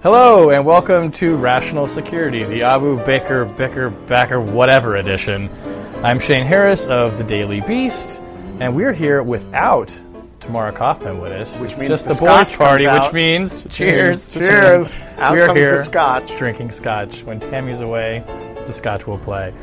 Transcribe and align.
Hello 0.02 0.50
and 0.50 0.66
welcome 0.66 1.10
to 1.12 1.36
Rational 1.36 1.88
Security, 1.88 2.44
the 2.44 2.64
Abu 2.64 3.02
Baker 3.06 3.46
Bicker 3.46 3.88
Backer 3.88 4.38
whatever 4.38 4.96
edition. 4.96 5.48
I'm 6.02 6.18
Shane 6.18 6.44
Harris 6.44 6.84
of 6.84 7.16
the 7.16 7.24
Daily 7.24 7.62
Beast, 7.62 8.20
and 8.60 8.76
we're 8.76 8.92
here 8.92 9.22
without 9.22 9.98
Tamara 10.44 10.72
Cofman 10.72 11.22
with 11.22 11.32
us. 11.32 11.58
Which 11.58 11.72
It's 11.72 11.80
means 11.80 11.88
just 11.88 12.06
the 12.06 12.12
the, 12.14 12.20
boys' 12.20 12.54
party, 12.54 12.84
comes 12.84 13.06
which 13.06 13.14
means 13.14 13.66
cheers. 13.74 14.30
Cheers. 14.30 14.94
Out 15.16 15.32
we're 15.32 15.46
comes 15.46 15.54
the 15.54 15.60
here 15.60 15.84
scotch. 15.84 16.36
drinking 16.36 16.70
scotch. 16.70 17.22
When 17.22 17.40
Tammy's 17.40 17.80
away, 17.80 18.22
the 18.66 18.72
scotch 18.72 19.06
will 19.06 19.18
play. 19.18 19.54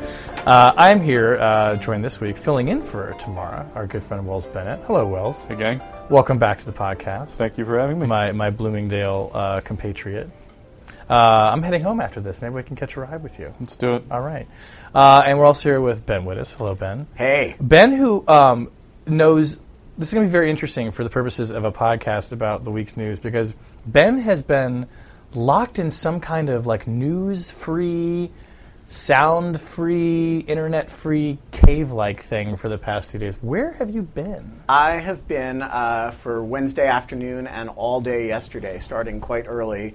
Uh, 0.44 0.72
I'm 0.76 1.00
here, 1.00 1.38
uh, 1.38 1.76
joined 1.76 2.04
this 2.04 2.20
week, 2.20 2.36
filling 2.36 2.66
in 2.66 2.82
for 2.82 3.14
Tamara, 3.20 3.70
our 3.76 3.86
good 3.86 4.02
friend 4.02 4.26
Wells 4.26 4.48
Bennett. 4.48 4.80
Hello, 4.86 5.06
Wells. 5.06 5.46
Hey, 5.46 5.54
gang. 5.54 5.80
Welcome 6.10 6.38
back 6.38 6.58
to 6.58 6.66
the 6.66 6.72
podcast. 6.72 7.36
Thank 7.36 7.58
you 7.58 7.64
for 7.64 7.78
having 7.78 8.00
me. 8.00 8.08
my 8.08 8.32
my 8.32 8.50
Bloomingdale 8.50 9.30
uh, 9.32 9.60
compatriot. 9.60 10.28
Uh, 11.08 11.50
I'm 11.52 11.62
heading 11.62 11.82
home 11.82 12.00
after 12.00 12.20
this. 12.20 12.42
Maybe 12.42 12.56
we 12.56 12.64
can 12.64 12.74
catch 12.74 12.96
a 12.96 13.00
ride 13.02 13.22
with 13.22 13.38
you. 13.38 13.52
Let's 13.60 13.76
do 13.76 13.94
it. 13.94 14.04
All 14.10 14.20
right. 14.20 14.48
Uh, 14.92 15.22
and 15.24 15.38
we're 15.38 15.44
also 15.44 15.68
here 15.68 15.80
with 15.80 16.04
Ben 16.06 16.24
Wittes. 16.24 16.54
Hello, 16.54 16.74
Ben. 16.74 17.06
Hey. 17.14 17.54
Ben, 17.60 17.92
who 17.92 18.24
um, 18.26 18.70
knows 19.06 19.58
this 19.98 20.08
is 20.08 20.14
going 20.14 20.26
to 20.26 20.28
be 20.28 20.32
very 20.32 20.48
interesting 20.48 20.90
for 20.90 21.04
the 21.04 21.10
purposes 21.10 21.50
of 21.50 21.64
a 21.64 21.72
podcast 21.72 22.32
about 22.32 22.64
the 22.64 22.70
week's 22.70 22.96
news 22.96 23.18
because 23.18 23.54
Ben 23.86 24.20
has 24.20 24.42
been 24.42 24.86
locked 25.34 25.78
in 25.78 25.90
some 25.90 26.18
kind 26.18 26.48
of 26.48 26.66
like 26.66 26.86
news-free, 26.86 28.30
sound-free, 28.86 30.38
internet-free 30.38 31.38
cave-like 31.50 32.22
thing 32.22 32.56
for 32.56 32.70
the 32.70 32.78
past 32.78 33.10
two 33.10 33.18
days. 33.18 33.34
Where 33.42 33.72
have 33.74 33.90
you 33.90 34.02
been? 34.02 34.60
I 34.68 34.92
have 34.92 35.28
been 35.28 35.60
uh, 35.60 36.10
for 36.12 36.42
Wednesday 36.42 36.86
afternoon 36.86 37.46
and 37.46 37.68
all 37.68 38.00
day 38.00 38.28
yesterday, 38.28 38.78
starting 38.78 39.20
quite 39.20 39.46
early, 39.46 39.94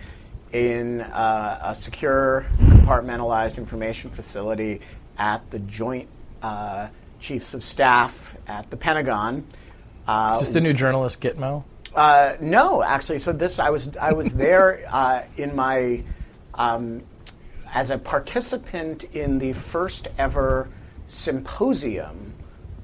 in 0.54 1.02
uh, 1.02 1.60
a 1.62 1.76
secure, 1.76 2.46
compartmentalized 2.60 3.58
information 3.58 4.10
facility 4.12 4.82
at 5.18 5.50
the 5.52 5.60
Joint 5.60 6.08
uh, 6.42 6.88
Chiefs 7.20 7.54
of 7.54 7.64
Staff 7.64 8.38
at 8.48 8.70
the 8.70 8.78
Pentagon. 8.78 9.46
Uh, 10.08 10.38
Is 10.40 10.46
this 10.46 10.54
the 10.54 10.62
new 10.62 10.74
journalist 10.74 11.22
Gitmo? 11.22 11.64
Uh, 11.94 12.36
no, 12.40 12.82
actually. 12.82 13.20
So 13.20 13.34
this, 13.34 13.60
I 13.60 13.70
was 13.70 13.96
I 13.98 14.14
was 14.14 14.34
there 14.34 14.86
uh, 14.92 15.24
in 15.36 15.56
my 15.56 16.04
um, 16.54 17.04
as 17.74 17.90
a 17.90 17.98
participant 17.98 19.04
in 19.16 19.40
the 19.40 19.54
first 19.54 20.08
ever 20.18 20.70
symposium 21.08 22.34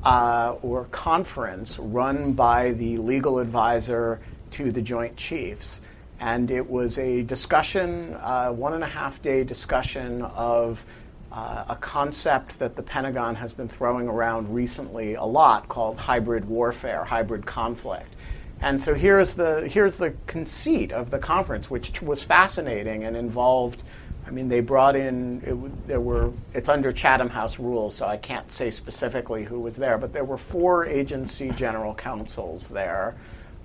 uh, 0.04 0.56
or 0.62 0.86
conference 0.86 1.80
run 1.80 2.34
by 2.34 2.72
the 2.74 2.98
legal 2.98 3.40
advisor 3.40 4.20
to 4.52 4.72
the 4.72 4.82
Joint 4.82 5.16
Chiefs, 5.16 5.82
and 6.20 6.52
it 6.52 6.70
was 6.70 6.98
a 6.98 7.24
discussion, 7.24 8.16
uh, 8.16 8.50
one 8.50 8.74
and 8.74 8.84
a 8.84 8.88
half 8.88 9.22
day 9.22 9.44
discussion 9.44 10.22
of. 10.24 10.86
Uh, 11.34 11.66
a 11.70 11.76
concept 11.78 12.60
that 12.60 12.76
the 12.76 12.84
Pentagon 12.84 13.34
has 13.34 13.52
been 13.54 13.68
throwing 13.68 14.08
around 14.08 14.54
recently 14.54 15.16
a 15.16 15.24
lot 15.24 15.68
called 15.68 15.98
hybrid 15.98 16.46
warfare, 16.46 17.04
hybrid 17.04 17.44
conflict. 17.44 18.16
And 18.62 18.80
so 18.80 18.94
here's 18.94 19.34
the 19.34 19.68
here's 19.68 19.98
the 19.98 20.14
conceit 20.28 20.92
of 20.92 21.10
the 21.10 21.18
conference, 21.18 21.72
which 21.72 22.04
was 22.04 22.22
fascinating 22.22 23.04
and 23.04 23.18
involved. 23.18 23.82
I 24.28 24.30
mean, 24.30 24.48
they 24.48 24.60
brought 24.60 24.96
in 24.96 25.42
it, 25.44 25.88
there 25.88 26.00
were 26.00 26.32
it's 26.54 26.70
under 26.70 26.92
Chatham 26.94 27.30
House 27.30 27.58
rules, 27.58 27.96
so 27.96 28.06
I 28.06 28.18
can't 28.18 28.52
say 28.52 28.70
specifically 28.70 29.44
who 29.44 29.60
was 29.60 29.76
there, 29.76 29.98
but 29.98 30.14
there 30.14 30.24
were 30.24 30.38
four 30.38 30.86
agency 30.86 31.50
general 31.50 31.96
counsels 31.96 32.68
there, 32.68 33.16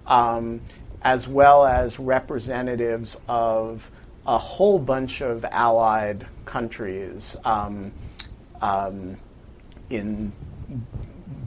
um, 0.06 0.62
as 1.02 1.28
well 1.28 1.66
as 1.66 1.98
representatives 1.98 3.20
of 3.28 3.90
a 4.28 4.36
whole 4.36 4.78
bunch 4.78 5.22
of 5.22 5.42
allied 5.46 6.26
countries 6.44 7.34
um, 7.46 7.90
um, 8.60 9.16
in 9.88 10.30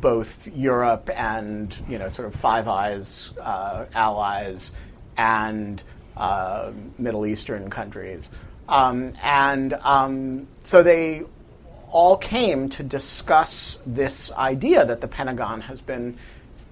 both 0.01 0.47
Europe 0.47 1.07
and 1.15 1.77
you 1.87 1.99
know 1.99 2.09
sort 2.09 2.27
of 2.27 2.33
Five 2.33 2.67
Eyes 2.67 3.33
uh, 3.39 3.85
allies 3.93 4.71
and 5.15 5.83
uh, 6.17 6.71
Middle 6.97 7.27
Eastern 7.27 7.69
countries, 7.69 8.31
um, 8.67 9.13
and 9.21 9.73
um, 9.75 10.47
so 10.63 10.81
they 10.81 11.21
all 11.91 12.17
came 12.17 12.67
to 12.69 12.81
discuss 12.81 13.77
this 13.85 14.31
idea 14.31 14.85
that 14.85 15.01
the 15.01 15.07
Pentagon 15.07 15.61
has 15.61 15.81
been 15.81 16.17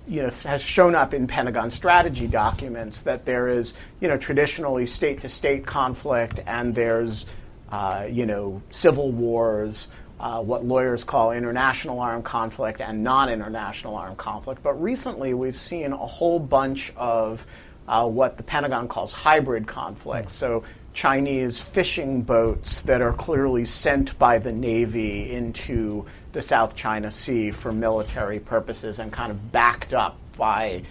you 0.09 0.23
know, 0.23 0.29
has 0.43 0.63
shown 0.63 0.95
up 0.95 1.13
in 1.13 1.27
Pentagon 1.27 1.69
strategy 1.69 2.25
documents 2.25 3.03
that 3.03 3.25
there 3.25 3.47
is, 3.47 3.75
you 4.01 4.07
know, 4.07 4.17
traditionally 4.17 4.87
state-to-state 4.87 5.67
conflict 5.67 6.39
and 6.47 6.73
there's, 6.73 7.25
uh, 7.71 8.07
you 8.09 8.25
know, 8.25 8.59
civil 8.71 9.11
wars, 9.11 9.89
uh, 10.19 10.41
what 10.41 10.65
lawyers 10.65 11.03
call 11.03 11.31
international 11.31 11.99
armed 11.99 12.25
conflict 12.25 12.81
and 12.81 13.03
non-international 13.03 13.95
armed 13.95 14.17
conflict. 14.17 14.63
But 14.63 14.81
recently, 14.81 15.35
we've 15.35 15.55
seen 15.55 15.93
a 15.93 15.97
whole 15.97 16.39
bunch 16.39 16.91
of 16.97 17.45
uh, 17.87 18.07
what 18.07 18.37
the 18.37 18.43
Pentagon 18.43 18.87
calls 18.87 19.13
hybrid 19.13 19.67
conflicts. 19.67 20.33
So 20.33 20.63
Chinese 20.93 21.59
fishing 21.59 22.21
boats 22.23 22.81
that 22.81 23.01
are 23.01 23.13
clearly 23.13 23.65
sent 23.65 24.17
by 24.19 24.39
the 24.39 24.51
Navy 24.51 25.31
into 25.31 26.05
the 26.33 26.41
South 26.41 26.75
China 26.75 27.11
Sea 27.11 27.51
for 27.51 27.71
military 27.71 28.39
purposes 28.39 28.99
and 28.99 29.11
kind 29.11 29.31
of 29.31 29.51
backed 29.51 29.93
up 29.93 30.17
by, 30.37 30.83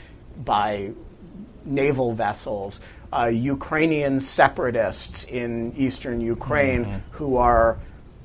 by 0.44 0.90
naval 1.64 2.14
vessels. 2.14 2.80
Uh, 3.12 3.26
Ukrainian 3.26 4.20
separatists 4.20 5.24
in 5.24 5.74
eastern 5.76 6.20
Ukraine 6.20 7.02
who 7.12 7.36
are, 7.36 7.78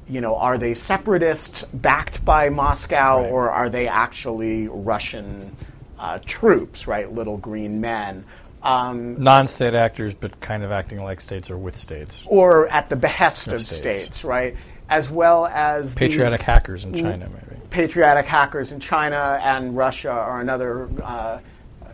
you 0.09 0.22
know, 0.22 0.35
are 0.35 0.57
they 0.57 0.73
separatists 0.73 1.63
backed 1.73 2.23
by 2.25 2.50
Moscow 2.50 3.22
Right. 3.22 3.31
or 3.31 3.50
are 3.50 3.69
they 3.69 3.88
actually 3.88 4.67
Russian 4.67 5.56
uh, 5.97 6.19
troops, 6.25 6.85
right? 6.85 7.12
Little 7.12 7.38
green 7.38 7.79
men. 7.79 8.25
Um, 8.63 9.22
non-state 9.22 9.74
actors, 9.75 10.13
but 10.13 10.40
kind 10.40 10.63
of 10.63 10.72
acting 10.72 11.03
like 11.03 11.19
states 11.19 11.50
or 11.51 11.57
with 11.57 11.75
states. 11.78 12.25
or 12.28 12.68
at 12.69 12.90
the 12.90 12.96
behest 12.96 13.47
Of 13.47 13.56
of 13.56 13.62
states. 13.63 14.00
states. 14.03 14.24
right? 14.24 14.56
As 14.90 15.09
well 15.09 15.46
as 15.47 15.94
Patriotic 15.96 16.41
hackers 16.41 16.85
in 16.85 16.94
China, 16.94 17.28
maybe. 17.29 17.62
patriotic 17.69 18.25
hackers 18.25 18.72
in 18.72 18.79
China 18.79 19.40
and 19.44 19.75
Russia 19.75 20.12
are 20.12 20.40
another 20.40 20.88
uh, 21.01 21.40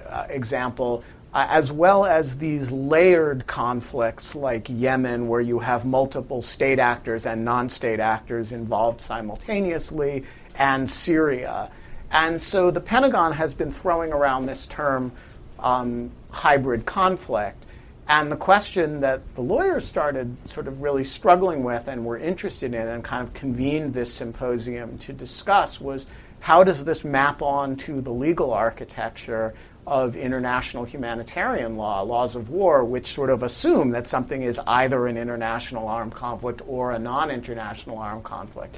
uh, 0.08 0.26
example, 0.30 1.04
uh, 1.34 1.46
as 1.50 1.72
well 1.72 2.06
as 2.06 2.38
these 2.38 2.72
layered 2.72 3.46
conflicts 3.48 4.36
like 4.36 4.68
Yemen, 4.70 5.28
where 5.28 5.42
you 5.42 5.60
have 5.60 5.86
multiple 5.86 6.42
state 6.42 6.80
actors 6.80 7.26
and 7.26 7.46
non-state 7.46 8.00
actors 8.00 8.52
involved 8.52 9.02
simultaneously, 9.02 10.26
and 10.56 10.90
Syria. 10.90 11.72
And 12.12 12.42
so 12.42 12.70
the 12.72 12.82
Pentagon 12.82 13.34
has 13.34 13.54
been 13.54 13.72
throwing 13.72 14.12
around 14.12 14.48
this 14.48 14.66
term 14.68 15.12
um, 15.62 16.12
hybrid 16.32 16.86
conflict. 16.86 17.66
And 18.08 18.32
the 18.32 18.38
question 18.38 19.02
that 19.02 19.36
the 19.36 19.42
lawyers 19.42 19.86
started 19.86 20.36
sort 20.50 20.68
of 20.68 20.82
really 20.82 21.04
struggling 21.04 21.64
with 21.64 21.88
and 21.88 22.04
were 22.04 22.18
interested 22.18 22.74
in 22.74 22.88
and 22.88 23.04
kind 23.04 23.26
of 23.26 23.36
convened 23.36 23.94
this 23.94 24.12
symposium 24.12 24.98
to 25.00 25.14
discuss 25.14 25.80
was 25.80 26.08
how 26.40 26.64
does 26.64 26.86
this 26.86 27.04
map 27.04 27.42
on 27.42 27.76
to 27.76 28.02
the 28.02 28.12
legal 28.12 28.52
architecture 28.52 29.54
of 29.86 30.16
international 30.16 30.86
humanitarian 30.86 31.76
law, 31.76 32.02
laws 32.02 32.36
of 32.36 32.50
war, 32.50 32.84
which 32.84 33.14
sort 33.14 33.30
of 33.30 33.44
assume 33.44 33.92
that 33.92 34.08
something 34.08 34.44
is 34.44 34.60
either 34.66 35.08
an 35.08 35.18
international 35.18 35.88
armed 35.88 36.14
conflict 36.14 36.62
or 36.68 36.92
a 36.92 37.00
non 37.00 37.30
international 37.32 37.98
armed 37.98 38.24
conflict. 38.24 38.76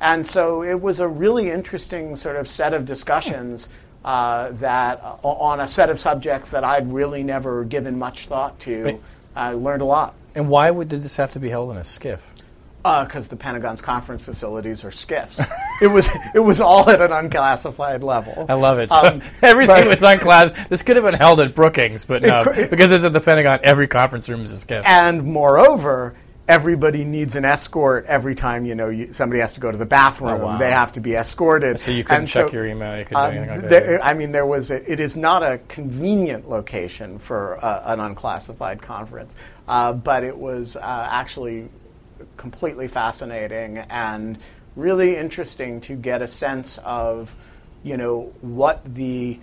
And 0.00 0.26
so 0.26 0.62
it 0.62 0.80
was 0.80 0.98
a 0.98 1.06
really 1.06 1.50
interesting 1.50 2.16
sort 2.16 2.36
of 2.36 2.48
set 2.48 2.74
of 2.74 2.84
discussions 2.84 3.68
uh, 4.04 4.50
that 4.52 5.00
uh, 5.02 5.28
on 5.28 5.60
a 5.60 5.68
set 5.68 5.90
of 5.90 6.00
subjects 6.00 6.50
that 6.50 6.64
I'd 6.64 6.92
really 6.92 7.22
never 7.22 7.64
given 7.64 7.98
much 7.98 8.26
thought 8.26 8.58
to. 8.60 8.84
But 8.84 9.00
I 9.34 9.52
learned 9.52 9.82
a 9.82 9.86
lot. 9.86 10.14
And 10.34 10.48
why 10.48 10.70
would, 10.70 10.88
did 10.88 11.02
this 11.02 11.16
have 11.16 11.32
to 11.32 11.38
be 11.38 11.50
held 11.50 11.70
in 11.70 11.76
a 11.76 11.82
SCIF? 11.82 12.20
Because 12.82 13.26
uh, 13.26 13.30
the 13.30 13.36
Pentagon's 13.36 13.80
conference 13.80 14.24
facilities 14.24 14.82
are 14.82 14.90
SCIFs. 14.90 15.48
it 15.80 15.86
was 15.86 16.08
it 16.34 16.40
was 16.40 16.60
all 16.60 16.90
at 16.90 17.00
an 17.00 17.12
unclassified 17.12 18.02
level. 18.02 18.46
I 18.48 18.54
love 18.54 18.78
it. 18.78 18.90
So 18.90 18.96
um, 18.96 19.22
everything 19.42 19.86
was 19.86 20.02
unclassified. 20.02 20.68
This 20.68 20.82
could 20.82 20.96
have 20.96 21.04
been 21.04 21.14
held 21.14 21.38
at 21.40 21.54
Brookings, 21.54 22.04
but 22.04 22.22
no, 22.22 22.42
it, 22.42 22.70
because 22.70 22.90
it's 22.90 23.04
at 23.04 23.12
the 23.12 23.20
Pentagon. 23.20 23.60
Every 23.62 23.86
conference 23.86 24.28
room 24.28 24.42
is 24.42 24.52
a 24.52 24.66
SCIF. 24.66 24.82
And 24.84 25.22
moreover, 25.22 26.16
everybody 26.48 27.04
needs 27.04 27.36
an 27.36 27.44
escort 27.44 28.04
every 28.06 28.34
time 28.34 28.64
you 28.64 28.74
know 28.74 28.88
you, 28.88 29.12
somebody 29.12 29.40
has 29.40 29.52
to 29.54 29.60
go 29.60 29.70
to 29.70 29.78
the 29.78 29.86
bathroom. 29.86 30.40
Oh, 30.40 30.46
wow. 30.46 30.58
They 30.58 30.70
have 30.70 30.92
to 30.92 31.00
be 31.00 31.14
escorted. 31.14 31.78
So 31.78 31.90
you 31.90 32.04
couldn't 32.04 32.22
and 32.22 32.28
check 32.28 32.48
so, 32.48 32.54
your 32.54 32.66
email. 32.66 32.98
You 32.98 33.04
couldn't 33.04 33.22
um, 33.22 33.32
do 33.32 33.38
anything 33.38 33.60
like 33.60 33.70
there, 33.70 34.02
I 34.02 34.14
mean, 34.14 34.32
there 34.32 34.46
was. 34.46 34.70
A, 34.70 34.90
it 34.90 35.00
is 35.00 35.16
not 35.16 35.42
a 35.42 35.58
convenient 35.68 36.48
location 36.48 37.18
for 37.18 37.62
uh, 37.64 37.92
an 37.92 38.00
unclassified 38.00 38.82
conference, 38.82 39.34
uh, 39.68 39.92
but 39.92 40.24
it 40.24 40.36
was 40.36 40.76
uh, 40.76 41.08
actually 41.10 41.68
completely 42.36 42.88
fascinating 42.88 43.78
and 43.78 44.38
really 44.74 45.16
interesting 45.16 45.80
to 45.82 45.94
get 45.94 46.22
a 46.22 46.28
sense 46.28 46.78
of, 46.78 47.34
you 47.82 47.96
know, 47.96 48.32
what 48.40 48.82
the 48.94 49.38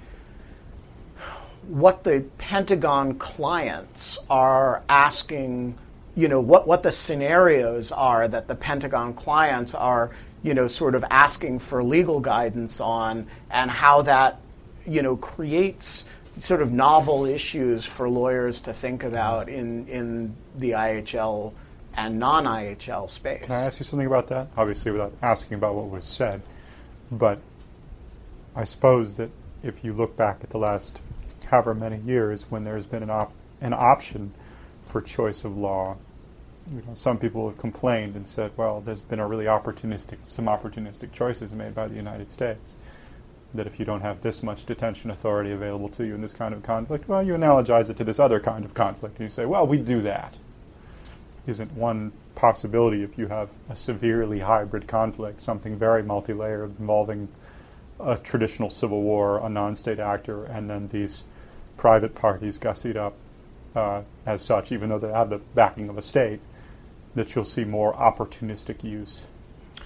what 1.67 2.03
the 2.03 2.25
Pentagon 2.39 3.19
clients 3.19 4.17
are 4.29 4.81
asking 4.89 5.77
you 6.19 6.27
know, 6.27 6.41
what, 6.41 6.67
what 6.67 6.83
the 6.83 6.91
scenarios 6.91 7.93
are 7.93 8.27
that 8.27 8.45
the 8.49 8.55
Pentagon 8.55 9.13
clients 9.13 9.73
are, 9.73 10.11
you 10.43 10.53
know, 10.53 10.67
sort 10.67 10.93
of 10.93 11.05
asking 11.09 11.59
for 11.59 11.81
legal 11.81 12.19
guidance 12.19 12.81
on 12.81 13.25
and 13.49 13.71
how 13.71 14.01
that, 14.01 14.41
you 14.85 15.01
know, 15.01 15.15
creates 15.15 16.03
sort 16.41 16.61
of 16.61 16.73
novel 16.73 17.23
issues 17.23 17.85
for 17.85 18.09
lawyers 18.09 18.59
to 18.59 18.73
think 18.73 19.05
about 19.05 19.47
in, 19.47 19.87
in 19.87 20.35
the 20.57 20.71
IHL 20.71 21.53
and 21.93 22.19
non 22.19 22.43
IHL 22.43 23.09
space. 23.09 23.45
Can 23.45 23.55
I 23.55 23.61
ask 23.61 23.79
you 23.79 23.85
something 23.85 24.07
about 24.07 24.27
that? 24.27 24.49
Obviously, 24.57 24.91
without 24.91 25.13
asking 25.21 25.53
about 25.53 25.75
what 25.75 25.89
was 25.89 26.03
said, 26.03 26.41
but 27.11 27.39
I 28.57 28.65
suppose 28.65 29.15
that 29.15 29.29
if 29.63 29.85
you 29.85 29.93
look 29.93 30.17
back 30.17 30.39
at 30.43 30.49
the 30.49 30.57
last 30.57 31.01
however 31.45 31.73
many 31.73 31.99
years 31.99 32.43
when 32.49 32.65
there's 32.65 32.85
been 32.85 33.03
an, 33.03 33.09
op- 33.09 33.31
an 33.61 33.71
option 33.71 34.33
for 34.83 35.01
choice 35.01 35.45
of 35.45 35.55
law 35.55 35.95
you 36.71 36.81
know, 36.85 36.93
some 36.93 37.17
people 37.17 37.47
have 37.49 37.57
complained 37.57 38.15
and 38.15 38.27
said, 38.27 38.51
well, 38.57 38.81
there's 38.81 39.01
been 39.01 39.19
a 39.19 39.27
really 39.27 39.45
opportunistic, 39.45 40.17
some 40.27 40.45
opportunistic 40.45 41.11
choices 41.11 41.51
made 41.51 41.73
by 41.73 41.87
the 41.87 41.95
United 41.95 42.29
States. 42.31 42.75
That 43.55 43.65
if 43.65 43.79
you 43.79 43.85
don't 43.85 44.01
have 44.01 44.21
this 44.21 44.43
much 44.43 44.65
detention 44.65 45.09
authority 45.09 45.51
available 45.51 45.89
to 45.89 46.05
you 46.05 46.13
in 46.13 46.21
this 46.21 46.33
kind 46.33 46.53
of 46.53 46.61
conflict, 46.61 47.07
well, 47.07 47.23
you 47.23 47.33
analogize 47.33 47.89
it 47.89 47.97
to 47.97 48.03
this 48.03 48.19
other 48.19 48.39
kind 48.39 48.63
of 48.63 48.75
conflict. 48.75 49.17
And 49.17 49.25
you 49.25 49.29
say, 49.29 49.45
well, 49.45 49.65
we 49.65 49.79
do 49.79 50.01
that. 50.03 50.37
Isn't 51.47 51.71
one 51.73 52.11
possibility 52.35 53.01
if 53.01 53.17
you 53.17 53.27
have 53.27 53.49
a 53.69 53.75
severely 53.75 54.39
hybrid 54.39 54.87
conflict, 54.87 55.41
something 55.41 55.77
very 55.77 56.03
multi 56.03 56.33
layered 56.33 56.79
involving 56.79 57.27
a 57.99 58.17
traditional 58.17 58.69
civil 58.69 59.01
war, 59.01 59.43
a 59.45 59.49
non 59.49 59.75
state 59.75 59.99
actor, 59.99 60.45
and 60.45 60.69
then 60.69 60.87
these 60.89 61.23
private 61.75 62.13
parties 62.15 62.57
gussied 62.57 62.95
up 62.95 63.15
uh, 63.75 64.01
as 64.25 64.41
such, 64.41 64.71
even 64.71 64.89
though 64.89 64.99
they 64.99 65.11
have 65.11 65.29
the 65.29 65.39
backing 65.55 65.89
of 65.89 65.97
a 65.97 66.01
state, 66.01 66.39
that 67.15 67.35
you'll 67.35 67.45
see 67.45 67.65
more 67.65 67.93
opportunistic 67.93 68.83
use 68.83 69.25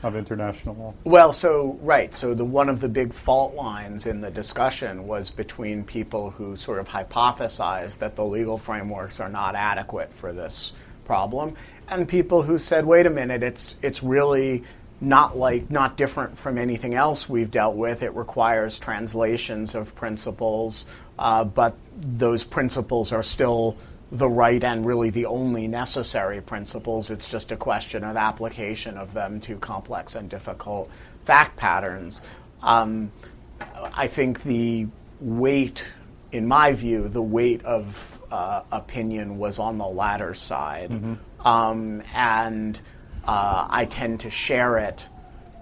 of 0.04 0.16
international 0.16 0.76
law. 0.76 0.94
Well, 1.06 1.32
so 1.32 1.80
right, 1.82 2.14
so 2.14 2.34
the 2.34 2.44
one 2.44 2.70
of 2.70 2.82
the 2.82 2.90
big 2.90 3.14
fault 3.14 3.56
lines 3.56 4.06
in 4.06 4.22
the 4.22 4.30
discussion 4.30 5.08
was 5.08 5.30
between 5.30 5.84
people 5.84 6.32
who 6.32 6.58
sort 6.58 6.80
of 6.80 6.90
hypothesized 6.90 8.00
that 8.00 8.16
the 8.16 8.26
legal 8.26 8.58
frameworks 8.58 9.20
are 9.20 9.30
not 9.30 9.56
adequate 9.56 10.14
for 10.14 10.34
this 10.34 10.74
problem, 11.06 11.56
and 11.88 12.08
people 12.08 12.42
who 12.42 12.58
said, 12.60 12.86
"Wait 12.86 13.06
a 13.06 13.10
minute, 13.10 13.44
it's 13.44 13.76
it's 13.82 14.04
really." 14.04 14.64
Not 15.02 15.38
like 15.38 15.70
not 15.70 15.98
different 15.98 16.38
from 16.38 16.58
anything 16.58 16.94
else 16.94 17.28
we've 17.28 17.52
dealt 17.52 17.76
with. 17.76 18.04
It 18.04 18.16
requires 18.16 18.80
translations 18.80 19.76
of 19.76 19.94
principles, 19.96 20.86
uh, 21.20 21.44
but 21.44 21.76
those 21.98 22.46
principles 22.46 23.12
are 23.12 23.24
still 23.24 23.76
the 24.14 24.30
right 24.30 24.64
and 24.64 24.86
really 24.86 25.10
the 25.10 25.26
only 25.26 25.68
necessary 25.68 26.40
principles. 26.40 27.10
It's 27.10 27.28
just 27.28 27.52
a 27.52 27.58
question 27.58 28.04
of 28.04 28.16
application 28.16 28.96
of 28.96 29.12
them 29.14 29.42
to 29.42 29.58
complex 29.58 30.14
and 30.14 30.30
difficult 30.30 30.90
fact 31.26 31.58
patterns. 31.58 32.22
Um, 32.62 33.12
I 33.60 34.06
think 34.08 34.44
the 34.44 34.88
weight, 35.20 35.84
in 36.32 36.48
my 36.48 36.74
view, 36.74 37.10
the 37.10 37.24
weight 37.24 37.66
of 37.66 38.22
uh, 38.32 38.62
opinion 38.72 39.40
was 39.40 39.58
on 39.58 39.80
the 39.80 39.88
latter 39.88 40.36
side. 40.36 40.92
Mm-hmm. 40.92 41.48
Um, 41.48 42.04
and 42.14 42.80
uh, 43.26 43.68
I 43.68 43.86
tend 43.86 44.20
to 44.22 44.30
share 44.30 44.78
it 44.78 45.04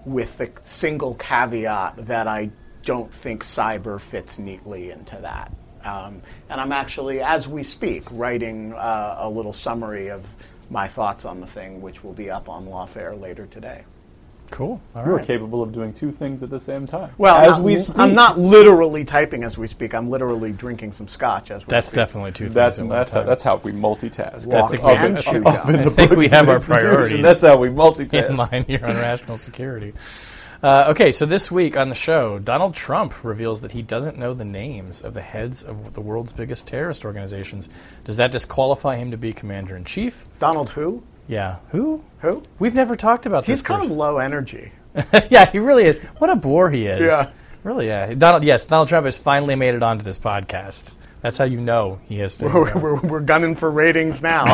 with 0.04 0.36
the 0.36 0.50
single 0.64 1.14
caveat 1.14 2.06
that 2.06 2.28
I 2.28 2.50
don't 2.82 3.12
think 3.12 3.44
cyber 3.44 3.98
fits 3.98 4.38
neatly 4.38 4.90
into 4.90 5.16
that. 5.22 5.52
Um, 5.84 6.22
and 6.48 6.60
I'm 6.60 6.72
actually, 6.72 7.20
as 7.20 7.48
we 7.48 7.62
speak, 7.62 8.04
writing 8.10 8.72
uh, 8.74 9.16
a 9.18 9.28
little 9.28 9.52
summary 9.52 10.10
of 10.10 10.24
my 10.70 10.88
thoughts 10.88 11.24
on 11.24 11.40
the 11.40 11.46
thing, 11.46 11.82
which 11.82 12.02
will 12.02 12.12
be 12.14 12.30
up 12.30 12.48
on 12.48 12.66
Lawfare 12.66 13.20
later 13.20 13.46
today. 13.46 13.84
Cool. 14.50 14.82
All 14.94 15.04
You're 15.06 15.16
right. 15.16 15.24
capable 15.24 15.62
of 15.62 15.72
doing 15.72 15.94
two 15.94 16.12
things 16.12 16.42
at 16.42 16.50
the 16.50 16.60
same 16.60 16.86
time. 16.86 17.10
Well, 17.16 17.36
as 17.36 17.58
we 17.58 17.76
speak. 17.76 17.98
I'm 17.98 18.14
not 18.14 18.38
literally 18.38 19.02
typing 19.02 19.44
as 19.44 19.56
we 19.56 19.66
speak. 19.66 19.94
I'm 19.94 20.10
literally 20.10 20.52
drinking 20.52 20.92
some 20.92 21.08
scotch 21.08 21.50
as 21.50 21.66
we 21.66 21.70
That's 21.70 21.88
speak. 21.88 21.96
definitely 21.96 22.32
two 22.32 22.50
that's, 22.50 22.76
things. 22.76 22.90
That's, 22.90 23.14
how, 23.14 23.22
that's 23.22 23.42
how 23.42 23.56
we 23.56 23.72
multitask. 23.72 24.46
Walk 24.46 24.74
and 24.74 25.18
chew. 25.18 25.42
I 25.46 25.88
think 25.88 26.12
we 26.12 26.28
have 26.28 26.50
our 26.50 26.60
priorities. 26.60 27.22
That's 27.22 27.40
how 27.40 27.56
we 27.56 27.68
multitask. 27.68 28.28
In 28.28 28.36
line 28.36 28.64
here 28.66 28.84
on 28.84 28.94
rational 28.96 29.38
security. 29.38 29.94
Uh, 30.62 30.86
okay, 30.90 31.10
so 31.10 31.26
this 31.26 31.50
week 31.50 31.76
on 31.76 31.88
the 31.88 31.94
show, 31.94 32.38
Donald 32.38 32.72
Trump 32.72 33.24
reveals 33.24 33.62
that 33.62 33.72
he 33.72 33.82
doesn't 33.82 34.16
know 34.16 34.32
the 34.32 34.44
names 34.44 35.00
of 35.00 35.12
the 35.12 35.20
heads 35.20 35.64
of 35.64 35.94
the 35.94 36.00
world's 36.00 36.32
biggest 36.32 36.68
terrorist 36.68 37.04
organizations. 37.04 37.68
Does 38.04 38.16
that 38.18 38.30
disqualify 38.30 38.94
him 38.96 39.10
to 39.10 39.16
be 39.16 39.32
commander 39.32 39.76
in 39.76 39.84
chief? 39.84 40.24
Donald 40.38 40.68
who? 40.68 41.02
Yeah, 41.26 41.56
who? 41.70 42.04
Who? 42.20 42.44
We've 42.60 42.76
never 42.76 42.94
talked 42.94 43.26
about 43.26 43.44
He's 43.44 43.60
this. 43.60 43.60
He's 43.60 43.66
kind 43.66 43.82
of 43.84 43.90
low 43.90 44.18
energy. 44.18 44.70
yeah, 45.30 45.50
he 45.50 45.58
really 45.58 45.84
is. 45.84 46.04
What 46.18 46.30
a 46.30 46.36
bore 46.36 46.70
he 46.70 46.86
is. 46.86 47.00
Yeah. 47.00 47.30
Really, 47.64 47.88
yeah. 47.88 48.14
Donald, 48.14 48.44
yes, 48.44 48.64
Donald 48.64 48.88
Trump 48.88 49.04
has 49.06 49.18
finally 49.18 49.56
made 49.56 49.74
it 49.74 49.82
onto 49.82 50.04
this 50.04 50.18
podcast. 50.18 50.92
That's 51.22 51.38
how 51.38 51.44
you 51.44 51.60
know 51.60 51.98
he 52.04 52.18
has 52.18 52.36
to. 52.38 52.46
We're, 52.46 52.78
we're, 52.78 53.00
we're 53.00 53.20
gunning 53.20 53.56
for 53.56 53.68
ratings 53.68 54.22
now. 54.22 54.44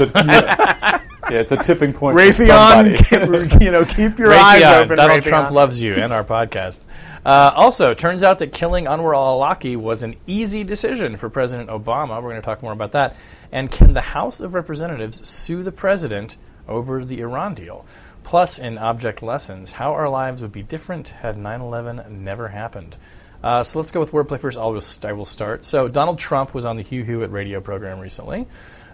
Yeah, 1.30 1.40
it's 1.40 1.52
a 1.52 1.56
tipping 1.56 1.92
point. 1.92 2.16
Raytheon, 2.16 3.60
you 3.60 3.70
know, 3.70 3.84
keep 3.84 4.18
your 4.18 4.30
Raytheon, 4.30 4.42
eyes 4.42 4.62
open. 4.62 4.96
Donald 4.96 5.20
Raytheon. 5.20 5.28
Trump 5.28 5.50
loves 5.50 5.80
you 5.80 5.94
and 5.94 6.12
our 6.12 6.24
podcast. 6.24 6.80
Uh, 7.24 7.52
also, 7.54 7.94
turns 7.94 8.22
out 8.22 8.38
that 8.38 8.52
killing 8.52 8.86
Anwar 8.86 9.14
al-Awlaki 9.14 9.76
was 9.76 10.02
an 10.02 10.16
easy 10.26 10.64
decision 10.64 11.16
for 11.16 11.28
President 11.28 11.68
Obama. 11.68 12.22
We're 12.22 12.30
going 12.30 12.36
to 12.36 12.42
talk 12.42 12.62
more 12.62 12.72
about 12.72 12.92
that. 12.92 13.16
And 13.52 13.70
can 13.70 13.92
the 13.92 14.00
House 14.00 14.40
of 14.40 14.54
Representatives 14.54 15.28
sue 15.28 15.62
the 15.62 15.72
president 15.72 16.36
over 16.66 17.04
the 17.04 17.20
Iran 17.20 17.54
deal? 17.54 17.84
Plus, 18.24 18.58
in 18.58 18.78
object 18.78 19.22
lessons, 19.22 19.72
how 19.72 19.92
our 19.92 20.08
lives 20.08 20.42
would 20.42 20.52
be 20.52 20.62
different 20.62 21.08
had 21.08 21.36
9/11 21.36 22.10
never 22.10 22.48
happened. 22.48 22.96
Uh, 23.42 23.62
so 23.62 23.78
let's 23.78 23.90
go 23.90 24.00
with 24.00 24.10
wordplay 24.10 24.38
first. 24.40 24.58
I'll, 24.58 24.78
I 25.04 25.12
will 25.12 25.24
start. 25.24 25.64
So 25.64 25.88
Donald 25.88 26.18
Trump 26.18 26.54
was 26.54 26.64
on 26.64 26.76
the 26.76 26.82
Hugh 26.82 27.04
Hewitt 27.04 27.30
radio 27.30 27.60
program 27.60 28.00
recently. 28.00 28.46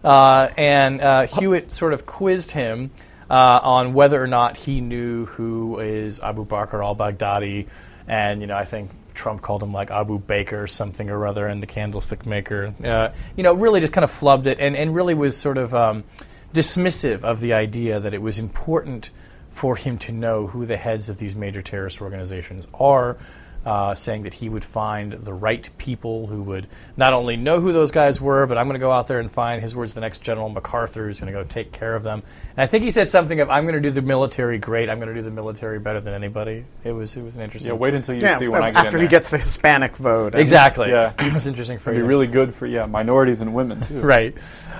Uh, 0.04 0.50
and 0.58 1.00
uh, 1.00 1.26
Hewitt 1.26 1.73
sort 1.73 1.94
of 1.94 2.04
quizzed 2.04 2.50
him 2.50 2.90
uh, 3.30 3.61
on 3.62 3.94
whether 3.94 4.23
or 4.23 4.26
not 4.26 4.56
he 4.56 4.80
knew 4.80 5.25
who 5.25 5.80
is 5.80 6.20
Abu 6.20 6.44
Bakr 6.44 6.84
al-Baghdadi, 6.84 7.66
and 8.06 8.40
you 8.42 8.46
know 8.46 8.56
I 8.56 8.66
think 8.66 8.90
Trump 9.14 9.40
called 9.40 9.62
him 9.62 9.73
like 9.73 9.90
Abu 9.90 10.18
Baker 10.18 10.66
something 10.66 11.08
or 11.08 11.26
other, 11.26 11.46
and 11.46 11.62
the 11.62 11.66
candlestick 11.66 12.26
maker. 12.26 12.75
Uh, 12.84 13.11
you 13.37 13.42
know, 13.42 13.54
really 13.54 13.80
just 13.80 13.94
kind 13.94 14.04
of 14.04 14.12
flubbed 14.12 14.46
it, 14.46 14.61
and, 14.61 14.76
and 14.76 14.94
really 14.94 15.14
was 15.14 15.37
sort 15.37 15.56
of 15.56 15.75
um, 15.75 16.04
dismissive 16.52 17.25
of 17.25 17.40
the 17.40 17.54
idea 17.54 17.99
that 17.99 18.12
it 18.12 18.20
was 18.20 18.38
important 18.38 19.11
for 19.50 19.76
him 19.76 19.96
to 19.99 20.12
know 20.12 20.49
who 20.49 20.66
the 20.66 20.76
heads 20.76 21.08
of 21.08 21.16
these 21.16 21.34
major 21.34 21.62
terrorist 21.62 22.02
organizations 22.02 22.66
are 22.75 23.16
uh, 23.64 23.94
saying 23.94 24.25
that 24.25 24.35
he 24.35 24.49
would 24.49 24.64
find 24.64 25.12
the 25.12 25.33
right 25.33 25.68
people 25.78 26.26
who 26.26 26.42
would 26.42 26.66
not 26.97 27.12
only 27.12 27.37
know 27.37 27.61
who 27.61 27.73
those 27.73 27.90
guys 27.90 28.21
were, 28.21 28.47
but 28.47 28.59
I'm 28.59 28.66
going 28.66 28.75
to 28.75 28.85
go 28.85 28.90
out 28.90 29.09
there 29.09 29.21
and 29.21 29.30
find, 29.30 29.62
his 29.62 29.75
words, 29.75 29.94
the 29.94 30.00
next 30.00 30.21
General 30.21 30.49
MacArthur 30.49 31.06
who's 31.06 31.21
going 31.21 31.33
to 31.33 31.38
go 31.38 31.44
take 31.44 31.73
care 31.73 31.94
of 31.94 32.02
them. 32.02 32.23
And 32.56 32.62
I 32.62 32.66
think 32.66 32.85
he 32.85 32.90
said 32.90 33.11
something 33.11 33.40
of, 33.40 33.49
I'm 33.49 33.64
going 33.64 33.75
to 33.75 33.80
do 33.80 33.90
the 33.90 34.02
military 34.02 34.59
great, 34.59 34.90
I'm 34.90 34.99
going 34.99 35.09
to 35.09 35.14
do 35.14 35.23
the 35.23 35.30
military 35.30 35.78
better 35.78 36.00
than 36.00 36.12
anybody. 36.12 36.64
It 36.85 36.92
was 36.92 37.16
it 37.16 37.23
was 37.23 37.37
an 37.37 37.42
interesting. 37.42 37.73
Yeah, 37.73 37.78
wait 37.78 37.94
until 37.94 38.14
you 38.14 38.21
yeah, 38.21 38.38
see 38.38 38.49
when 38.49 38.62
I 38.62 38.71
get 38.71 38.87
After 38.87 38.99
he 38.99 39.09
gets 39.09 39.30
the 39.30 39.38
Hispanic 39.38 39.97
vote. 39.97 40.35
Exactly. 40.35 40.90
Yeah. 40.90 41.14
it 41.18 41.33
was 41.33 41.47
interesting 41.47 41.78
for 41.78 41.90
It'd 41.90 42.02
be 42.02 42.06
really 42.06 42.26
good 42.26 42.54
for, 42.54 42.66
yeah, 42.66 42.87
minorities 42.87 43.40
and 43.40 43.54
women, 43.54 43.80
too. 43.87 44.00
right. 44.02 44.35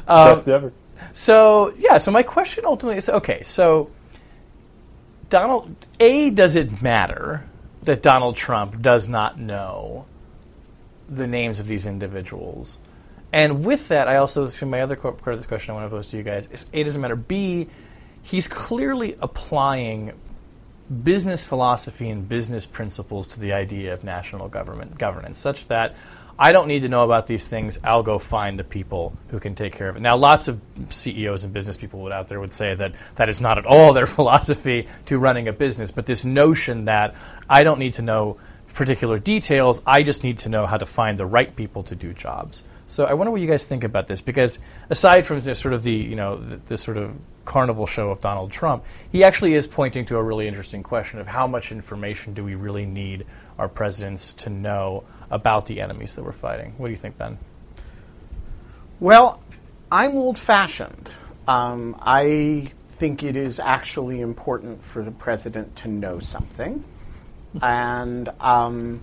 Best 0.07 0.49
um, 0.49 0.55
ever. 0.55 0.73
So, 1.13 1.73
yeah, 1.79 1.99
so 1.99 2.11
my 2.11 2.23
question 2.23 2.65
ultimately 2.67 2.99
is 2.99 3.09
okay, 3.09 3.43
so 3.43 3.91
Donald, 5.29 5.75
A, 6.01 6.31
does 6.31 6.55
it 6.55 6.83
matter? 6.83 7.45
That 7.85 8.03
Donald 8.03 8.37
Trump 8.37 8.81
does 8.81 9.09
not 9.09 9.39
know 9.39 10.07
the 11.09 11.27
names 11.27 11.61
of 11.61 11.67
these 11.67 11.87
individuals. 11.87 12.79
And 13.33 13.65
with 13.65 13.89
that, 13.89 14.09
I 14.09 14.17
also 14.17 14.47
so 14.47 14.67
my 14.67 14.81
other 14.81 14.97
part 14.97 15.29
of 15.29 15.39
this 15.39 15.47
question 15.47 15.73
I 15.73 15.79
want 15.79 15.91
to 15.91 15.97
pose 15.97 16.11
to 16.11 16.17
you 16.17 16.23
guys 16.23 16.49
is 16.53 16.67
A 16.73 16.83
doesn't 16.85 17.01
matter. 17.01 17.17
B, 17.17 17.69
he's 18.23 18.49
clearly 18.49 19.17
applying 19.21 20.13
business 21.03 21.45
philosophy 21.45 22.11
and 22.11 22.29
business 22.29 22.67
principles 22.67 23.27
to 23.29 23.41
the 23.41 23.53
idea 23.53 23.93
of 23.93 24.05
national 24.05 24.49
government 24.49 24.99
governance, 24.99 25.39
such 25.39 25.67
that 25.69 25.97
I 26.39 26.53
don't 26.53 26.69
need 26.69 26.83
to 26.83 26.89
know 26.89 27.05
about 27.05 27.27
these 27.27 27.47
things. 27.47 27.79
I'll 27.85 28.03
go 28.03 28.19
find 28.19 28.59
the 28.59 28.65
people 28.65 29.17
who 29.29 29.39
can 29.39 29.55
take 29.55 29.73
care 29.73 29.89
of 29.89 29.97
it. 29.97 30.01
Now, 30.01 30.17
lots 30.17 30.49
of 30.49 30.61
CEOs 30.89 31.45
and 31.45 31.53
business 31.53 31.77
people 31.77 32.13
out 32.13 32.29
there 32.29 32.41
would 32.41 32.53
say 32.53 32.75
that 32.75 32.93
that 33.15 33.29
is 33.29 33.41
not 33.41 33.59
at 33.59 33.67
all 33.67 33.93
their 33.93 34.07
philosophy 34.19 34.89
to 35.07 35.19
running 35.19 35.49
a 35.49 35.53
business. 35.53 35.91
But 35.91 36.07
this 36.07 36.25
notion 36.25 36.87
that 36.87 37.15
I 37.49 37.63
don't 37.63 37.79
need 37.79 37.95
to 37.95 38.03
know 38.03 38.39
particular 38.75 39.19
details, 39.19 39.81
I 39.87 40.03
just 40.03 40.25
need 40.25 40.39
to 40.41 40.49
know 40.49 40.67
how 40.67 40.77
to 40.77 40.87
find 40.87 41.17
the 41.17 41.27
right 41.27 41.55
people 41.55 41.85
to 41.85 41.95
do 41.95 42.13
jobs. 42.13 42.65
So 42.87 43.05
I 43.05 43.15
wonder 43.15 43.31
what 43.31 43.41
you 43.41 43.47
guys 43.47 43.65
think 43.65 43.85
about 43.85 44.09
this, 44.09 44.21
because 44.21 44.59
aside 44.91 45.25
from 45.25 45.41
this 45.41 45.59
sort 45.59 45.73
of 45.73 45.83
the 45.83 45.93
you 45.93 46.17
know 46.17 46.37
this 46.37 46.83
sort 46.83 46.99
of 46.99 47.15
carnival 47.45 47.87
show 47.87 48.11
of 48.11 48.21
Donald 48.21 48.51
Trump, 48.51 48.85
he 49.11 49.25
actually 49.25 49.55
is 49.55 49.67
pointing 49.67 50.05
to 50.07 50.17
a 50.17 50.23
really 50.23 50.47
interesting 50.47 50.83
question 50.83 51.19
of 51.19 51.27
how 51.27 51.47
much 51.47 51.73
information 51.73 52.35
do 52.35 52.45
we 52.45 52.55
really 52.55 52.85
need 52.85 53.25
our 53.59 53.69
presidents 53.69 54.35
to 54.35 54.51
know 54.51 55.05
about 55.35 55.67
the 55.67 55.81
enemies 55.81 56.15
that 56.15 56.25
we're 56.25 56.33
fighting. 56.33 56.73
What 56.79 56.87
do 56.87 56.93
you 56.93 56.97
think, 56.97 57.19
Ben? 57.19 57.37
Well, 59.01 59.43
I'm 59.91 60.17
old 60.17 60.39
fashioned. 60.39 61.11
Um, 61.49 61.97
I 62.01 62.71
think 62.91 63.25
it 63.25 63.35
is 63.35 63.59
actually 63.59 64.21
important 64.21 64.83
for 64.83 65.03
the 65.03 65.11
president 65.11 65.75
to 65.77 65.89
know 65.89 66.21
something. 66.21 66.85
and, 67.63 68.29
um, 68.41 69.01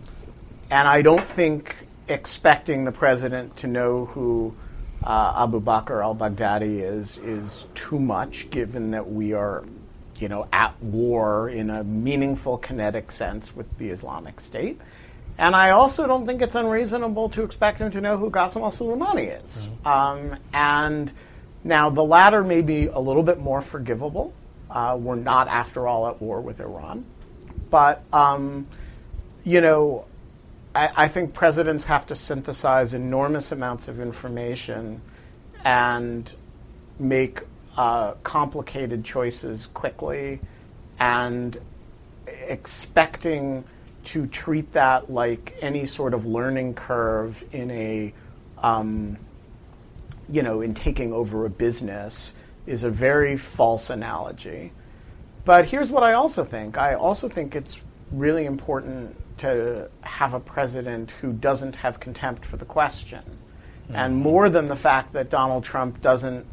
and 0.69 0.87
I 0.87 1.01
don't 1.01 1.23
think 1.23 1.75
expecting 2.07 2.85
the 2.85 2.91
president 2.91 3.57
to 3.57 3.67
know 3.67 4.05
who 4.05 4.55
uh, 5.03 5.43
Abu 5.43 5.61
Bakr 5.61 6.01
al 6.01 6.15
Baghdadi 6.15 6.81
is, 6.81 7.17
is 7.17 7.67
too 7.75 7.99
much, 7.99 8.49
given 8.51 8.91
that 8.91 9.11
we 9.11 9.33
are 9.33 9.65
you 10.21 10.29
know, 10.29 10.47
at 10.53 10.81
war 10.81 11.49
in 11.49 11.71
a 11.71 11.83
meaningful 11.83 12.57
kinetic 12.59 13.11
sense 13.11 13.55
with 13.55 13.65
the 13.79 13.89
Islamic 13.89 14.39
State. 14.39 14.79
And 15.37 15.55
I 15.55 15.71
also 15.71 16.05
don't 16.07 16.25
think 16.25 16.41
it's 16.41 16.55
unreasonable 16.55 17.29
to 17.29 17.43
expect 17.43 17.79
him 17.79 17.91
to 17.91 18.01
know 18.01 18.17
who 18.17 18.29
Qasem 18.29 18.61
al-Soleimani 18.61 19.43
is. 19.43 19.57
Mm-hmm. 19.57 19.87
Um, 19.87 20.39
and 20.53 21.11
now 21.63 21.89
the 21.89 22.03
latter 22.03 22.43
may 22.43 22.61
be 22.61 22.87
a 22.87 22.99
little 22.99 23.23
bit 23.23 23.39
more 23.39 23.61
forgivable. 23.61 24.33
Uh, 24.69 24.97
we're 24.99 25.15
not, 25.15 25.47
after 25.47 25.87
all, 25.87 26.07
at 26.07 26.21
war 26.21 26.41
with 26.41 26.59
Iran. 26.59 27.05
But, 27.69 28.03
um, 28.13 28.67
you 29.43 29.61
know, 29.61 30.05
I, 30.73 30.89
I, 30.95 31.07
think 31.07 31.33
presidents 31.33 31.85
have 31.85 32.05
to 32.07 32.15
synthesize 32.15 32.93
enormous 32.93 33.51
amounts 33.51 33.87
of 33.87 33.99
information 33.99 35.01
and 35.63 36.31
make 36.99 37.41
uh, 37.77 38.13
complicated 38.23 39.03
choices 39.03 39.67
quickly 39.67 40.39
and 40.99 41.57
expecting 42.27 43.63
to 44.05 44.27
treat 44.27 44.71
that 44.73 45.11
like 45.11 45.55
any 45.61 45.85
sort 45.85 46.13
of 46.13 46.25
learning 46.25 46.73
curve 46.73 47.43
in 47.51 47.71
a, 47.71 48.13
um, 48.57 49.17
you 50.29 50.43
know, 50.43 50.61
in 50.61 50.73
taking 50.73 51.13
over 51.13 51.45
a 51.45 51.49
business 51.49 52.33
is 52.65 52.83
a 52.83 52.89
very 52.89 53.37
false 53.37 53.89
analogy. 53.89 54.71
But 55.45 55.65
here's 55.65 55.89
what 55.89 56.03
I 56.03 56.13
also 56.13 56.43
think 56.43 56.77
I 56.77 56.95
also 56.95 57.27
think 57.27 57.55
it's 57.55 57.77
really 58.11 58.45
important 58.45 59.15
to 59.39 59.89
have 60.01 60.33
a 60.33 60.39
president 60.39 61.11
who 61.11 61.33
doesn't 61.33 61.75
have 61.75 61.99
contempt 61.99 62.45
for 62.45 62.57
the 62.57 62.65
question. 62.65 63.23
Mm-hmm. 63.85 63.95
And 63.95 64.15
more 64.15 64.49
than 64.49 64.67
the 64.67 64.75
fact 64.75 65.13
that 65.13 65.29
Donald 65.29 65.63
Trump 65.63 66.01
doesn't 66.01 66.45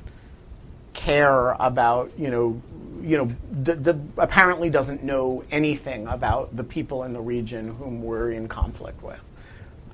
care 0.95 1.51
about, 1.61 2.11
you 2.19 2.31
know, 2.31 2.63
you 3.03 3.17
know, 3.17 3.27
d- 3.63 3.75
d- 3.75 4.01
apparently 4.17 4.71
doesn't 4.71 5.03
know 5.03 5.45
anything 5.51 6.07
about 6.07 6.57
the 6.57 6.65
people 6.65 7.05
in 7.05 7.13
the 7.13 7.21
region 7.21 7.75
whom 7.77 8.03
we're 8.03 8.33
in 8.33 8.49
conflict 8.49 9.03
with. 9.03 9.21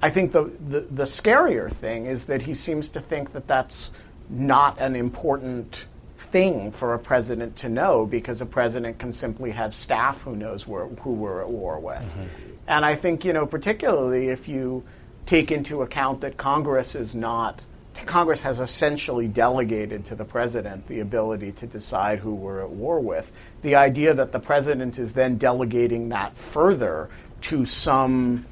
I 0.02 0.10
think 0.10 0.32
the, 0.32 0.50
the, 0.68 0.80
the 0.80 1.04
scarier 1.04 1.70
thing 1.70 2.06
is 2.06 2.24
that 2.24 2.42
he 2.42 2.54
seems 2.54 2.90
to 2.90 3.00
think 3.00 3.32
that 3.32 3.46
that's 3.46 3.90
not 4.28 4.78
an 4.80 4.96
important 4.96 5.86
thing 6.18 6.70
for 6.70 6.94
a 6.94 6.98
president 6.98 7.56
to 7.56 7.68
know 7.68 8.06
because 8.06 8.40
a 8.40 8.46
president 8.46 8.98
can 8.98 9.12
simply 9.12 9.50
have 9.50 9.74
staff 9.74 10.22
who 10.22 10.36
knows 10.36 10.66
where, 10.66 10.86
who 10.86 11.12
we're 11.12 11.40
at 11.40 11.48
war 11.48 11.78
with. 11.78 12.02
Mm-hmm. 12.02 12.28
And 12.66 12.84
I 12.84 12.94
think, 12.94 13.24
you 13.24 13.32
know, 13.32 13.46
particularly 13.46 14.28
if 14.28 14.48
you 14.48 14.84
take 15.26 15.50
into 15.50 15.82
account 15.82 16.20
that 16.22 16.36
Congress 16.36 16.94
is 16.94 17.14
not– 17.14 17.62
Congress 18.06 18.42
has 18.42 18.60
essentially 18.60 19.28
delegated 19.28 20.06
to 20.06 20.14
the 20.14 20.24
president 20.24 20.86
the 20.88 21.00
ability 21.00 21.52
to 21.52 21.66
decide 21.66 22.18
who 22.18 22.34
we're 22.34 22.60
at 22.60 22.70
war 22.70 23.00
with. 23.00 23.30
The 23.62 23.76
idea 23.76 24.14
that 24.14 24.32
the 24.32 24.40
president 24.40 24.98
is 24.98 25.12
then 25.12 25.38
delegating 25.38 26.08
that 26.10 26.36
further 26.36 27.08
to 27.42 27.64
some 27.64 28.46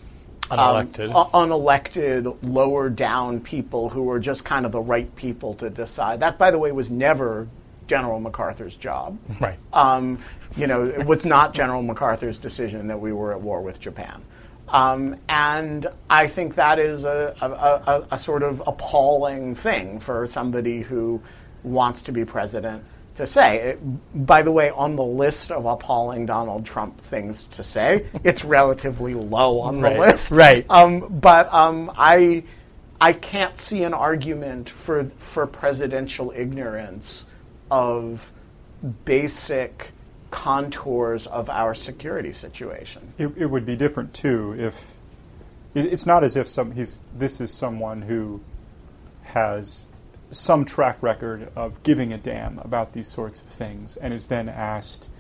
unelected, 0.50 1.14
um, 1.14 1.30
unelected, 1.32 2.36
lower 2.42 2.88
down 2.88 3.40
people 3.40 3.88
who 3.88 4.10
are 4.10 4.20
just 4.20 4.44
kind 4.44 4.66
of 4.66 4.72
the 4.72 4.80
right 4.80 5.14
people 5.16 5.54
to 5.54 5.70
decide. 5.70 6.20
That, 6.20 6.38
by 6.38 6.50
the 6.50 6.58
way, 6.58 6.72
was 6.72 6.90
never 6.90 7.48
General 7.88 8.20
MacArthur's 8.20 8.76
job. 8.76 9.18
Right. 9.40 9.58
Um, 9.72 10.18
you 10.56 10.66
know, 10.66 10.86
it 10.86 11.06
was 11.06 11.24
not 11.24 11.54
General 11.54 11.82
MacArthur's 11.82 12.38
decision 12.38 12.86
that 12.88 13.00
we 13.00 13.12
were 13.12 13.32
at 13.32 13.40
war 13.40 13.60
with 13.62 13.80
Japan. 13.80 14.22
Um, 14.72 15.16
and 15.28 15.86
I 16.08 16.26
think 16.26 16.54
that 16.54 16.78
is 16.78 17.04
a, 17.04 17.36
a, 17.42 17.46
a, 17.46 18.06
a, 18.12 18.18
sort 18.18 18.42
of 18.42 18.62
appalling 18.66 19.54
thing 19.54 20.00
for 20.00 20.26
somebody 20.26 20.80
who 20.80 21.20
wants 21.62 22.00
to 22.02 22.12
be 22.12 22.24
president 22.24 22.82
to 23.16 23.26
say. 23.26 23.58
It, 23.58 24.26
by 24.26 24.42
the 24.42 24.50
way, 24.50 24.70
on 24.70 24.96
the 24.96 25.04
list 25.04 25.50
of 25.50 25.66
appalling 25.66 26.24
Donald 26.24 26.64
Trump 26.64 26.98
things 26.98 27.44
to 27.48 27.62
say, 27.62 28.06
it's 28.24 28.46
relatively 28.46 29.12
low 29.12 29.60
on 29.60 29.82
right. 29.82 29.92
the 29.92 30.00
list. 30.00 30.30
Right. 30.30 30.64
Um, 30.70 31.00
but 31.20 31.52
um, 31.52 31.92
I, 31.94 32.42
I 32.98 33.12
can't 33.12 33.58
see 33.58 33.82
an 33.82 33.92
argument 33.92 34.70
for, 34.70 35.10
for 35.18 35.46
presidential 35.46 36.32
ignorance 36.34 37.26
of 37.70 38.32
basic 39.04 39.90
contours 40.32 41.28
of 41.28 41.48
our 41.48 41.74
security 41.74 42.32
situation. 42.32 43.12
It, 43.18 43.32
it 43.36 43.46
would 43.46 43.64
be 43.64 43.76
different 43.76 44.12
too 44.14 44.56
if 44.58 44.94
it, 45.74 45.86
it's 45.86 46.06
not 46.06 46.24
as 46.24 46.34
if 46.34 46.48
some 46.48 46.72
he's 46.72 46.98
this 47.16 47.40
is 47.40 47.52
someone 47.52 48.02
who 48.02 48.40
has 49.22 49.86
some 50.30 50.64
track 50.64 50.96
record 51.02 51.52
of 51.54 51.82
giving 51.82 52.12
a 52.12 52.18
damn 52.18 52.58
about 52.60 52.94
these 52.94 53.06
sorts 53.06 53.42
of 53.42 53.46
things 53.46 53.96
and 53.96 54.14
is 54.14 54.26
then 54.26 54.48
asked 54.48 55.10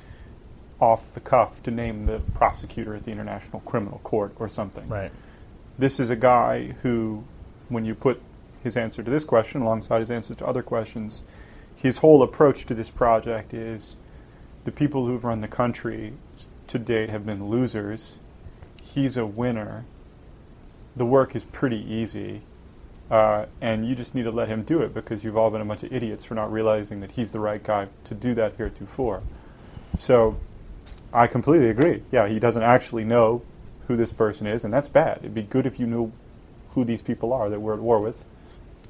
off 0.80 1.12
the 1.12 1.20
cuff 1.20 1.62
to 1.62 1.70
name 1.70 2.06
the 2.06 2.18
prosecutor 2.34 2.96
at 2.96 3.04
the 3.04 3.10
International 3.10 3.60
Criminal 3.60 4.00
Court 4.02 4.34
or 4.38 4.48
something. 4.48 4.88
Right. 4.88 5.12
This 5.78 6.00
is 6.00 6.10
a 6.10 6.16
guy 6.16 6.74
who, 6.82 7.22
when 7.68 7.84
you 7.84 7.94
put 7.94 8.20
his 8.64 8.76
answer 8.76 9.02
to 9.02 9.10
this 9.10 9.22
question 9.22 9.60
alongside 9.60 10.00
his 10.00 10.10
answers 10.10 10.38
to 10.38 10.46
other 10.46 10.62
questions, 10.62 11.22
his 11.76 11.98
whole 11.98 12.22
approach 12.22 12.64
to 12.66 12.74
this 12.74 12.90
project 12.90 13.54
is 13.54 13.96
the 14.64 14.72
people 14.72 15.06
who've 15.06 15.24
run 15.24 15.40
the 15.40 15.48
country 15.48 16.14
to 16.68 16.78
date 16.78 17.10
have 17.10 17.26
been 17.26 17.48
losers. 17.48 18.18
He's 18.80 19.16
a 19.16 19.26
winner. 19.26 19.84
The 20.96 21.06
work 21.06 21.34
is 21.34 21.44
pretty 21.44 21.80
easy. 21.92 22.42
Uh, 23.10 23.46
and 23.60 23.86
you 23.86 23.94
just 23.94 24.14
need 24.14 24.22
to 24.22 24.30
let 24.30 24.48
him 24.48 24.62
do 24.62 24.80
it 24.80 24.94
because 24.94 25.22
you've 25.22 25.36
all 25.36 25.50
been 25.50 25.60
a 25.60 25.64
bunch 25.64 25.82
of 25.82 25.92
idiots 25.92 26.24
for 26.24 26.34
not 26.34 26.50
realizing 26.50 27.00
that 27.00 27.10
he's 27.10 27.30
the 27.30 27.40
right 27.40 27.62
guy 27.62 27.88
to 28.04 28.14
do 28.14 28.34
that 28.34 28.56
heretofore. 28.56 29.22
So 29.98 30.38
I 31.12 31.26
completely 31.26 31.68
agree. 31.68 32.02
Yeah, 32.10 32.28
he 32.28 32.38
doesn't 32.38 32.62
actually 32.62 33.04
know 33.04 33.42
who 33.86 33.96
this 33.96 34.12
person 34.12 34.46
is, 34.46 34.64
and 34.64 34.72
that's 34.72 34.88
bad. 34.88 35.18
It'd 35.18 35.34
be 35.34 35.42
good 35.42 35.66
if 35.66 35.78
you 35.78 35.86
knew 35.86 36.12
who 36.74 36.84
these 36.84 37.02
people 37.02 37.32
are 37.34 37.50
that 37.50 37.60
we're 37.60 37.74
at 37.74 37.80
war 37.80 38.00
with, 38.00 38.24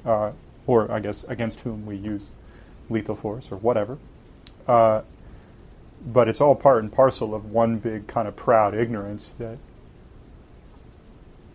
uh, 0.05 0.31
or 0.67 0.89
I 0.89 1.01
guess 1.01 1.25
against 1.27 1.61
whom 1.61 1.85
we 1.85 1.97
use 1.97 2.29
lethal 2.89 3.15
force 3.15 3.51
or 3.51 3.57
whatever. 3.57 3.97
Uh, 4.67 5.01
but 6.05 6.27
it's 6.27 6.41
all 6.41 6.55
part 6.55 6.83
and 6.83 6.91
parcel 6.91 7.33
of 7.33 7.51
one 7.51 7.77
big 7.77 8.07
kind 8.07 8.27
of 8.27 8.35
proud 8.35 8.75
ignorance 8.75 9.33
that 9.33 9.57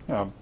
um, 0.08 0.32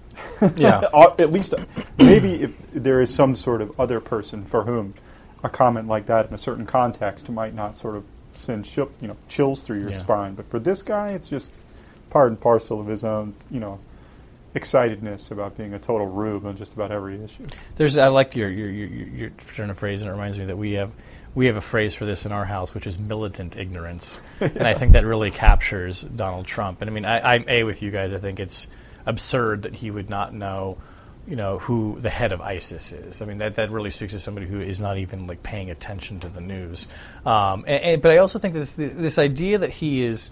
yeah 0.56 0.82
at 1.18 1.32
least 1.32 1.54
maybe 1.98 2.42
if 2.42 2.56
there 2.72 3.00
is 3.00 3.12
some 3.12 3.34
sort 3.34 3.60
of 3.60 3.78
other 3.80 4.00
person 4.00 4.44
for 4.44 4.64
whom 4.64 4.94
a 5.42 5.48
comment 5.48 5.88
like 5.88 6.06
that 6.06 6.28
in 6.28 6.34
a 6.34 6.38
certain 6.38 6.66
context 6.66 7.28
might 7.30 7.54
not 7.54 7.76
sort 7.76 7.96
of 7.96 8.04
send 8.34 8.64
chill, 8.64 8.90
you 9.00 9.08
know 9.08 9.16
chills 9.28 9.64
through 9.64 9.80
your 9.80 9.90
yeah. 9.90 9.96
spine 9.96 10.34
but 10.34 10.46
for 10.46 10.58
this 10.58 10.82
guy 10.82 11.10
it's 11.10 11.28
just 11.28 11.52
part 12.10 12.28
and 12.28 12.40
parcel 12.40 12.80
of 12.80 12.86
his 12.86 13.04
own 13.04 13.34
you 13.50 13.60
know 13.60 13.78
excitedness 14.58 15.30
about 15.30 15.56
being 15.56 15.74
a 15.74 15.78
total 15.78 16.06
rube 16.06 16.46
on 16.46 16.56
just 16.56 16.72
about 16.72 16.90
every 16.90 17.22
issue. 17.22 17.46
There's 17.76 17.98
I 17.98 18.08
like 18.08 18.36
your 18.36 18.48
your 18.48 18.70
your, 18.70 18.88
your 18.88 19.30
turn 19.54 19.70
of 19.70 19.78
phrase, 19.78 20.02
and 20.02 20.08
it 20.08 20.12
reminds 20.12 20.38
me 20.38 20.46
that 20.46 20.58
we 20.58 20.72
have 20.72 20.92
we 21.34 21.46
have 21.46 21.56
a 21.56 21.62
phrase 21.62 21.94
for 21.94 22.04
this 22.04 22.26
in 22.26 22.32
our 22.32 22.44
house, 22.44 22.74
which 22.74 22.86
is 22.86 22.98
militant 22.98 23.56
ignorance, 23.56 24.20
and 24.40 24.66
I 24.66 24.74
think 24.74 24.92
that 24.92 25.04
really 25.04 25.30
captures 25.30 26.02
Donald 26.02 26.46
Trump. 26.46 26.80
And 26.80 26.90
I 26.90 26.92
mean, 26.92 27.04
I, 27.04 27.34
I'm 27.34 27.44
a 27.48 27.64
with 27.64 27.82
you 27.82 27.90
guys. 27.90 28.12
I 28.12 28.18
think 28.18 28.40
it's 28.40 28.68
absurd 29.06 29.62
that 29.62 29.74
he 29.74 29.90
would 29.90 30.10
not 30.10 30.34
know 30.34 30.78
you 31.28 31.36
know, 31.36 31.58
who 31.58 31.98
the 32.00 32.08
head 32.08 32.32
of 32.32 32.40
ISIS 32.40 32.90
is. 32.92 33.20
I 33.20 33.26
mean, 33.26 33.36
that, 33.38 33.56
that 33.56 33.70
really 33.70 33.90
speaks 33.90 34.14
to 34.14 34.18
somebody 34.18 34.46
who 34.46 34.62
is 34.62 34.80
not 34.80 34.96
even 34.96 35.26
like 35.26 35.42
paying 35.42 35.70
attention 35.70 36.20
to 36.20 36.28
the 36.30 36.40
news. 36.40 36.88
Um, 37.26 37.64
and, 37.66 37.84
and, 37.84 38.02
but 38.02 38.12
I 38.12 38.16
also 38.16 38.38
think 38.38 38.54
that 38.54 38.60
this, 38.60 38.72
this 38.72 39.18
idea 39.18 39.58
that 39.58 39.68
he 39.68 40.02
is 40.02 40.30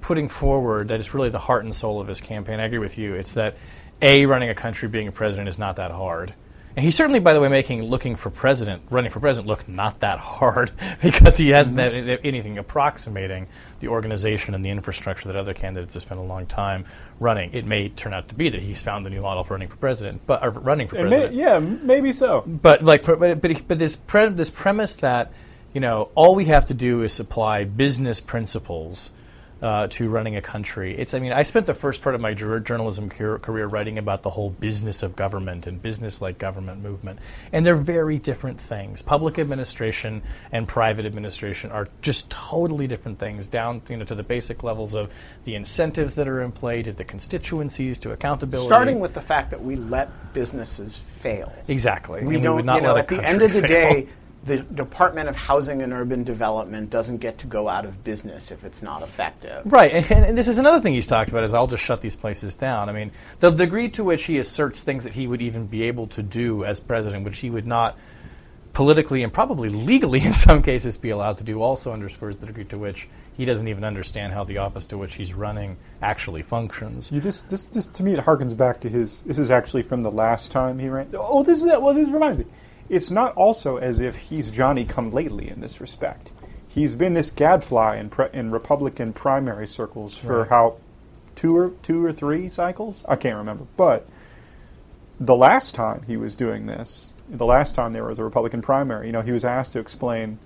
putting 0.00 0.28
forward 0.28 0.88
that 0.88 1.00
is 1.00 1.14
really 1.14 1.30
the 1.30 1.38
heart 1.38 1.64
and 1.64 1.74
soul 1.74 2.00
of 2.00 2.08
his 2.08 2.20
campaign. 2.20 2.60
I 2.60 2.64
agree 2.64 2.78
with 2.78 2.98
you. 2.98 3.14
It's 3.14 3.32
that 3.32 3.56
a 4.02 4.26
running 4.26 4.48
a 4.48 4.54
country, 4.54 4.88
being 4.88 5.08
a 5.08 5.12
president 5.12 5.48
is 5.48 5.58
not 5.58 5.76
that 5.76 5.90
hard. 5.90 6.34
And 6.76 6.82
he's 6.82 6.96
certainly, 6.96 7.20
by 7.20 7.34
the 7.34 7.40
way, 7.40 7.46
making 7.46 7.84
looking 7.84 8.16
for 8.16 8.30
president, 8.30 8.82
running 8.90 9.12
for 9.12 9.20
president, 9.20 9.46
look 9.46 9.68
not 9.68 10.00
that 10.00 10.18
hard 10.18 10.72
because 11.02 11.36
he 11.36 11.50
hasn't 11.50 11.78
mm-hmm. 11.78 12.08
had 12.08 12.20
anything 12.24 12.58
approximating 12.58 13.46
the 13.78 13.88
organization 13.88 14.54
and 14.54 14.64
the 14.64 14.70
infrastructure 14.70 15.28
that 15.28 15.36
other 15.36 15.54
candidates 15.54 15.94
have 15.94 16.02
spent 16.02 16.18
a 16.18 16.24
long 16.24 16.46
time 16.46 16.84
running. 17.20 17.52
It 17.52 17.64
may 17.64 17.90
turn 17.90 18.12
out 18.12 18.28
to 18.30 18.34
be 18.34 18.48
that 18.48 18.60
he's 18.60 18.82
found 18.82 19.06
the 19.06 19.10
new 19.10 19.22
model 19.22 19.44
for 19.44 19.54
running 19.54 19.68
for 19.68 19.76
president, 19.76 20.22
but 20.26 20.42
or 20.42 20.50
running 20.50 20.88
for 20.88 20.96
president. 20.96 21.32
May, 21.32 21.38
yeah, 21.38 21.60
maybe 21.60 22.10
so. 22.10 22.42
But 22.44 22.82
like, 22.82 23.04
but 23.04 23.20
but, 23.20 23.68
but 23.68 23.78
this 23.78 23.94
pre- 23.94 24.30
this 24.30 24.50
premise 24.50 24.96
that 24.96 25.32
you 25.72 25.80
know 25.80 26.10
all 26.16 26.34
we 26.34 26.46
have 26.46 26.64
to 26.66 26.74
do 26.74 27.02
is 27.02 27.12
supply 27.12 27.62
business 27.62 28.18
principles 28.18 29.10
uh, 29.64 29.86
to 29.86 30.10
running 30.10 30.36
a 30.36 30.42
country. 30.42 30.94
It's, 30.94 31.14
I 31.14 31.20
mean, 31.20 31.32
I 31.32 31.42
spent 31.42 31.64
the 31.64 31.72
first 31.72 32.02
part 32.02 32.14
of 32.14 32.20
my 32.20 32.34
journalism 32.34 33.08
career 33.08 33.66
writing 33.66 33.96
about 33.96 34.22
the 34.22 34.28
whole 34.28 34.50
business 34.50 35.02
of 35.02 35.16
government 35.16 35.66
and 35.66 35.80
business-like 35.80 36.36
government 36.36 36.82
movement, 36.82 37.18
and 37.50 37.64
they're 37.64 37.74
very 37.74 38.18
different 38.18 38.60
things. 38.60 39.00
Public 39.00 39.38
administration 39.38 40.20
and 40.52 40.68
private 40.68 41.06
administration 41.06 41.70
are 41.70 41.88
just 42.02 42.28
totally 42.28 42.86
different 42.86 43.18
things, 43.18 43.48
down 43.48 43.80
you 43.88 43.96
know 43.96 44.04
to 44.04 44.14
the 44.14 44.22
basic 44.22 44.62
levels 44.62 44.94
of 44.94 45.10
the 45.44 45.54
incentives 45.54 46.14
that 46.16 46.28
are 46.28 46.42
in 46.42 46.52
play, 46.52 46.82
to 46.82 46.92
the 46.92 47.04
constituencies, 47.04 47.98
to 48.00 48.12
accountability. 48.12 48.68
Starting 48.68 49.00
with 49.00 49.14
the 49.14 49.20
fact 49.22 49.50
that 49.50 49.64
we 49.64 49.76
let 49.76 50.34
businesses 50.34 50.98
fail. 50.98 51.50
Exactly. 51.68 52.22
We 52.22 52.34
and 52.34 52.44
don't. 52.44 52.52
We 52.52 52.56
would 52.56 52.66
not 52.66 52.76
you 52.76 52.82
know, 52.82 52.94
let 52.94 53.10
at 53.10 53.16
the 53.16 53.26
end 53.26 53.40
of 53.40 53.54
the 53.54 53.60
fail. 53.66 53.70
day 53.70 54.08
the 54.44 54.58
Department 54.58 55.28
of 55.28 55.36
Housing 55.36 55.80
and 55.80 55.92
Urban 55.92 56.22
Development 56.22 56.90
doesn't 56.90 57.18
get 57.18 57.38
to 57.38 57.46
go 57.46 57.68
out 57.68 57.86
of 57.86 58.04
business 58.04 58.50
if 58.50 58.64
it's 58.64 58.82
not 58.82 59.02
effective. 59.02 59.62
Right, 59.64 59.92
and, 59.92 60.26
and, 60.26 60.38
this 60.38 60.48
is 60.48 60.58
another 60.58 60.80
thing 60.80 60.92
he's 60.92 61.06
talked 61.06 61.30
about 61.30 61.44
is 61.44 61.54
I'll 61.54 61.66
just 61.66 61.82
shut 61.82 62.02
these 62.02 62.16
places 62.16 62.54
down. 62.54 62.88
I 62.88 62.92
mean, 62.92 63.10
the 63.40 63.50
degree 63.50 63.88
to 63.90 64.04
which 64.04 64.24
he 64.24 64.38
asserts 64.38 64.82
things 64.82 65.04
that 65.04 65.14
he 65.14 65.26
would 65.26 65.40
even 65.40 65.66
be 65.66 65.84
able 65.84 66.06
to 66.08 66.22
do 66.22 66.64
as 66.64 66.78
president, 66.78 67.24
which 67.24 67.38
he 67.38 67.48
would 67.48 67.66
not 67.66 67.96
politically 68.74 69.22
and 69.22 69.32
probably 69.32 69.70
legally 69.70 70.20
in 70.24 70.32
some 70.32 70.62
cases 70.62 70.98
be 70.98 71.08
allowed 71.08 71.38
to 71.38 71.44
do, 71.44 71.62
also 71.62 71.92
underscores 71.92 72.36
the 72.36 72.46
degree 72.46 72.64
to 72.64 72.76
which 72.76 73.08
he 73.32 73.46
doesn't 73.46 73.68
even 73.68 73.82
understand 73.82 74.34
how 74.34 74.44
the 74.44 74.58
office 74.58 74.84
to 74.84 74.98
which 74.98 75.14
he's 75.14 75.32
running 75.32 75.78
actually 76.02 76.42
functions. 76.42 77.10
You, 77.10 77.20
this, 77.20 77.40
this, 77.42 77.64
this, 77.64 77.86
to 77.86 78.02
me, 78.02 78.12
it 78.12 78.20
harkens 78.20 78.54
back 78.54 78.80
to 78.82 78.90
his. 78.90 79.22
This 79.22 79.38
is 79.38 79.50
actually 79.50 79.84
from 79.84 80.02
the 80.02 80.12
last 80.12 80.52
time 80.52 80.78
he 80.78 80.90
ran. 80.90 81.08
Oh, 81.14 81.42
this 81.42 81.58
is 81.58 81.64
that. 81.64 81.80
Well, 81.80 81.94
this 81.94 82.10
reminds 82.10 82.38
me 82.38 82.44
it's 82.88 83.10
not 83.10 83.34
also 83.34 83.76
as 83.76 84.00
if 84.00 84.16
he's 84.16 84.50
Johnny 84.50 84.84
come 84.84 85.10
lately 85.10 85.48
in 85.48 85.60
this 85.60 85.80
respect. 85.80 86.30
He's 86.66 86.94
been 86.94 87.14
this 87.14 87.30
gadfly 87.30 87.96
in, 87.96 88.10
pre- 88.10 88.28
in 88.32 88.50
Republican 88.50 89.12
primary 89.12 89.66
circles 89.66 90.16
for 90.16 90.40
right. 90.40 90.48
how 90.48 90.76
two 91.36 91.56
or 91.56 91.70
two 91.82 92.04
or 92.04 92.12
three 92.12 92.48
cycles? 92.48 93.04
I 93.08 93.16
can't 93.16 93.36
remember. 93.36 93.66
But 93.76 94.06
the 95.20 95.36
last 95.36 95.74
time 95.74 96.02
he 96.06 96.16
was 96.16 96.36
doing 96.36 96.66
this, 96.66 97.12
the 97.28 97.46
last 97.46 97.74
time 97.74 97.92
there 97.92 98.04
was 98.04 98.18
a 98.18 98.24
Republican 98.24 98.60
primary, 98.60 99.06
you 99.06 99.12
know, 99.12 99.22
he 99.22 99.32
was 99.32 99.44
asked 99.44 99.72
to 99.74 99.78
explain 99.78 100.38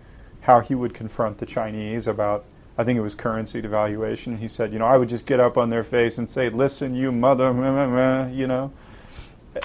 how 0.43 0.61
he 0.61 0.75
would 0.75 0.95
confront 0.95 1.39
the 1.39 1.47
Chinese 1.47 2.07
about 2.07 2.45
I 2.77 2.85
think 2.85 2.97
it 2.97 3.03
was 3.03 3.17
currency 3.17 3.61
devaluation. 3.61 4.39
He 4.39 4.47
said, 4.47 4.73
you 4.73 4.79
know, 4.79 4.87
I 4.87 4.97
would 4.97 5.09
just 5.09 5.27
get 5.27 5.41
up 5.41 5.59
on 5.59 5.69
their 5.69 5.83
face 5.83 6.17
and 6.17 6.31
say, 6.31 6.49
"Listen, 6.49 6.95
you 6.95 7.11
mother," 7.11 7.51
you 8.33 8.47
know 8.47 8.73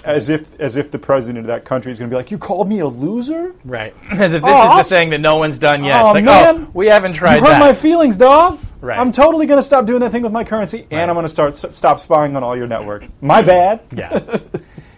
as 0.03 0.29
if 0.29 0.59
as 0.59 0.77
if 0.77 0.91
the 0.91 0.99
president 0.99 1.39
of 1.39 1.47
that 1.47 1.65
country 1.65 1.91
is 1.91 1.99
going 1.99 2.09
to 2.09 2.13
be 2.13 2.17
like, 2.17 2.31
"You 2.31 2.37
called 2.37 2.67
me 2.67 2.79
a 2.79 2.87
loser?" 2.87 3.55
Right. 3.65 3.93
As 4.11 4.33
if 4.33 4.41
this 4.41 4.51
oh, 4.53 4.79
is 4.79 4.89
the 4.89 4.95
thing 4.95 5.09
that 5.09 5.21
no 5.21 5.37
one's 5.37 5.57
done 5.57 5.83
yet. 5.83 5.99
Oh, 5.99 6.07
it's 6.07 6.15
like, 6.15 6.25
man, 6.25 6.65
oh, 6.67 6.71
we 6.73 6.87
haven't 6.87 7.13
tried 7.13 7.35
you 7.35 7.41
hurt 7.41 7.49
that. 7.49 7.59
my 7.59 7.73
feelings, 7.73 8.17
dog. 8.17 8.59
Right. 8.81 8.99
I'm 8.99 9.11
totally 9.11 9.45
going 9.45 9.59
to 9.59 9.63
stop 9.63 9.85
doing 9.85 10.01
that 10.01 10.11
thing 10.11 10.23
with 10.23 10.31
my 10.31 10.43
currency, 10.43 10.79
right. 10.79 10.87
and 10.91 11.09
I'm 11.09 11.15
going 11.15 11.25
to 11.25 11.29
start 11.29 11.55
stop 11.55 11.99
spying 11.99 12.35
on 12.35 12.43
all 12.43 12.55
your 12.55 12.67
networks. 12.67 13.07
My 13.21 13.41
bad. 13.41 13.81
yeah. 13.95 14.39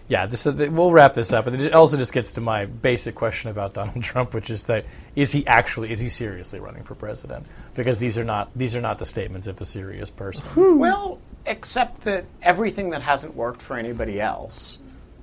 Yeah, 0.08 0.26
this, 0.26 0.46
uh, 0.46 0.68
we'll 0.70 0.92
wrap 0.92 1.14
this 1.14 1.32
up, 1.32 1.46
but 1.46 1.54
it 1.54 1.72
also 1.72 1.96
just 1.96 2.12
gets 2.12 2.32
to 2.32 2.40
my 2.40 2.66
basic 2.66 3.16
question 3.16 3.50
about 3.50 3.74
Donald 3.74 4.02
Trump, 4.02 4.34
which 4.34 4.50
is 4.50 4.62
that 4.64 4.86
is 5.16 5.32
he 5.32 5.46
actually 5.46 5.90
is 5.90 5.98
he 5.98 6.08
seriously 6.08 6.60
running 6.60 6.84
for 6.84 6.94
president? 6.94 7.46
Because 7.74 7.98
these 7.98 8.16
are 8.16 8.24
not 8.24 8.50
these 8.54 8.76
are 8.76 8.80
not 8.80 8.98
the 8.98 9.06
statements 9.06 9.46
of 9.48 9.60
a 9.60 9.64
serious 9.64 10.10
person. 10.10 10.78
Well, 10.78 11.18
except 11.44 12.04
that 12.04 12.24
everything 12.42 12.90
that 12.90 13.02
hasn't 13.02 13.34
worked 13.34 13.62
for 13.62 13.76
anybody 13.76 14.20
else 14.20 14.78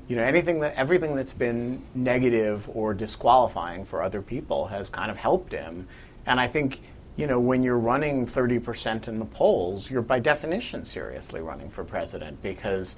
you 0.07 0.15
know 0.15 0.23
anything 0.23 0.59
that 0.59 0.75
everything 0.75 1.15
that's 1.15 1.33
been 1.33 1.83
negative 1.95 2.69
or 2.73 2.93
disqualifying 2.93 3.85
for 3.85 4.01
other 4.01 4.21
people 4.21 4.67
has 4.67 4.89
kind 4.89 5.09
of 5.09 5.17
helped 5.17 5.51
him. 5.51 5.87
And 6.25 6.39
i 6.39 6.47
think 6.47 6.81
you 7.15 7.27
know 7.27 7.39
when 7.39 7.63
you're 7.63 7.77
running 7.77 8.25
30% 8.25 9.07
in 9.07 9.19
the 9.19 9.25
polls 9.25 9.89
you're 9.89 10.01
by 10.01 10.19
definition 10.19 10.83
seriously 10.85 11.41
running 11.41 11.69
for 11.69 11.83
president 11.83 12.41
because 12.41 12.95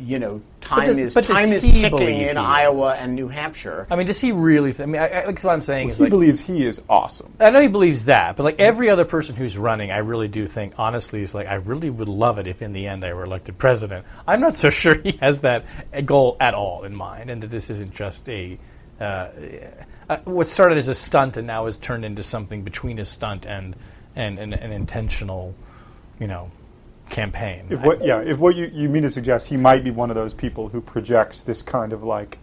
you 0.00 0.18
know, 0.18 0.40
time 0.60 0.86
does, 0.86 0.96
is 0.96 1.14
time 1.14 1.52
is 1.52 1.62
ticking 1.62 2.20
in 2.20 2.36
Iowa 2.36 2.92
is? 2.92 3.02
and 3.02 3.14
New 3.14 3.28
Hampshire. 3.28 3.86
I 3.90 3.96
mean, 3.96 4.06
does 4.06 4.20
he 4.20 4.32
really? 4.32 4.72
Th- 4.72 4.80
I 4.80 4.86
mean, 4.86 5.00
I, 5.00 5.22
I, 5.22 5.26
what 5.26 5.44
I'm 5.44 5.60
saying 5.60 5.86
well, 5.86 5.92
is 5.92 5.98
he 5.98 6.04
like, 6.04 6.10
believes 6.10 6.40
he 6.40 6.64
is 6.64 6.80
awesome. 6.88 7.32
I 7.38 7.50
know 7.50 7.60
he 7.60 7.68
believes 7.68 8.04
that, 8.04 8.36
but 8.36 8.44
like 8.44 8.58
every 8.58 8.88
other 8.88 9.04
person 9.04 9.36
who's 9.36 9.58
running, 9.58 9.90
I 9.90 9.98
really 9.98 10.28
do 10.28 10.46
think, 10.46 10.74
honestly, 10.78 11.22
is 11.22 11.34
like 11.34 11.46
I 11.46 11.54
really 11.54 11.90
would 11.90 12.08
love 12.08 12.38
it 12.38 12.46
if 12.46 12.62
in 12.62 12.72
the 12.72 12.86
end 12.86 13.04
I 13.04 13.12
were 13.12 13.24
elected 13.24 13.58
president. 13.58 14.06
I'm 14.26 14.40
not 14.40 14.54
so 14.56 14.70
sure 14.70 14.94
he 14.94 15.12
has 15.20 15.40
that 15.40 15.64
goal 16.06 16.36
at 16.40 16.54
all 16.54 16.84
in 16.84 16.94
mind, 16.94 17.30
and 17.30 17.42
that 17.42 17.50
this 17.50 17.70
isn't 17.70 17.94
just 17.94 18.28
a. 18.28 18.58
Uh, 19.00 19.28
uh, 20.10 20.16
what 20.24 20.48
started 20.48 20.76
as 20.76 20.88
a 20.88 20.94
stunt 20.94 21.36
and 21.36 21.46
now 21.46 21.64
has 21.64 21.76
turned 21.76 22.04
into 22.04 22.22
something 22.22 22.62
between 22.62 22.98
a 22.98 23.04
stunt 23.04 23.46
and 23.46 23.76
and 24.16 24.38
an 24.38 24.72
intentional, 24.72 25.54
you 26.18 26.26
know, 26.26 26.50
campaign. 27.10 27.66
If 27.68 27.82
what, 27.82 28.04
yeah, 28.04 28.20
if 28.20 28.38
what 28.38 28.56
you, 28.56 28.70
you 28.72 28.88
mean 28.88 29.02
to 29.02 29.10
suggest, 29.10 29.46
he 29.48 29.56
might 29.56 29.84
be 29.84 29.90
one 29.90 30.10
of 30.10 30.16
those 30.16 30.32
people 30.32 30.68
who 30.68 30.80
projects 30.80 31.42
this 31.42 31.60
kind 31.60 31.92
of 31.92 32.02
like, 32.02 32.38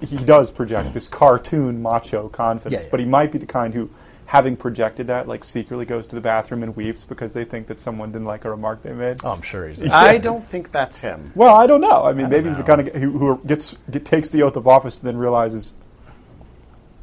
he 0.00 0.16
does 0.16 0.50
project 0.50 0.92
this 0.92 1.08
cartoon 1.08 1.82
macho 1.82 2.28
confidence, 2.28 2.72
yeah, 2.72 2.86
yeah. 2.86 2.90
but 2.90 3.00
he 3.00 3.06
might 3.06 3.32
be 3.32 3.38
the 3.38 3.46
kind 3.46 3.72
who, 3.74 3.90
having 4.26 4.56
projected 4.56 5.06
that, 5.06 5.28
like 5.28 5.44
secretly 5.44 5.84
goes 5.84 6.06
to 6.08 6.16
the 6.16 6.20
bathroom 6.20 6.62
and 6.64 6.76
weeps 6.76 7.04
because 7.04 7.32
they 7.32 7.44
think 7.44 7.68
that 7.68 7.78
someone 7.78 8.10
didn't 8.10 8.26
like 8.26 8.44
a 8.44 8.50
remark 8.50 8.82
they 8.82 8.92
made. 8.92 9.16
Oh, 9.22 9.30
I'm 9.30 9.42
sure 9.42 9.68
he's. 9.68 9.78
Yeah. 9.78 9.96
I 9.96 10.18
don't 10.18 10.46
think 10.48 10.72
that's 10.72 10.98
him. 10.98 11.30
Well, 11.36 11.54
I 11.54 11.68
don't 11.68 11.80
know. 11.80 12.04
I 12.04 12.12
mean, 12.12 12.26
I 12.26 12.28
maybe 12.28 12.48
he's 12.48 12.58
the 12.58 12.64
kind 12.64 12.80
of 12.88 12.94
who, 12.94 13.12
who 13.12 13.40
gets 13.46 13.76
get, 13.88 14.04
takes 14.04 14.30
the 14.30 14.42
oath 14.42 14.56
of 14.56 14.66
office 14.66 14.98
and 15.00 15.08
then 15.08 15.16
realizes. 15.16 15.72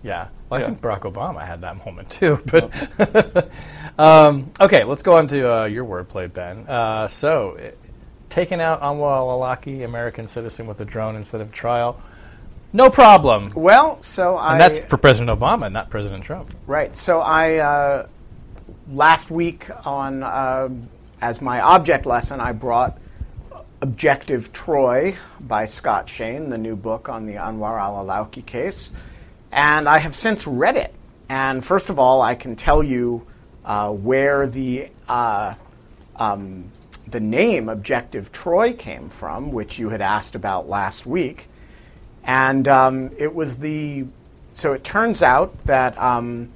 Yeah. 0.04 0.28
Well, 0.50 0.62
I 0.62 0.64
think 0.64 0.82
Barack 0.82 1.02
Obama 1.02 1.46
had 1.46 1.62
that 1.62 1.84
moment 1.86 2.10
too, 2.10 2.42
but. 2.46 3.50
Um, 3.96 4.50
okay, 4.60 4.84
let's 4.86 5.04
go 5.04 5.18
on 5.18 5.28
to 5.28 5.54
uh, 5.54 5.66
your 5.66 5.86
wordplay, 5.86 6.32
Ben. 6.32 6.68
Uh, 6.68 7.08
so, 7.08 7.60
taking 8.28 8.60
out 8.60 8.82
Anwar 8.82 9.18
al-Awlaki, 9.18 9.86
American 9.86 10.28
citizen 10.28 10.66
with 10.66 10.82
a 10.82 10.86
drone 10.86 11.16
instead 11.16 11.42
of 11.42 11.52
trial, 11.52 12.02
no 12.74 12.90
problem. 12.90 13.52
Well, 13.54 14.02
so 14.02 14.36
I. 14.36 14.54
And 14.54 14.62
that's 14.62 14.80
for 14.80 14.98
President 14.98 15.40
Obama, 15.40 15.72
not 15.72 15.92
President 15.92 16.24
Trump. 16.24 16.52
Right. 16.66 16.98
So 16.98 17.20
I 17.20 17.58
uh, 17.58 18.08
last 18.90 19.30
week 19.30 19.70
on 19.86 20.24
uh, 20.24 20.70
as 21.22 21.40
my 21.40 21.62
object 21.62 22.08
lesson, 22.08 22.42
I 22.42 22.52
brought 22.52 22.98
Objective 23.82 24.52
Troy 24.52 25.16
by 25.40 25.68
Scott 25.68 26.10
Shane, 26.10 26.50
the 26.50 26.58
new 26.58 26.76
book 26.76 27.10
on 27.10 27.28
the 27.28 27.34
Anwar 27.34 27.80
al-Awlaki 27.80 28.44
case, 28.46 28.92
and 29.54 29.88
I 29.88 30.00
have 30.00 30.16
since 30.16 30.48
read 30.48 30.76
it. 30.76 30.94
And 31.30 31.64
first 31.64 31.90
of 31.90 32.00
all, 32.00 32.22
I 32.22 32.36
can 32.36 32.56
tell 32.56 32.84
you 32.84 33.26
uh, 33.64 33.92
where 33.92 34.48
the 34.48 34.90
uh, 35.08 35.56
um, 36.16 36.72
the 37.08 37.20
name 37.20 37.70
Objective 37.70 38.32
Troy 38.32 38.74
came 38.74 39.10
from, 39.10 39.52
which 39.52 39.78
you 39.78 39.90
had 39.90 40.02
asked 40.02 40.36
about 40.36 40.68
last 40.68 41.06
week, 41.06 41.48
and 42.24 42.68
um, 42.68 43.12
it 43.18 43.34
was 43.34 43.58
the 43.58 44.06
so 44.54 44.74
it 44.74 44.84
turns 44.84 45.22
out 45.22 45.66
that 45.66 45.98
um, 45.98 46.50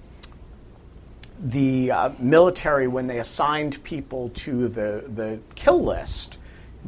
the 1.39 1.91
uh, 1.91 2.09
military, 2.19 2.87
when 2.87 3.07
they 3.07 3.19
assigned 3.19 3.81
people 3.83 4.29
to 4.35 4.67
the 4.67 5.03
the 5.07 5.39
kill 5.55 5.83
list, 5.83 6.37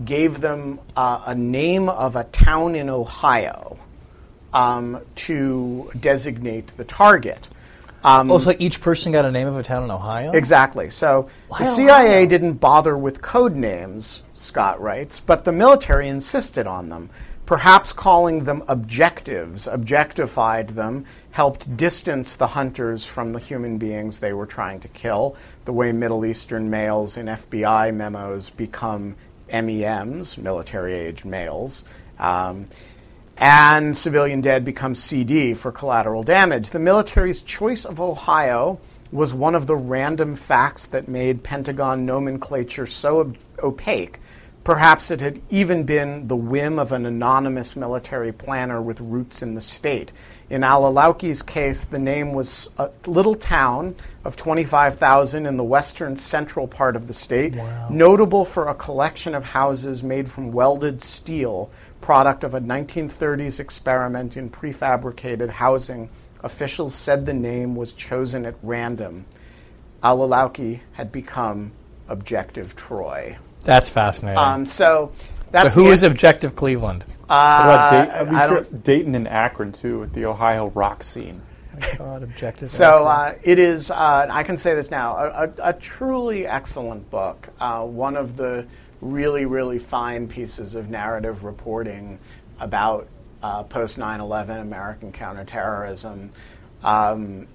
gave 0.06 0.42
them 0.42 0.80
uh, 0.96 1.24
a 1.28 1.36
name 1.36 1.88
of 1.88 2.16
a 2.16 2.24
town 2.26 2.76
in 2.76 2.90
Ohio 2.90 3.80
um, 4.54 5.02
to 5.16 5.92
designate 6.00 6.76
the 6.78 6.84
target. 6.84 7.48
Um, 8.04 8.32
oh, 8.32 8.40
so 8.40 8.54
each 8.60 8.80
person 8.82 9.12
got 9.12 9.26
a 9.26 9.32
name 9.32 9.48
of 9.48 9.58
a 9.58 9.64
town 9.64 9.84
in 9.84 9.92
Ohio? 9.92 10.32
Exactly. 10.32 10.90
So 10.90 11.30
Why 11.50 11.60
the 11.60 11.66
CIA 11.66 12.26
didn't 12.26 12.54
bother 12.54 12.98
with 12.98 13.22
code 13.22 13.56
names, 13.56 14.24
Scott 14.36 14.80
writes, 14.82 15.20
but 15.20 15.44
the 15.44 15.52
military 15.52 16.08
insisted 16.08 16.66
on 16.66 16.90
them. 16.90 17.10
Perhaps 17.46 17.94
calling 17.94 18.44
them 18.44 18.64
objectives, 18.68 19.68
objectified 19.68 20.70
them, 20.70 21.06
helped 21.32 21.76
distance 21.76 22.36
the 22.36 22.48
hunters 22.48 23.06
from 23.06 23.34
the 23.34 23.40
human 23.40 23.78
beings 23.78 24.20
they 24.20 24.34
were 24.34 24.46
trying 24.46 24.80
to 24.82 24.88
kill, 24.90 25.36
the 25.66 25.74
way 25.74 25.92
Middle 25.92 26.26
Eastern 26.26 26.70
males 26.70 27.18
in 27.18 27.26
FBI 27.26 27.94
memos 27.94 28.52
become 28.52 29.16
MEMs, 29.52 30.38
military 30.38 30.94
age 30.94 31.26
males, 31.26 31.84
Um, 32.20 32.66
and 33.40 33.98
civilian 33.98 34.42
dead 34.42 34.66
becomes 34.66 35.02
CD 35.02 35.54
for 35.54 35.72
collateral 35.72 36.24
damage. 36.24 36.72
The 36.72 36.80
military's 36.80 37.42
choice 37.42 37.86
of 37.86 38.00
Ohio 38.02 38.80
was 39.12 39.34
one 39.34 39.56
of 39.56 39.66
the 39.66 39.78
random 39.78 40.36
facts 40.36 40.86
that 40.88 41.08
made 41.08 41.42
Pentagon 41.42 42.06
nomenclature 42.06 42.86
so 42.86 43.34
opaque. 43.64 44.20
Perhaps 44.66 45.10
it 45.10 45.22
had 45.22 45.42
even 45.50 45.84
been 45.84 46.28
the 46.28 46.36
whim 46.36 46.78
of 46.78 46.92
an 46.92 47.06
anonymous 47.06 47.78
military 47.78 48.34
planner 48.34 48.82
with 48.82 49.00
roots 49.00 49.42
in 49.42 49.56
the 49.56 49.62
state. 49.62 50.12
In 50.50 50.64
al-Awlaki's 50.64 51.42
case, 51.42 51.86
the 51.86 51.98
name 51.98 52.34
was 52.34 52.70
a 52.78 52.90
little 53.08 53.36
town 53.36 53.96
of 54.26 54.36
25,000 54.36 55.46
in 55.46 55.58
the 55.58 55.64
western 55.64 56.18
central 56.18 56.68
part 56.68 56.96
of 56.96 57.08
the 57.08 57.14
state, 57.14 57.56
wow. 57.56 57.88
notable 57.90 58.44
for 58.44 58.68
a 58.68 58.76
collection 58.76 59.34
of 59.34 59.44
houses 59.44 60.04
made 60.04 60.30
from 60.30 60.52
welded 60.52 61.02
steel, 61.02 61.72
product 62.10 62.44
of 62.44 62.56
a 62.56 62.60
1930s 62.60 63.60
experiment 63.60 64.36
in 64.36 64.50
prefabricated 64.50 65.48
housing 65.48 66.10
Officials 66.42 66.96
said 66.96 67.24
the 67.28 67.36
name 67.36 67.76
was 67.76 67.94
chosen 67.94 68.48
at 68.48 68.56
random. 68.64 69.26
al-Awlaki 70.02 70.80
had 70.94 71.12
become 71.12 71.72
Objective 72.08 72.76
Troy. 72.76 73.38
That's 73.62 73.92
fascinating. 73.92 74.40
Um, 74.40 74.66
so, 74.66 75.12
so 75.54 75.70
who 75.70 75.92
is 75.92 76.02
Objective 76.02 76.56
Cleveland? 76.56 77.06
Uh, 77.30 78.24
Dayton, 78.24 78.82
Dayton 78.82 79.14
and 79.14 79.28
Akron 79.28 79.72
too, 79.72 80.00
with 80.00 80.14
the 80.14 80.26
Ohio 80.26 80.70
rock 80.70 81.04
scene. 81.04 81.44
God, 82.00 82.24
objective. 82.24 82.72
So 82.72 83.06
uh, 83.06 83.36
it 83.44 83.60
is. 83.60 83.92
Uh, 83.92 84.28
I 84.32 84.42
can 84.42 84.58
say 84.58 84.74
this 84.74 84.90
now. 84.90 85.16
A, 85.16 85.44
a, 85.44 85.70
a 85.70 85.74
truly 85.74 86.48
excellent 86.48 87.08
book. 87.12 87.50
Uh, 87.60 87.86
one 87.86 88.18
of 88.18 88.36
the 88.36 88.66
really, 89.02 89.46
really 89.46 89.80
fine 89.80 90.28
pieces 90.28 90.76
of 90.76 90.90
narrative 90.90 91.44
reporting 91.44 92.20
about 92.60 93.08
uh, 93.42 93.64
post 93.64 93.98
9 93.98 94.20
11 94.20 94.58
American 94.60 95.12
counterterrorism. 95.12 96.32
Um, 96.84 97.48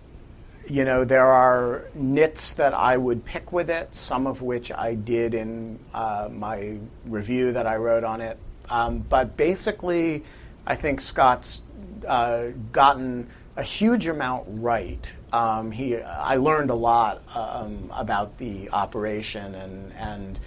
you 0.66 0.84
know, 0.84 1.04
there 1.04 1.26
are 1.26 1.84
nits 1.94 2.54
that 2.54 2.72
I 2.72 2.96
would 2.96 3.24
pick 3.24 3.52
with 3.52 3.68
it, 3.68 3.94
some 3.94 4.26
of 4.26 4.40
which 4.40 4.72
I 4.72 4.94
did 4.94 5.34
in 5.34 5.78
uh, 5.92 6.28
my 6.32 6.78
review 7.04 7.52
that 7.52 7.66
I 7.66 7.76
wrote 7.76 8.04
on 8.04 8.20
it. 8.20 8.38
Um, 8.70 8.98
but 9.00 9.36
basically, 9.36 10.24
I 10.66 10.74
think 10.74 11.02
Scott's 11.02 11.60
uh, 12.08 12.48
gotten 12.72 13.28
a 13.56 13.62
huge 13.62 14.06
amount 14.06 14.44
right. 14.48 15.06
Um, 15.32 15.70
he, 15.70 15.96
I 15.96 16.36
learned 16.36 16.70
a 16.70 16.74
lot 16.74 17.22
um, 17.34 17.90
about 17.94 18.36
the 18.38 18.70
operation 18.70 19.54
and, 19.54 19.92
and, 19.92 20.40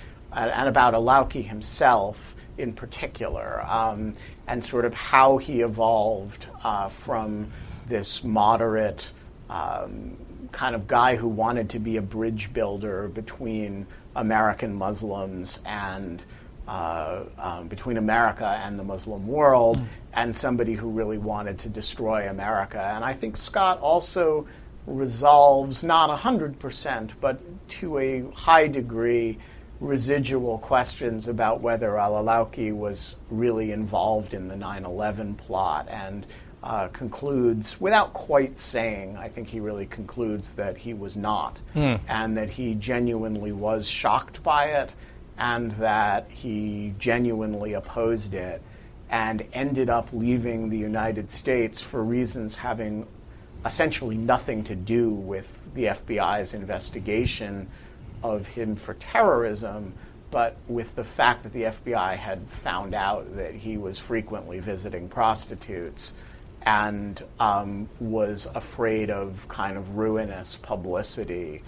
and 0.46 0.70
about 0.70 0.94
Awlaki 0.94 1.46
himself 1.46 2.36
in 2.58 2.74
particular, 2.74 3.62
um, 3.68 4.14
and 4.48 4.66
sort 4.66 4.86
of 4.86 4.94
how 4.94 5.38
he 5.38 5.62
evolved 5.62 6.48
uh, 6.64 6.90
from 6.90 7.52
this 7.88 8.24
moderate 8.24 9.10
um, 9.50 10.18
kind 10.52 10.76
of 10.76 10.88
guy 10.88 11.16
who 11.16 11.28
wanted 11.28 11.70
to 11.70 11.80
be 11.80 11.98
a 11.98 12.02
bridge 12.02 12.52
builder 12.54 13.08
between 13.08 13.86
American 14.16 14.74
Muslims 14.74 15.62
and 15.66 16.24
uh, 16.68 17.24
um, 17.38 17.68
between 17.70 17.96
America 17.96 18.60
and 18.64 18.78
the 18.78 18.84
Muslim 18.84 19.26
world, 19.26 19.78
mm. 19.78 19.88
and 20.14 20.36
somebody 20.36 20.74
who 20.74 20.90
really 20.90 21.18
wanted 21.18 21.58
to 21.60 21.70
destroy 21.70 22.30
America. 22.30 22.92
And 22.94 23.06
I 23.06 23.14
think 23.14 23.38
Scott 23.38 23.80
also 23.80 24.48
resolves 24.86 25.84
not 25.84 26.10
100%, 26.20 27.12
but 27.22 27.40
to 27.70 27.98
a 28.00 28.30
high 28.32 28.68
degree 28.68 29.38
residual 29.80 30.58
questions 30.58 31.28
about 31.28 31.62
whether 31.62 31.98
al 31.98 32.14
Awlaki 32.14 32.76
was 32.76 33.18
really 33.30 33.72
involved 33.72 34.34
in 34.34 34.48
the 34.48 34.56
9 34.56 34.86
11 34.86 35.36
plot 35.36 35.88
and 35.90 36.26
uh, 36.64 36.88
concludes, 36.90 37.80
without 37.80 38.14
quite 38.14 38.60
saying, 38.60 39.16
I 39.16 39.30
think 39.30 39.48
he 39.48 39.60
really 39.60 39.86
concludes 39.86 40.54
that 40.56 40.76
he 40.76 40.94
was 40.94 41.16
not, 41.16 41.60
hmm. 41.74 41.96
and 42.08 42.36
that 42.36 42.50
he 42.50 42.74
genuinely 42.74 43.52
was 43.52 43.88
shocked 43.88 44.42
by 44.44 44.66
it, 44.66 44.92
and 45.38 45.72
that 45.74 46.26
he 46.30 46.94
genuinely 46.98 47.74
opposed 47.74 48.34
it, 48.34 48.62
and 49.10 49.46
ended 49.54 49.90
up 49.90 50.10
leaving 50.12 50.70
the 50.70 50.78
United 50.78 51.32
States 51.32 51.80
for 51.82 52.04
reasons 52.04 52.56
having 52.56 53.08
essentially 53.66 54.18
nothing 54.18 54.64
to 54.64 54.76
do 54.76 55.10
with 55.10 55.48
the 55.74 55.86
FBI's 55.86 56.54
investigation 56.54 57.70
of 58.24 58.48
him 58.48 58.76
for 58.76 58.94
terrorism, 58.96 59.94
but 60.32 60.58
with 60.68 60.94
the 60.96 61.04
fact 61.04 61.44
that 61.44 61.54
the 61.54 61.64
FBI 61.64 62.18
had 62.18 62.48
found 62.48 62.94
out 62.94 63.36
that 63.38 63.56
he 63.56 63.78
was 63.78 64.00
frequently 64.00 64.60
visiting 64.60 65.08
prostitutes 65.08 66.14
and 66.64 67.24
um, 67.40 67.88
was 68.00 68.48
afraid 68.54 69.10
of 69.10 69.48
kind 69.48 69.78
of 69.78 69.98
ruinous 69.98 70.58
publicity. 70.62 71.62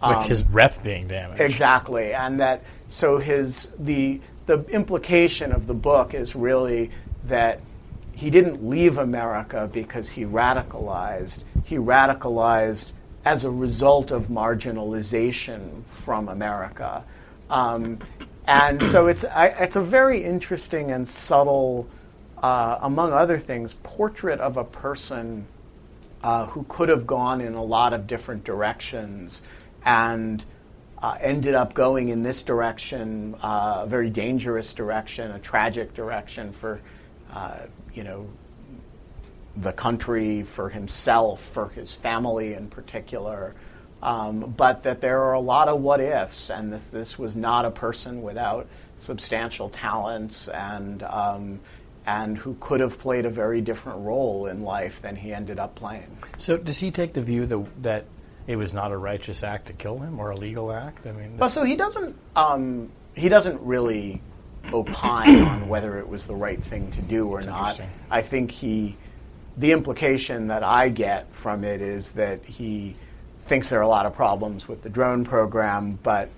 Like 0.00 0.18
um, 0.18 0.24
his 0.24 0.44
rep 0.44 0.80
being 0.82 1.08
damaged. 1.08 1.40
Exactly. 1.40 2.14
And 2.14 2.38
that, 2.40 2.62
so 2.88 3.18
his, 3.18 3.72
the, 3.78 4.20
the 4.46 4.64
implication 4.66 5.52
of 5.52 5.66
the 5.66 5.74
book 5.74 6.14
is 6.14 6.36
really 6.36 6.90
that 7.24 7.60
he 8.12 8.30
didn't 8.30 8.68
leave 8.68 8.98
America 8.98 9.68
because 9.72 10.08
he 10.08 10.24
radicalized. 10.24 11.40
He 11.64 11.76
radicalized 11.76 12.92
as 13.24 13.44
a 13.44 13.50
result 13.50 14.10
of 14.10 14.28
marginalization 14.28 15.84
from 15.86 16.28
America. 16.28 17.04
Um, 17.48 17.98
and 18.46 18.82
so 18.82 19.06
it's, 19.06 19.24
I, 19.24 19.46
it's 19.46 19.76
a 19.76 19.80
very 19.80 20.22
interesting 20.22 20.90
and 20.90 21.08
subtle, 21.08 21.88
uh, 22.42 22.78
among 22.82 23.12
other 23.12 23.38
things, 23.38 23.74
portrait 23.82 24.40
of 24.40 24.56
a 24.58 24.64
person 24.64 25.46
uh, 26.22 26.46
who 26.46 26.64
could 26.68 26.88
have 26.88 27.06
gone 27.06 27.40
in 27.40 27.54
a 27.54 27.62
lot 27.62 27.92
of 27.92 28.06
different 28.06 28.44
directions 28.44 29.42
and 29.84 30.44
uh, 31.02 31.16
ended 31.20 31.54
up 31.54 31.74
going 31.74 32.08
in 32.08 32.22
this 32.22 32.42
direction, 32.42 33.34
uh, 33.42 33.82
a 33.82 33.86
very 33.86 34.10
dangerous 34.10 34.72
direction, 34.72 35.30
a 35.30 35.38
tragic 35.38 35.94
direction 35.94 36.52
for, 36.52 36.80
uh, 37.32 37.58
you 37.94 38.04
know, 38.04 38.26
the 39.56 39.72
country, 39.72 40.42
for 40.42 40.68
himself, 40.68 41.42
for 41.42 41.68
his 41.68 41.92
family 41.92 42.54
in 42.54 42.68
particular. 42.68 43.54
Um, 44.02 44.54
but 44.56 44.82
that 44.82 45.00
there 45.00 45.22
are 45.22 45.32
a 45.32 45.40
lot 45.40 45.68
of 45.68 45.80
what 45.80 46.00
ifs, 46.00 46.50
and 46.50 46.72
this, 46.72 46.88
this 46.88 47.18
was 47.18 47.34
not 47.34 47.64
a 47.64 47.70
person 47.70 48.22
without 48.22 48.66
substantial 48.98 49.70
talents 49.70 50.48
and 50.48 51.02
um, 51.02 51.60
and 52.06 52.36
who 52.36 52.54
could 52.60 52.80
have 52.80 52.98
played 52.98 53.24
a 53.24 53.30
very 53.30 53.60
different 53.60 54.00
role 54.00 54.46
in 54.46 54.60
life 54.60 55.00
than 55.00 55.16
he 55.16 55.32
ended 55.32 55.58
up 55.58 55.74
playing. 55.74 56.18
So, 56.36 56.56
does 56.58 56.78
he 56.80 56.90
take 56.90 57.14
the 57.14 57.22
view 57.22 57.46
that 57.46 57.82
that 57.82 58.04
it 58.46 58.56
was 58.56 58.74
not 58.74 58.92
a 58.92 58.96
righteous 58.96 59.42
act 59.42 59.66
to 59.66 59.72
kill 59.72 59.98
him 59.98 60.20
or 60.20 60.30
a 60.30 60.36
legal 60.36 60.70
act? 60.70 61.06
I 61.06 61.12
mean, 61.12 61.38
well, 61.38 61.48
so 61.48 61.64
he 61.64 61.76
doesn't 61.76 62.16
um, 62.36 62.90
he 63.14 63.28
doesn't 63.28 63.60
really 63.62 64.20
opine 64.72 65.42
on 65.42 65.68
whether 65.68 65.98
it 65.98 66.08
was 66.08 66.26
the 66.26 66.34
right 66.34 66.62
thing 66.62 66.90
to 66.92 67.02
do 67.02 67.28
or 67.28 67.40
not. 67.40 67.80
I 68.10 68.22
think 68.22 68.50
he 68.50 68.96
the 69.56 69.72
implication 69.72 70.48
that 70.48 70.62
I 70.62 70.88
get 70.88 71.32
from 71.32 71.64
it 71.64 71.80
is 71.80 72.12
that 72.12 72.44
he 72.44 72.94
thinks 73.42 73.68
there 73.68 73.78
are 73.78 73.82
a 73.82 73.88
lot 73.88 74.06
of 74.06 74.14
problems 74.14 74.66
with 74.66 74.82
the 74.82 74.88
drone 74.88 75.24
program, 75.24 75.98
but 76.02 76.28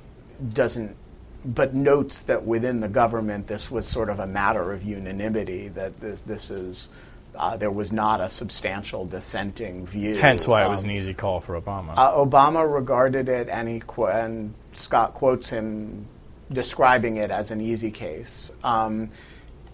doesn't 0.53 0.97
but 1.45 1.75
notes 1.75 2.23
that 2.23 2.45
within 2.45 2.81
the 2.81 2.89
government 2.89 3.47
this 3.47 3.71
was 3.71 3.87
sort 3.87 4.11
of 4.11 4.19
a 4.19 4.27
matter 4.27 4.73
of 4.73 4.83
unanimity 4.83 5.69
that 5.69 5.99
this 6.01 6.23
this 6.23 6.51
is 6.51 6.89
uh, 7.37 7.57
there 7.57 7.71
was 7.71 7.93
not 7.93 8.21
a 8.21 8.29
substantial 8.29 9.05
dissenting 9.05 9.87
view. 9.87 10.17
Hence, 10.17 10.47
why 10.47 10.63
um, 10.63 10.69
it 10.69 10.71
was 10.71 10.85
an 10.85 10.91
um, 10.91 10.97
easy 10.97 11.13
call 11.13 11.41
for 11.41 11.61
Obama. 11.61 11.93
Uh, 11.97 12.13
Obama 12.13 12.73
regarded 12.73 13.29
it, 13.29 13.49
and 13.49 13.69
he 13.69 13.81
qu- 13.87 14.07
and 14.07 14.55
Scott 14.73 15.15
quotes 15.15 15.51
him 15.51 16.07
describing 16.51 17.19
it 17.19 17.31
as 17.31 17.51
an 17.51 17.61
easy 17.61 17.91
case, 17.91 18.51
um, 18.65 19.11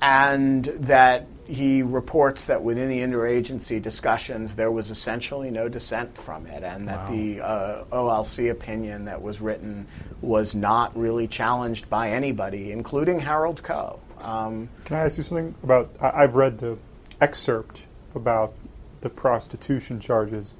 and 0.00 0.64
that 0.64 1.26
he 1.52 1.82
reports 1.82 2.44
that 2.44 2.62
within 2.62 2.88
the 2.88 3.00
interagency 3.00 3.80
discussions, 3.80 4.54
there 4.54 4.70
was 4.70 4.90
essentially 4.90 5.50
no 5.50 5.68
dissent 5.68 6.16
from 6.16 6.46
it, 6.46 6.62
and 6.62 6.88
that 6.88 7.10
wow. 7.10 7.14
the 7.14 7.40
uh, 7.42 7.84
OLC 7.92 8.50
opinion 8.50 9.04
that 9.04 9.20
was 9.20 9.42
written 9.42 9.86
was 10.22 10.54
not 10.54 10.96
really 10.96 11.28
challenged 11.28 11.90
by 11.90 12.08
anybody, 12.08 12.72
including 12.72 13.20
Harold 13.20 13.62
Koh. 13.62 14.00
Um, 14.22 14.70
Can 14.86 14.96
I 14.96 15.00
ask 15.00 15.18
you 15.18 15.22
something 15.22 15.54
about? 15.62 15.90
I, 16.00 16.22
I've 16.22 16.36
read 16.36 16.56
the 16.56 16.78
excerpt 17.20 17.82
about 18.14 18.54
the 19.02 19.10
prostitution 19.10 20.00
charges, 20.00 20.54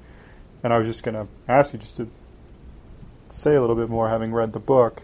and 0.61 0.71
I 0.71 0.77
was 0.77 0.87
just 0.87 1.01
going 1.01 1.15
to 1.15 1.27
ask 1.47 1.73
you 1.73 1.79
just 1.79 1.97
to 1.97 2.07
say 3.29 3.55
a 3.55 3.61
little 3.61 3.75
bit 3.75 3.89
more, 3.89 4.09
having 4.09 4.31
read 4.31 4.53
the 4.53 4.59
book 4.59 5.01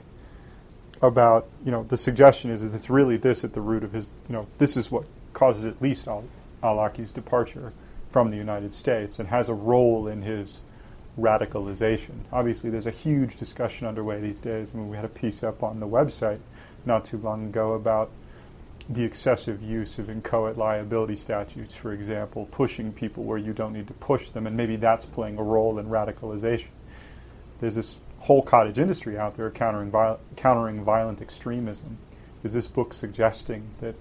about 1.02 1.48
you 1.66 1.72
know 1.72 1.84
the 1.86 1.98
suggestion 1.98 2.52
is 2.52 2.62
is 2.62 2.76
it's 2.76 2.92
really 2.92 3.18
this 3.18 3.44
at 3.44 3.54
the 3.54 3.62
root 3.62 3.84
of 3.86 3.94
his 3.94 4.10
you 4.28 4.34
know 4.34 4.46
this 4.58 4.76
is 4.76 4.92
what 4.92 5.06
causes 5.34 5.66
at 5.66 5.82
least 5.82 6.08
Al- 6.08 6.24
Awlaki's 6.64 7.12
departure 7.12 7.74
from 8.10 8.32
the 8.32 8.38
United 8.38 8.74
States 8.74 9.20
and 9.20 9.30
has 9.30 9.50
a 9.50 9.54
role 9.54 10.08
in 10.08 10.22
his 10.22 10.62
radicalization. 11.20 12.16
Obviously, 12.32 12.70
there's 12.70 12.88
a 12.88 12.92
huge 12.92 13.36
discussion 13.36 13.88
underway 13.88 14.20
these 14.20 14.40
days. 14.40 14.74
I 14.74 14.78
mean, 14.78 14.90
we 14.90 14.96
had 14.96 15.06
a 15.06 15.10
piece 15.10 15.44
up 15.44 15.64
on 15.64 15.80
the 15.80 15.88
website 15.88 16.40
not 16.86 17.06
too 17.06 17.18
long 17.18 17.46
ago 17.46 17.74
about 17.74 18.10
the 18.90 19.04
excessive 19.04 19.62
use 19.62 20.00
of 20.00 20.10
inchoate 20.10 20.58
liability 20.58 21.16
statutes, 21.16 21.76
for 21.76 21.94
example, 21.94 22.48
pushing 22.50 22.92
people 22.92 23.24
where 23.24 23.38
you 23.38 23.54
don't 23.54 23.74
need 23.74 23.88
to 23.88 23.94
push 23.94 24.30
them, 24.30 24.48
and 24.48 24.58
maybe 24.58 24.76
that's 24.76 25.06
playing 25.06 25.38
a 25.38 25.44
role 25.44 25.78
in 25.78 25.86
radicalization. 25.86 26.70
There's 27.60 27.76
this 27.76 27.98
whole 28.18 28.42
cottage 28.42 28.80
industry 28.80 29.18
out 29.18 29.36
there 29.36 29.52
countering, 29.52 29.92
viol- 29.92 30.20
countering 30.36 30.84
violent 30.84 31.22
extremism. 31.22 31.98
Is 32.44 32.54
this 32.54 32.68
book 32.68 32.94
suggesting 32.94 33.64
that 33.80 33.96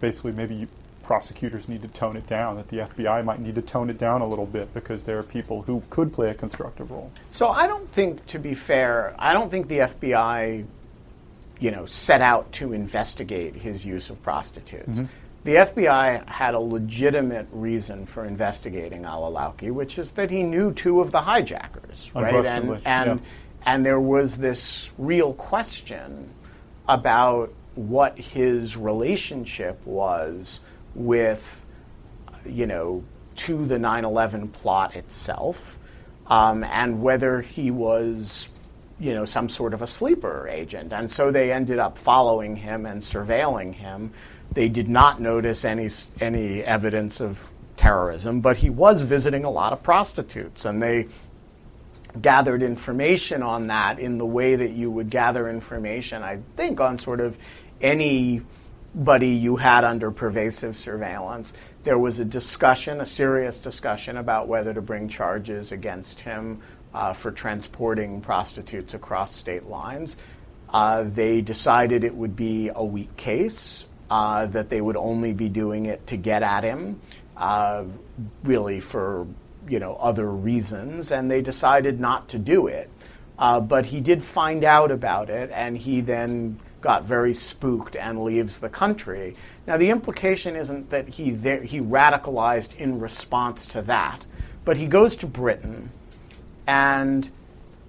basically 0.00 0.32
maybe 0.32 0.54
you, 0.54 0.68
prosecutors 1.02 1.68
need 1.68 1.80
to 1.80 1.88
tone 1.88 2.16
it 2.18 2.26
down, 2.26 2.56
that 2.56 2.68
the 2.68 2.78
FBI 2.78 3.24
might 3.24 3.40
need 3.40 3.54
to 3.54 3.62
tone 3.62 3.88
it 3.88 3.96
down 3.96 4.20
a 4.20 4.26
little 4.26 4.44
bit 4.44 4.72
because 4.74 5.06
there 5.06 5.18
are 5.18 5.22
people 5.22 5.62
who 5.62 5.82
could 5.88 6.12
play 6.12 6.28
a 6.28 6.34
constructive 6.34 6.90
role? 6.90 7.10
So 7.32 7.48
I 7.48 7.66
don't 7.66 7.90
think, 7.92 8.26
to 8.26 8.38
be 8.38 8.54
fair, 8.54 9.14
I 9.18 9.32
don't 9.32 9.50
think 9.50 9.68
the 9.68 9.78
FBI, 9.78 10.66
you 11.60 11.70
know, 11.70 11.86
set 11.86 12.20
out 12.20 12.52
to 12.52 12.74
investigate 12.74 13.54
his 13.54 13.86
use 13.86 14.10
of 14.10 14.22
prostitutes. 14.22 14.90
Mm-hmm. 14.90 15.04
The 15.44 15.54
FBI 15.54 16.28
had 16.28 16.52
a 16.52 16.60
legitimate 16.60 17.46
reason 17.52 18.04
for 18.04 18.26
investigating 18.26 19.06
Al-Awlaki, 19.06 19.70
which 19.70 19.98
is 19.98 20.10
that 20.10 20.30
he 20.30 20.42
knew 20.42 20.74
two 20.74 21.00
of 21.00 21.10
the 21.10 21.22
hijackers, 21.22 22.10
right? 22.14 22.44
And 22.44 22.82
and 22.84 23.20
yeah. 23.20 23.26
and 23.64 23.86
there 23.86 24.00
was 24.00 24.36
this 24.36 24.90
real 24.98 25.32
question 25.32 26.34
about 26.86 27.50
what 27.78 28.18
his 28.18 28.76
relationship 28.76 29.80
was 29.86 30.60
with 30.94 31.64
you 32.48 32.66
know, 32.66 33.04
to 33.36 33.66
the 33.66 33.78
9 33.78 34.04
11 34.04 34.48
plot 34.48 34.96
itself, 34.96 35.78
um, 36.26 36.64
and 36.64 37.02
whether 37.02 37.40
he 37.40 37.70
was, 37.70 38.48
you 38.98 39.14
know, 39.14 39.24
some 39.24 39.48
sort 39.48 39.74
of 39.74 39.82
a 39.82 39.86
sleeper 39.86 40.48
agent. 40.48 40.92
And 40.92 41.10
so 41.10 41.30
they 41.30 41.52
ended 41.52 41.78
up 41.78 41.98
following 41.98 42.56
him 42.56 42.86
and 42.86 43.02
surveilling 43.02 43.74
him. 43.74 44.12
They 44.52 44.68
did 44.68 44.88
not 44.88 45.20
notice 45.20 45.64
any, 45.64 45.90
any 46.20 46.62
evidence 46.64 47.20
of 47.20 47.50
terrorism, 47.76 48.40
but 48.40 48.56
he 48.56 48.70
was 48.70 49.02
visiting 49.02 49.44
a 49.44 49.50
lot 49.50 49.72
of 49.72 49.82
prostitutes, 49.82 50.64
and 50.64 50.82
they 50.82 51.06
gathered 52.20 52.62
information 52.62 53.42
on 53.42 53.68
that 53.68 53.98
in 53.98 54.18
the 54.18 54.26
way 54.26 54.56
that 54.56 54.70
you 54.70 54.90
would 54.90 55.10
gather 55.10 55.48
information, 55.48 56.22
I 56.22 56.40
think, 56.56 56.80
on 56.80 56.98
sort 56.98 57.20
of 57.20 57.38
anybody 57.80 59.28
you 59.28 59.56
had 59.56 59.84
under 59.84 60.10
pervasive 60.10 60.76
surveillance. 60.76 61.52
There 61.84 61.98
was 61.98 62.18
a 62.18 62.24
discussion, 62.24 63.00
a 63.00 63.06
serious 63.06 63.58
discussion, 63.58 64.16
about 64.16 64.48
whether 64.48 64.74
to 64.74 64.82
bring 64.82 65.08
charges 65.08 65.72
against 65.72 66.20
him 66.20 66.60
uh, 66.92 67.12
for 67.12 67.30
transporting 67.30 68.20
prostitutes 68.20 68.94
across 68.94 69.34
state 69.34 69.66
lines. 69.66 70.16
Uh, 70.68 71.04
they 71.04 71.40
decided 71.40 72.04
it 72.04 72.14
would 72.14 72.36
be 72.36 72.70
a 72.74 72.84
weak 72.84 73.16
case, 73.16 73.86
uh, 74.10 74.46
that 74.46 74.68
they 74.68 74.80
would 74.80 74.96
only 74.96 75.32
be 75.32 75.48
doing 75.48 75.86
it 75.86 76.06
to 76.06 76.16
get 76.16 76.42
at 76.42 76.64
him, 76.64 77.00
uh, 77.36 77.84
really 78.42 78.80
for 78.80 79.26
you 79.68 79.78
know 79.78 79.96
other 79.96 80.30
reasons, 80.30 81.12
and 81.12 81.30
they 81.30 81.42
decided 81.42 82.00
not 82.00 82.28
to 82.28 82.38
do 82.38 82.66
it. 82.66 82.90
Uh, 83.38 83.60
but 83.60 83.86
he 83.86 84.00
did 84.00 84.22
find 84.22 84.64
out 84.64 84.90
about 84.90 85.30
it, 85.30 85.50
and 85.52 85.78
he 85.78 86.00
then 86.00 86.58
got 86.88 87.04
very 87.04 87.34
spooked 87.34 87.94
and 87.96 88.24
leaves 88.24 88.60
the 88.60 88.68
country. 88.70 89.36
Now, 89.66 89.76
the 89.76 89.90
implication 89.90 90.56
isn't 90.56 90.88
that 90.88 91.06
he 91.06 91.32
there, 91.32 91.62
he 91.62 91.80
radicalized 91.82 92.74
in 92.78 92.98
response 92.98 93.66
to 93.66 93.82
that, 93.82 94.24
but 94.64 94.78
he 94.78 94.86
goes 94.86 95.14
to 95.16 95.26
Britain, 95.26 95.90
and 96.66 97.30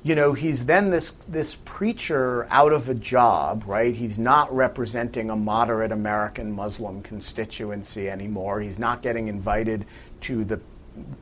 you 0.04 0.16
know 0.16 0.34
he's 0.34 0.66
then 0.66 0.90
this 0.90 1.14
this 1.30 1.56
preacher 1.64 2.46
out 2.50 2.74
of 2.74 2.90
a 2.90 2.94
job, 2.94 3.64
right? 3.66 3.96
He's 3.96 4.20
not 4.20 4.54
representing 4.54 5.30
a 5.30 5.36
moderate 5.38 5.94
American 5.94 6.52
Muslim 6.52 7.02
constituency 7.02 8.10
anymore. 8.10 8.60
He's 8.60 8.80
not 8.80 9.02
getting 9.02 9.30
invited 9.30 9.86
to 10.28 10.44
the 10.44 10.60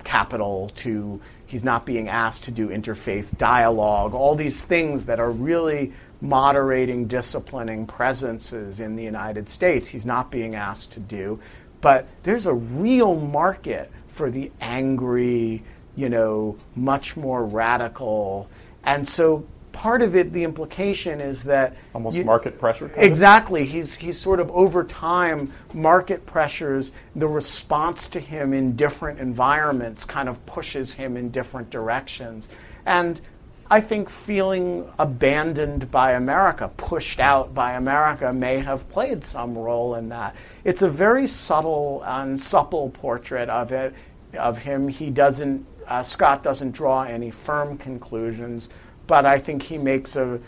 capital 0.03 0.71
to 0.77 1.21
he's 1.45 1.63
not 1.63 1.85
being 1.85 2.09
asked 2.09 2.45
to 2.45 2.51
do 2.51 2.69
interfaith 2.69 3.37
dialogue 3.37 4.15
all 4.15 4.33
these 4.33 4.59
things 4.59 5.05
that 5.05 5.19
are 5.19 5.29
really 5.29 5.93
moderating 6.21 7.07
disciplining 7.07 7.85
presences 7.85 8.79
in 8.79 8.95
the 8.95 9.03
united 9.03 9.49
states 9.49 9.87
he's 9.87 10.05
not 10.05 10.31
being 10.31 10.55
asked 10.55 10.91
to 10.91 10.99
do 10.99 11.39
but 11.81 12.07
there's 12.23 12.45
a 12.47 12.53
real 12.53 13.15
market 13.15 13.91
for 14.07 14.31
the 14.31 14.51
angry 14.61 15.63
you 15.95 16.09
know 16.09 16.57
much 16.75 17.15
more 17.15 17.45
radical 17.45 18.49
and 18.83 19.07
so 19.07 19.45
part 19.77 20.01
of 20.01 20.15
it 20.15 20.33
the 20.33 20.43
implication 20.43 21.21
is 21.21 21.43
that 21.43 21.75
Almost 21.93 22.17
you- 22.17 22.25
market 22.25 22.57
pressure. 22.57 22.87
kind 22.89 22.97
of? 22.97 23.03
Exactly. 23.03 23.63
He's 23.63 23.93
he's 23.93 24.19
sort 24.19 24.39
of 24.39 24.49
over 24.49 24.83
time 24.83 25.53
market 25.71 26.25
pressures, 26.25 26.91
the 27.15 27.27
response 27.27 28.07
to 28.09 28.19
him 28.19 28.53
in 28.53 28.75
different 28.75 29.19
environments 29.19 30.03
kind 30.03 30.27
of 30.27 30.43
pushes 30.47 30.93
him 30.93 31.15
in 31.15 31.29
different 31.29 31.69
directions. 31.69 32.47
And 32.87 33.21
I 33.69 33.81
think 33.81 34.09
feeling 34.09 34.89
abandoned 34.97 35.91
by 35.91 36.13
America, 36.13 36.71
pushed 36.77 37.19
out 37.19 37.53
by 37.53 37.73
America, 37.73 38.31
may 38.31 38.59
have 38.59 38.89
played 38.89 39.25
some 39.25 39.57
role 39.57 39.95
in 39.95 40.09
that. 40.09 40.35
It's 40.63 40.81
a 40.81 40.89
very 40.89 41.27
subtle 41.27 42.01
and 42.05 42.39
supple 42.41 42.89
portrait 42.91 43.49
of 43.49 43.73
it, 43.73 43.93
of 44.37 44.59
him. 44.59 44.87
He 44.87 45.09
doesn't, 45.09 45.65
uh, 45.85 46.03
Scott 46.03 46.43
doesn't 46.43 46.71
draw 46.71 47.03
any 47.03 47.29
firm 47.29 47.77
conclusions, 47.77 48.69
but 49.05 49.25
I 49.25 49.39
think 49.39 49.63
he 49.63 49.77
makes 49.77 50.15
a 50.15 50.39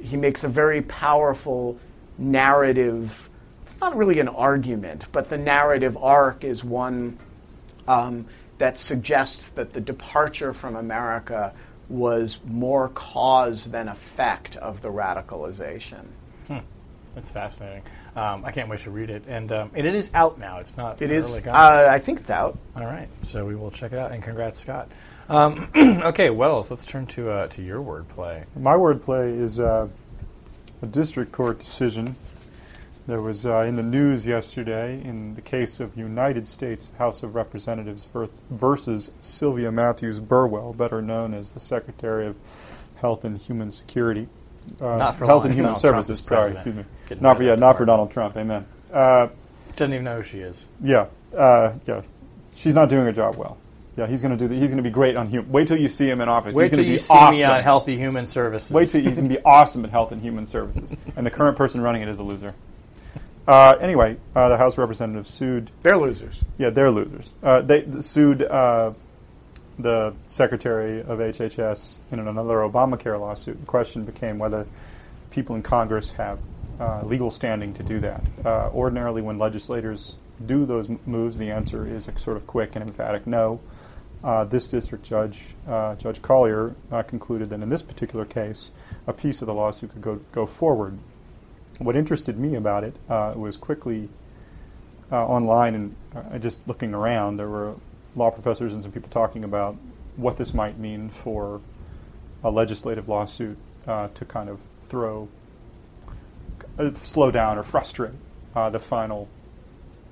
he 0.00 0.16
makes 0.16 0.44
a 0.44 0.48
very 0.48 0.82
powerful 0.82 1.78
narrative. 2.18 3.28
It's 3.62 3.78
not 3.80 3.96
really 3.96 4.20
an 4.20 4.28
argument, 4.28 5.06
but 5.10 5.28
the 5.28 5.38
narrative 5.38 5.96
arc 5.96 6.44
is 6.44 6.62
one 6.62 7.18
um, 7.88 8.26
that 8.58 8.78
suggests 8.78 9.48
that 9.48 9.72
the 9.72 9.80
departure 9.80 10.52
from 10.52 10.76
America 10.76 11.52
was 11.88 12.38
more 12.44 12.88
cause 12.90 13.70
than 13.70 13.88
effect 13.88 14.56
of 14.56 14.82
the 14.82 14.88
radicalization. 14.88 16.04
That's 17.18 17.32
fascinating. 17.32 17.82
Um, 18.14 18.44
I 18.44 18.52
can't 18.52 18.68
wait 18.68 18.80
to 18.80 18.90
read 18.90 19.10
it, 19.10 19.24
and 19.26 19.50
um, 19.50 19.70
and 19.74 19.84
it 19.84 19.94
is 19.96 20.08
out 20.14 20.38
now. 20.38 20.58
It's 20.58 20.76
not. 20.76 21.02
It 21.02 21.10
is. 21.10 21.28
early 21.28 21.48
Uh. 21.48 21.88
I 21.90 21.98
think 21.98 22.20
it's 22.20 22.30
out. 22.30 22.56
All 22.76 22.84
right, 22.84 23.08
so 23.24 23.44
we 23.44 23.56
will 23.56 23.72
check 23.72 23.92
it 23.92 23.98
out, 23.98 24.12
and 24.12 24.22
congrats, 24.22 24.60
Scott. 24.60 24.88
Um, 25.28 25.68
okay, 25.76 26.30
Wells, 26.30 26.70
let's 26.70 26.84
turn 26.84 27.06
to 27.08 27.30
uh, 27.30 27.46
to 27.48 27.62
your 27.62 27.82
wordplay. 27.82 28.44
My 28.56 28.74
wordplay 28.74 29.36
is 29.36 29.58
uh, 29.58 29.88
a 30.80 30.86
district 30.86 31.32
court 31.32 31.58
decision 31.58 32.14
that 33.08 33.22
was 33.22 33.46
uh, 33.46 33.60
in 33.60 33.74
the 33.74 33.82
news 33.82 34.26
yesterday 34.26 35.00
in 35.02 35.32
the 35.32 35.40
case 35.40 35.80
of 35.80 35.96
United 35.96 36.46
States 36.46 36.90
House 36.98 37.22
of 37.22 37.34
Representatives 37.34 38.06
versus 38.50 39.10
Sylvia 39.22 39.72
Matthews 39.72 40.20
Burwell, 40.20 40.74
better 40.74 41.00
known 41.00 41.32
as 41.32 41.52
the 41.52 41.60
Secretary 41.60 42.26
of 42.26 42.36
Health 42.96 43.24
and 43.24 43.38
Human 43.40 43.70
Security. 43.70 44.28
Uh, 44.78 44.96
Not 44.96 45.16
for 45.16 45.24
Health 45.24 45.44
long, 45.44 45.46
and 45.46 45.54
Human 45.54 45.72
Donald 45.72 45.80
Services. 45.80 46.20
Sorry, 46.20 46.52
excuse 46.52 46.74
me. 46.74 46.84
Not 47.18 47.38
for 47.38 47.44
yeah, 47.44 47.54
not 47.54 47.78
for. 47.78 47.86
Donald 47.86 48.10
Trump. 48.10 48.36
Amen. 48.36 48.66
Uh, 48.92 49.28
Doesn't 49.74 49.94
even 49.94 50.04
know 50.04 50.18
who 50.18 50.22
she 50.22 50.40
is. 50.40 50.66
yeah, 50.82 51.06
uh, 51.34 51.72
yeah. 51.86 52.02
She's 52.54 52.74
not 52.74 52.90
doing 52.90 53.06
her 53.06 53.12
job 53.12 53.36
well. 53.36 53.56
Yeah, 53.96 54.06
he's 54.06 54.20
going 54.20 54.36
to 54.36 54.36
do. 54.36 54.48
The, 54.48 54.54
he's 54.54 54.68
going 54.68 54.76
to 54.76 54.82
be 54.82 54.90
great 54.90 55.16
on 55.16 55.28
human. 55.28 55.50
Wait 55.50 55.66
till 55.66 55.78
you 55.78 55.88
see 55.88 56.10
him 56.10 56.20
in 56.20 56.28
office. 56.28 56.54
Wait 56.54 56.70
he's 56.70 56.76
till 56.76 56.84
you 56.84 56.94
be 56.94 56.98
see 56.98 57.14
awesome. 57.14 57.38
me 57.38 57.44
on 57.44 57.62
Healthy 57.62 57.96
Human 57.96 58.26
Services. 58.26 58.70
Wait 58.70 58.88
till 58.90 59.00
he's 59.00 59.16
going 59.16 59.30
to 59.30 59.34
be 59.34 59.42
awesome 59.44 59.82
at 59.86 59.90
Health 59.90 60.12
and 60.12 60.20
Human 60.20 60.44
Services, 60.44 60.94
and 61.16 61.24
the 61.24 61.30
current 61.30 61.56
person 61.56 61.80
running 61.80 62.02
it 62.02 62.08
is 62.08 62.18
a 62.18 62.22
loser. 62.22 62.54
Uh, 63.48 63.78
anyway, 63.80 64.14
uh, 64.36 64.50
the 64.50 64.58
House 64.58 64.74
of 64.74 64.80
Representatives 64.80 65.30
sued. 65.30 65.70
They're 65.80 65.96
losers. 65.96 66.44
Yeah, 66.58 66.68
they're 66.68 66.90
losers. 66.90 67.32
Uh, 67.42 67.62
they 67.62 67.80
th- 67.80 68.02
sued 68.02 68.42
uh, 68.42 68.92
the 69.78 70.14
Secretary 70.26 71.00
of 71.00 71.18
HHS 71.18 72.00
in 72.12 72.18
another 72.18 72.56
Obamacare 72.56 73.18
lawsuit. 73.18 73.58
The 73.58 73.66
question 73.66 74.04
became 74.04 74.38
whether 74.38 74.66
people 75.30 75.56
in 75.56 75.62
Congress 75.62 76.10
have 76.10 76.38
uh, 76.78 77.00
legal 77.04 77.30
standing 77.30 77.72
to 77.72 77.82
do 77.82 78.00
that. 78.00 78.22
Uh, 78.44 78.68
ordinarily, 78.74 79.22
when 79.22 79.38
legislators 79.38 80.16
do 80.44 80.66
those 80.66 80.90
moves, 81.06 81.38
the 81.38 81.50
answer 81.50 81.86
is 81.86 82.06
a 82.06 82.18
sort 82.18 82.36
of 82.36 82.46
quick 82.46 82.76
and 82.76 82.86
emphatic 82.86 83.26
no. 83.26 83.60
Uh, 84.22 84.44
this 84.44 84.68
district 84.68 85.04
judge, 85.04 85.54
uh, 85.66 85.94
Judge 85.94 86.20
Collyer, 86.20 86.74
uh, 86.92 87.02
concluded 87.02 87.48
that 87.48 87.62
in 87.62 87.68
this 87.70 87.82
particular 87.82 88.26
case, 88.26 88.72
a 89.06 89.12
piece 89.12 89.40
of 89.40 89.46
the 89.46 89.54
lawsuit 89.54 89.90
could 89.92 90.02
go, 90.02 90.20
go 90.32 90.44
forward. 90.44 90.98
What 91.78 91.96
interested 91.96 92.38
me 92.38 92.56
about 92.56 92.84
it 92.84 92.94
uh, 93.08 93.34
was 93.36 93.56
quickly 93.56 94.08
uh, 95.10 95.26
online 95.26 95.74
and 95.74 95.96
uh, 96.14 96.38
just 96.38 96.58
looking 96.66 96.94
around, 96.94 97.36
there 97.36 97.48
were 97.48 97.74
law 98.16 98.30
professors 98.30 98.72
and 98.72 98.82
some 98.82 98.92
people 98.92 99.10
talking 99.10 99.44
about 99.44 99.76
what 100.16 100.36
this 100.36 100.52
might 100.52 100.78
mean 100.78 101.08
for 101.08 101.60
a 102.44 102.50
legislative 102.50 103.08
lawsuit 103.08 103.56
uh, 103.86 104.08
to 104.14 104.24
kind 104.24 104.48
of 104.48 104.58
throw, 104.88 105.28
uh, 106.78 106.92
slow 106.92 107.30
down 107.30 107.58
or 107.58 107.62
frustrate 107.62 108.14
uh, 108.54 108.68
the 108.70 108.80
final 108.80 109.28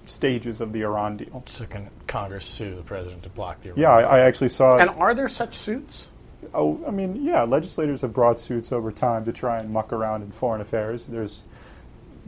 stages 0.06 0.60
of 0.60 0.72
the 0.72 0.82
Iran 0.82 1.16
deal. 1.16 1.44
So 1.50 1.66
can 1.66 1.90
Congress 2.06 2.46
sue 2.46 2.74
the 2.76 2.82
president 2.82 3.24
to 3.24 3.28
block 3.28 3.62
the? 3.62 3.70
Iran 3.70 3.80
Yeah, 3.80 3.90
I, 3.90 4.18
I 4.18 4.20
actually 4.20 4.50
saw. 4.50 4.78
And 4.78 4.90
are 4.90 5.14
there 5.14 5.28
such 5.28 5.56
suits? 5.56 6.06
Oh, 6.54 6.80
I 6.86 6.90
mean, 6.90 7.24
yeah, 7.24 7.42
legislators 7.42 8.02
have 8.02 8.12
brought 8.12 8.38
suits 8.38 8.70
over 8.70 8.92
time 8.92 9.24
to 9.24 9.32
try 9.32 9.58
and 9.58 9.70
muck 9.70 9.92
around 9.92 10.22
in 10.22 10.30
foreign 10.30 10.60
affairs. 10.60 11.06
There's 11.06 11.42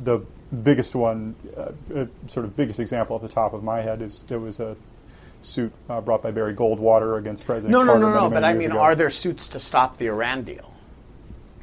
the 0.02 0.20
biggest 0.62 0.94
one, 0.94 1.34
uh, 1.56 1.72
uh, 1.94 2.06
sort 2.26 2.46
of 2.46 2.56
biggest 2.56 2.80
example 2.80 3.16
off 3.16 3.22
the 3.22 3.28
top 3.28 3.52
of 3.52 3.62
my 3.62 3.80
head 3.80 4.00
is 4.02 4.24
there 4.24 4.38
was 4.38 4.60
a 4.60 4.76
suit 5.42 5.72
uh, 5.88 6.00
brought 6.00 6.22
by 6.22 6.30
Barry 6.30 6.54
Goldwater 6.54 7.18
against 7.18 7.44
President 7.44 7.70
No, 7.70 7.82
no, 7.82 7.92
Carter 7.92 8.00
no, 8.00 8.06
many, 8.08 8.16
no. 8.16 8.30
many 8.30 8.34
But 8.40 8.44
I 8.44 8.52
mean, 8.54 8.70
ago. 8.72 8.80
are 8.80 8.94
there 8.94 9.10
suits 9.10 9.48
to 9.48 9.60
stop 9.60 9.96
the 9.96 10.06
Iran 10.06 10.42
deal? 10.44 10.72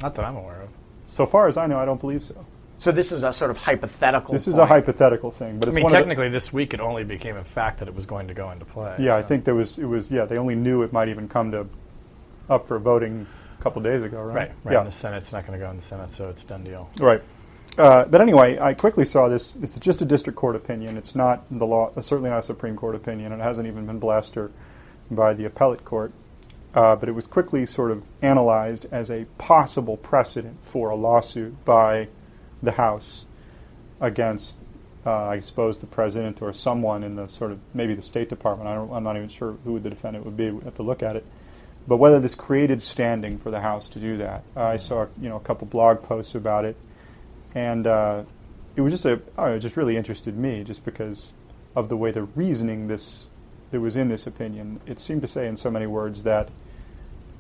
Not 0.01 0.15
that 0.15 0.25
I'm 0.25 0.35
aware 0.35 0.61
of. 0.61 0.69
So 1.07 1.25
far 1.25 1.47
as 1.47 1.57
I 1.57 1.67
know, 1.67 1.77
I 1.77 1.85
don't 1.85 1.99
believe 1.99 2.23
so. 2.23 2.45
So 2.77 2.91
this 2.91 3.11
is 3.13 3.23
a 3.23 3.31
sort 3.31 3.51
of 3.51 3.57
hypothetical. 3.57 4.33
This 4.33 4.47
is 4.47 4.55
point. 4.55 4.63
a 4.69 4.73
hypothetical 4.73 5.31
thing, 5.31 5.59
but 5.59 5.69
I 5.69 5.71
mean, 5.71 5.83
one 5.83 5.91
of 5.93 5.95
the- 5.95 5.97
technically, 5.99 6.29
this 6.29 6.51
week 6.51 6.73
it 6.73 6.81
only 6.81 7.05
became 7.05 7.37
a 7.37 7.43
fact 7.43 7.79
that 7.79 7.87
it 7.87 7.95
was 7.95 8.05
going 8.05 8.27
to 8.27 8.33
go 8.33 8.51
into 8.51 8.65
play. 8.65 8.95
Yeah, 8.99 9.15
I 9.15 9.21
think 9.21 9.45
there 9.45 9.55
was. 9.55 9.77
It 9.77 9.85
was. 9.85 10.11
Yeah, 10.11 10.25
they 10.25 10.37
only 10.37 10.55
knew 10.55 10.83
it 10.83 10.91
might 10.91 11.07
even 11.07 11.29
come 11.29 11.51
to 11.51 11.67
up 12.49 12.67
for 12.67 12.77
voting 12.77 13.25
a 13.57 13.63
couple 13.63 13.81
days 13.81 14.03
ago, 14.03 14.21
right? 14.21 14.35
Right, 14.35 14.51
right. 14.65 14.73
Yeah. 14.73 14.79
In 14.81 14.85
the 14.85 14.91
Senate, 14.91 15.17
it's 15.23 15.31
not 15.31 15.47
going 15.47 15.57
to 15.57 15.65
go 15.65 15.71
in 15.71 15.77
the 15.77 15.81
Senate, 15.81 16.11
so 16.11 16.27
it's 16.27 16.43
done 16.43 16.65
deal. 16.65 16.89
Right. 16.99 17.21
Uh, 17.77 18.05
but 18.05 18.21
anyway, 18.21 18.57
I 18.57 18.73
quickly 18.73 19.03
saw 19.03 19.27
this. 19.27 19.55
It's 19.61 19.77
just 19.79 20.01
a 20.01 20.05
district 20.05 20.37
court 20.37 20.55
opinion. 20.55 20.97
It's 20.97 21.15
not 21.15 21.43
the 21.51 21.65
law. 21.65 21.91
Certainly 21.99 22.29
not 22.29 22.39
a 22.39 22.43
Supreme 22.43 22.75
Court 22.75 22.95
opinion. 22.95 23.33
It 23.33 23.39
hasn't 23.39 23.67
even 23.67 23.85
been 23.85 23.99
blessed 23.99 24.37
or 24.37 24.51
by 25.11 25.33
the 25.33 25.45
appellate 25.45 25.83
court. 25.83 26.13
Uh, 26.73 26.95
but 26.95 27.07
it 27.07 27.13
was 27.13 27.25
quickly 27.25 27.65
sort 27.65 27.91
of 27.91 28.03
analyzed 28.21 28.85
as 28.91 29.09
a 29.09 29.25
possible 29.37 29.97
precedent 29.97 30.57
for 30.63 30.89
a 30.89 30.95
lawsuit 30.95 31.63
by 31.63 32.07
the 32.61 32.71
House 32.71 33.25
against, 34.01 34.55
uh, 35.05 35.27
I 35.27 35.39
suppose, 35.39 35.79
the 35.79 35.87
president 35.87 36.41
or 36.41 36.51
someone 36.51 37.03
in 37.03 37.15
the 37.15 37.27
sort 37.27 37.51
of 37.51 37.59
maybe 37.73 37.93
the 37.93 38.01
State 38.01 38.27
Department. 38.27 38.67
I 38.69 38.75
I'm 38.95 39.03
not 39.03 39.15
even 39.15 39.29
sure 39.29 39.57
who 39.63 39.79
the 39.79 39.89
defendant 39.89 40.25
would 40.25 40.35
be. 40.35 40.51
We 40.51 40.63
have 40.65 40.75
to 40.75 40.83
look 40.83 41.01
at 41.01 41.15
it. 41.15 41.25
But 41.87 41.97
whether 41.97 42.19
this 42.19 42.35
created 42.35 42.81
standing 42.81 43.37
for 43.37 43.51
the 43.51 43.61
House 43.61 43.87
to 43.89 43.99
do 43.99 44.17
that, 44.17 44.43
uh, 44.57 44.63
I 44.63 44.77
saw 44.77 45.07
you 45.21 45.29
know 45.29 45.37
a 45.37 45.41
couple 45.41 45.67
blog 45.67 46.01
posts 46.01 46.35
about 46.35 46.65
it, 46.65 46.75
and 47.55 47.87
uh, 47.87 48.23
it 48.75 48.81
was 48.81 48.93
just 48.93 49.05
a 49.05 49.21
oh, 49.37 49.53
it 49.53 49.59
just 49.59 49.77
really 49.77 49.97
interested 49.97 50.37
me 50.37 50.63
just 50.63 50.85
because 50.85 51.33
of 51.75 51.89
the 51.89 51.97
way 51.97 52.11
the 52.11 52.23
reasoning 52.23 52.87
this 52.87 53.29
that 53.71 53.79
was 53.79 53.95
in 53.95 54.09
this 54.09 54.27
opinion. 54.27 54.79
It 54.85 54.99
seemed 54.99 55.21
to 55.21 55.27
say 55.27 55.47
in 55.47 55.57
so 55.57 55.71
many 55.71 55.87
words 55.87 56.23
that 56.23 56.49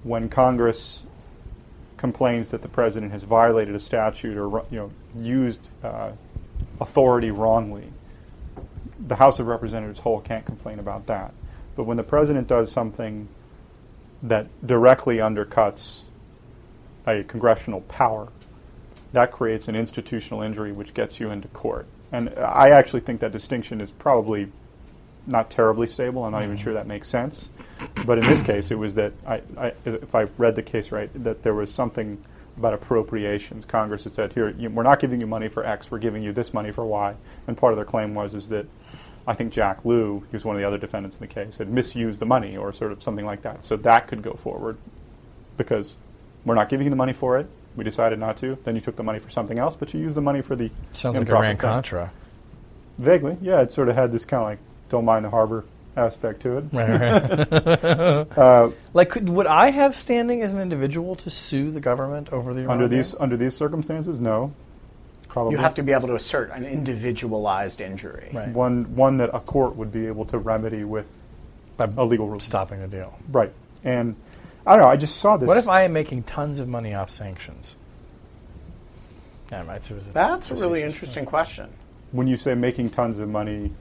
when 0.03 0.29
Congress 0.29 1.03
complains 1.97 2.51
that 2.51 2.61
the 2.61 2.67
president 2.67 3.11
has 3.11 3.23
violated 3.23 3.75
a 3.75 3.79
statute 3.79 4.37
or 4.37 4.65
you 4.71 4.79
know 4.79 4.89
used 5.17 5.69
uh, 5.83 6.11
authority 6.79 7.31
wrongly, 7.31 7.91
the 9.07 9.15
House 9.15 9.39
of 9.39 9.47
Representatives 9.47 9.99
whole 9.99 10.21
can't 10.21 10.45
complain 10.45 10.79
about 10.79 11.07
that. 11.07 11.33
But 11.75 11.83
when 11.83 11.97
the 11.97 12.03
president 12.03 12.47
does 12.47 12.71
something 12.71 13.27
that 14.23 14.47
directly 14.65 15.17
undercuts 15.17 16.01
a 17.05 17.23
congressional 17.23 17.81
power, 17.81 18.29
that 19.15 19.31
creates 19.31 19.69
an 19.69 19.75
institutional 19.75 20.41
injury 20.41 20.73
which 20.73 20.93
gets 20.93 21.19
you 21.19 21.31
into 21.31 21.47
court. 21.49 21.87
And 22.11 22.29
I 22.37 22.69
actually 22.69 22.99
think 22.99 23.21
that 23.21 23.31
distinction 23.31 23.79
is 23.79 23.89
probably 23.89 24.51
not 25.25 25.49
terribly 25.49 25.87
stable. 25.87 26.23
I'm 26.23 26.33
not 26.33 26.43
even 26.43 26.55
mm-hmm. 26.55 26.63
sure 26.63 26.73
that 26.73 26.85
makes 26.85 27.07
sense. 27.07 27.49
But 28.05 28.17
in 28.17 28.27
this 28.27 28.41
case, 28.41 28.71
it 28.71 28.75
was 28.75 28.93
that, 28.95 29.13
I, 29.25 29.41
I, 29.57 29.73
if 29.85 30.13
I 30.13 30.23
read 30.37 30.55
the 30.55 30.61
case 30.61 30.91
right, 30.91 31.09
that 31.23 31.43
there 31.43 31.53
was 31.53 31.73
something 31.73 32.21
about 32.57 32.73
appropriations. 32.73 33.65
Congress 33.65 34.03
had 34.03 34.13
said, 34.13 34.33
here, 34.33 34.49
you, 34.49 34.69
we're 34.69 34.83
not 34.83 34.99
giving 34.99 35.21
you 35.21 35.27
money 35.27 35.47
for 35.47 35.65
X, 35.65 35.89
we're 35.89 35.97
giving 35.97 36.21
you 36.21 36.33
this 36.33 36.53
money 36.53 36.71
for 36.71 36.85
Y. 36.85 37.15
And 37.47 37.57
part 37.57 37.71
of 37.71 37.77
their 37.77 37.85
claim 37.85 38.13
was 38.13 38.33
is 38.33 38.49
that 38.49 38.65
I 39.27 39.33
think 39.33 39.53
Jack 39.53 39.85
Lew, 39.85 40.23
he 40.29 40.35
was 40.35 40.43
one 40.43 40.55
of 40.55 40.61
the 40.61 40.67
other 40.67 40.77
defendants 40.77 41.15
in 41.15 41.21
the 41.21 41.33
case, 41.33 41.57
had 41.57 41.69
misused 41.69 42.19
the 42.19 42.25
money 42.25 42.57
or 42.57 42.71
sort 42.73 42.91
of 42.91 43.01
something 43.01 43.25
like 43.25 43.41
that. 43.43 43.63
So 43.63 43.77
that 43.77 44.07
could 44.07 44.21
go 44.21 44.33
forward 44.33 44.77
because 45.57 45.95
we're 46.45 46.55
not 46.55 46.69
giving 46.69 46.85
you 46.85 46.91
the 46.91 46.97
money 46.97 47.13
for 47.13 47.39
it. 47.39 47.47
We 47.75 47.83
decided 47.83 48.19
not 48.19 48.37
to. 48.37 48.57
Then 48.63 48.75
you 48.75 48.81
took 48.81 48.95
the 48.95 49.03
money 49.03 49.19
for 49.19 49.29
something 49.29 49.59
else, 49.59 49.75
but 49.75 49.93
you 49.93 49.99
used 49.99 50.15
the 50.15 50.21
money 50.21 50.41
for 50.41 50.55
the 50.55 50.69
Sounds 50.93 51.15
like 51.15 51.21
improper 51.21 51.43
Iran 51.45 51.55
thing. 51.55 51.59
Contra. 51.69 52.11
Vaguely, 52.97 53.37
yeah. 53.41 53.61
It 53.61 53.73
sort 53.73 53.89
of 53.89 53.95
had 53.95 54.11
this 54.11 54.23
kind 54.25 54.41
of 54.43 54.49
like 54.49 54.59
don't 54.89 55.03
mind 55.05 55.25
the 55.25 55.29
harbor 55.29 55.65
aspect 55.97 56.41
to 56.41 56.57
it. 56.57 56.63
Right, 56.71 56.99
right. 56.99 58.27
Uh, 58.37 58.71
like, 58.93 59.09
could, 59.09 59.29
would 59.29 59.47
I 59.47 59.71
have 59.71 59.95
standing 59.95 60.41
as 60.41 60.53
an 60.53 60.61
individual 60.61 61.15
to 61.17 61.29
sue 61.29 61.71
the 61.71 61.79
government 61.79 62.29
over 62.31 62.53
the 62.53 62.61
Iran 62.61 62.71
under 62.71 62.87
deal? 62.87 62.97
these 62.97 63.15
under 63.19 63.37
these 63.37 63.55
circumstances, 63.55 64.19
no. 64.19 64.53
Probably 65.27 65.51
You 65.53 65.57
have 65.57 65.73
to 65.75 65.83
be 65.83 65.91
able 65.91 66.07
to 66.07 66.15
assert 66.15 66.51
an 66.51 66.63
individualized 66.65 67.81
injury. 67.81 68.29
Right. 68.33 68.49
one 68.49 68.95
one 68.95 69.17
that 69.17 69.31
a 69.33 69.39
court 69.41 69.75
would 69.75 69.91
be 69.91 70.07
able 70.07 70.23
to 70.25 70.37
remedy 70.37 70.85
with 70.85 71.11
By 71.75 71.89
a 71.97 72.05
legal 72.05 72.27
rule. 72.29 72.39
stopping 72.39 72.79
the 72.79 72.87
deal. 72.87 73.17
Right. 73.29 73.51
And 73.83 74.15
I 74.65 74.71
don't 74.73 74.81
know. 74.81 74.87
I 74.89 74.97
just 74.97 75.17
saw 75.17 75.37
this. 75.37 75.47
What 75.47 75.57
if 75.57 75.67
I 75.67 75.83
am 75.83 75.93
making 75.93 76.23
tons 76.23 76.59
of 76.59 76.67
money 76.67 76.93
off 76.93 77.09
sanctions? 77.09 77.75
Yeah, 79.51 79.63
right. 79.65 79.83
So 79.83 79.93
it 79.93 79.97
was 79.97 80.07
That's 80.07 80.49
a 80.49 80.55
really 80.55 80.81
facetious. 80.81 80.93
interesting 80.93 81.25
question. 81.25 81.69
when 82.11 82.27
you 82.27 82.35
say 82.37 82.55
making 82.55 82.89
tons 82.89 83.19
of 83.19 83.29
money, 83.29 83.71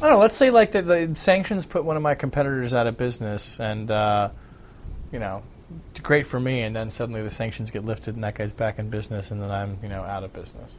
I 0.00 0.06
don't 0.06 0.12
know. 0.12 0.18
Let's 0.18 0.36
say 0.36 0.50
like 0.50 0.72
the, 0.72 0.82
the 0.82 1.12
sanctions 1.16 1.66
put 1.66 1.84
one 1.84 1.96
of 1.96 2.02
my 2.02 2.14
competitors 2.14 2.72
out 2.72 2.86
of 2.86 2.96
business, 2.96 3.58
and 3.60 3.90
uh, 3.90 4.30
you 5.10 5.18
know, 5.18 5.42
great 6.02 6.26
for 6.26 6.38
me. 6.40 6.62
And 6.62 6.74
then 6.74 6.90
suddenly 6.90 7.22
the 7.22 7.30
sanctions 7.30 7.70
get 7.70 7.84
lifted, 7.84 8.14
and 8.14 8.22
that 8.24 8.34
guy's 8.36 8.52
back 8.52 8.78
in 8.78 8.90
business, 8.90 9.30
and 9.30 9.42
then 9.42 9.50
I'm 9.50 9.78
you 9.82 9.88
know 9.88 10.02
out 10.02 10.22
of 10.24 10.32
business. 10.32 10.72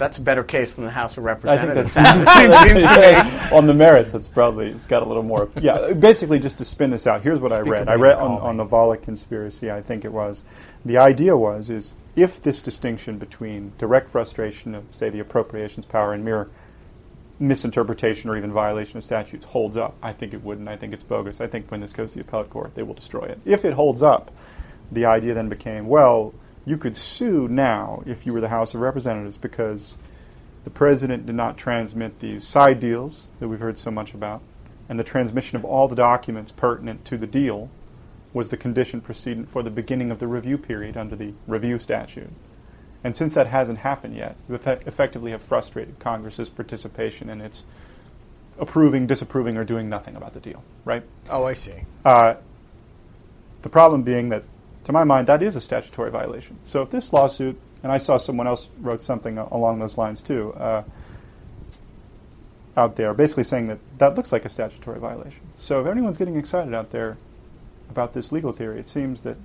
That's 0.00 0.18
a 0.18 0.22
better 0.22 0.42
case 0.42 0.74
than 0.74 0.86
the 0.86 0.90
House 0.90 1.16
of 1.16 1.24
Representatives. 1.24 1.94
I 1.94 2.02
think 2.02 2.34
Representatives. 2.34 2.84
that's 2.84 3.22
seems 3.22 3.44
to 3.44 3.50
me. 3.50 3.56
on 3.56 3.66
the 3.66 3.74
merits. 3.74 4.14
It's 4.14 4.26
probably 4.26 4.70
it's 4.70 4.86
got 4.86 5.02
a 5.02 5.06
little 5.06 5.22
more. 5.22 5.48
Yeah, 5.60 5.92
basically, 5.92 6.38
just 6.40 6.58
to 6.58 6.64
spin 6.64 6.90
this 6.90 7.06
out. 7.06 7.22
Here's 7.22 7.38
what 7.38 7.52
I 7.52 7.60
read. 7.60 7.88
I 7.88 7.94
read 7.94 8.16
on, 8.16 8.40
on 8.40 8.56
the 8.56 8.64
Volokh 8.64 9.02
conspiracy. 9.02 9.70
I 9.70 9.82
think 9.82 10.04
it 10.04 10.12
was. 10.12 10.42
The 10.84 10.96
idea 10.96 11.36
was 11.36 11.70
is 11.70 11.92
if 12.16 12.40
this 12.40 12.62
distinction 12.62 13.18
between 13.18 13.72
direct 13.78 14.08
frustration 14.08 14.74
of 14.74 14.84
say 14.90 15.10
the 15.10 15.20
appropriations 15.20 15.86
power 15.86 16.14
and 16.14 16.24
mere 16.24 16.48
misinterpretation 17.38 18.28
or 18.30 18.36
even 18.36 18.52
violation 18.52 18.98
of 18.98 19.04
statutes 19.04 19.44
holds 19.44 19.76
up. 19.76 19.96
I 20.02 20.12
think 20.12 20.34
it 20.34 20.42
wouldn't. 20.42 20.68
I 20.68 20.76
think 20.76 20.92
it's 20.92 21.02
bogus. 21.02 21.40
I 21.40 21.46
think 21.46 21.70
when 21.70 21.80
this 21.80 21.92
goes 21.92 22.12
to 22.12 22.18
the 22.18 22.20
appellate 22.22 22.50
court, 22.50 22.74
they 22.74 22.82
will 22.82 22.94
destroy 22.94 23.24
it. 23.24 23.40
If 23.44 23.64
it 23.64 23.72
holds 23.72 24.02
up, 24.02 24.30
the 24.92 25.06
idea 25.06 25.34
then 25.34 25.48
became, 25.48 25.86
well, 25.86 26.34
you 26.70 26.78
could 26.78 26.96
sue 26.96 27.48
now 27.48 28.00
if 28.06 28.24
you 28.24 28.32
were 28.32 28.40
the 28.40 28.48
House 28.48 28.74
of 28.74 28.80
Representatives 28.80 29.36
because 29.36 29.96
the 30.62 30.70
president 30.70 31.26
did 31.26 31.34
not 31.34 31.58
transmit 31.58 32.20
these 32.20 32.46
side 32.46 32.78
deals 32.78 33.32
that 33.40 33.48
we've 33.48 33.58
heard 33.58 33.76
so 33.76 33.90
much 33.90 34.14
about, 34.14 34.40
and 34.88 34.98
the 34.98 35.04
transmission 35.04 35.56
of 35.56 35.64
all 35.64 35.88
the 35.88 35.96
documents 35.96 36.52
pertinent 36.52 37.04
to 37.04 37.18
the 37.18 37.26
deal 37.26 37.68
was 38.32 38.50
the 38.50 38.56
condition 38.56 39.00
precedent 39.00 39.50
for 39.50 39.64
the 39.64 39.70
beginning 39.70 40.12
of 40.12 40.20
the 40.20 40.28
review 40.28 40.56
period 40.56 40.96
under 40.96 41.16
the 41.16 41.32
review 41.48 41.80
statute. 41.80 42.30
And 43.02 43.16
since 43.16 43.34
that 43.34 43.48
hasn't 43.48 43.78
happened 43.78 44.14
yet, 44.14 44.36
you 44.48 44.54
effectively 44.54 45.32
have 45.32 45.42
frustrated 45.42 45.98
Congress's 45.98 46.48
participation 46.48 47.28
in 47.28 47.40
its 47.40 47.64
approving, 48.60 49.08
disapproving, 49.08 49.56
or 49.56 49.64
doing 49.64 49.88
nothing 49.88 50.14
about 50.14 50.34
the 50.34 50.40
deal, 50.40 50.62
right? 50.84 51.02
Oh, 51.30 51.44
I 51.44 51.54
see. 51.54 51.82
Uh, 52.04 52.34
the 53.62 53.70
problem 53.70 54.02
being 54.02 54.28
that, 54.28 54.44
to 54.84 54.92
my 54.92 55.04
mind, 55.04 55.26
that 55.26 55.42
is 55.42 55.56
a 55.56 55.60
statutory 55.60 56.10
violation. 56.10 56.58
So 56.62 56.82
if 56.82 56.90
this 56.90 57.12
lawsuit, 57.12 57.58
and 57.82 57.92
I 57.92 57.98
saw 57.98 58.16
someone 58.16 58.46
else 58.46 58.68
wrote 58.80 59.02
something 59.02 59.38
along 59.38 59.78
those 59.78 59.98
lines 59.98 60.22
too, 60.22 60.52
uh, 60.54 60.82
out 62.76 62.96
there, 62.96 63.12
basically 63.14 63.44
saying 63.44 63.66
that 63.68 63.78
that 63.98 64.14
looks 64.16 64.32
like 64.32 64.44
a 64.44 64.48
statutory 64.48 64.98
violation. 64.98 65.40
So 65.54 65.80
if 65.80 65.86
anyone's 65.86 66.18
getting 66.18 66.36
excited 66.36 66.74
out 66.74 66.90
there 66.90 67.18
about 67.90 68.12
this 68.12 68.32
legal 68.32 68.52
theory, 68.52 68.78
it 68.78 68.88
seems 68.88 69.22
that 69.22 69.36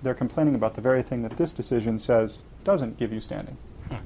they're 0.00 0.14
complaining 0.14 0.54
about 0.54 0.74
the 0.74 0.80
very 0.80 1.02
thing 1.02 1.22
that 1.22 1.36
this 1.36 1.52
decision 1.52 1.98
says 1.98 2.42
doesn't 2.64 2.96
give 2.98 3.12
you 3.12 3.20
standing. 3.20 3.56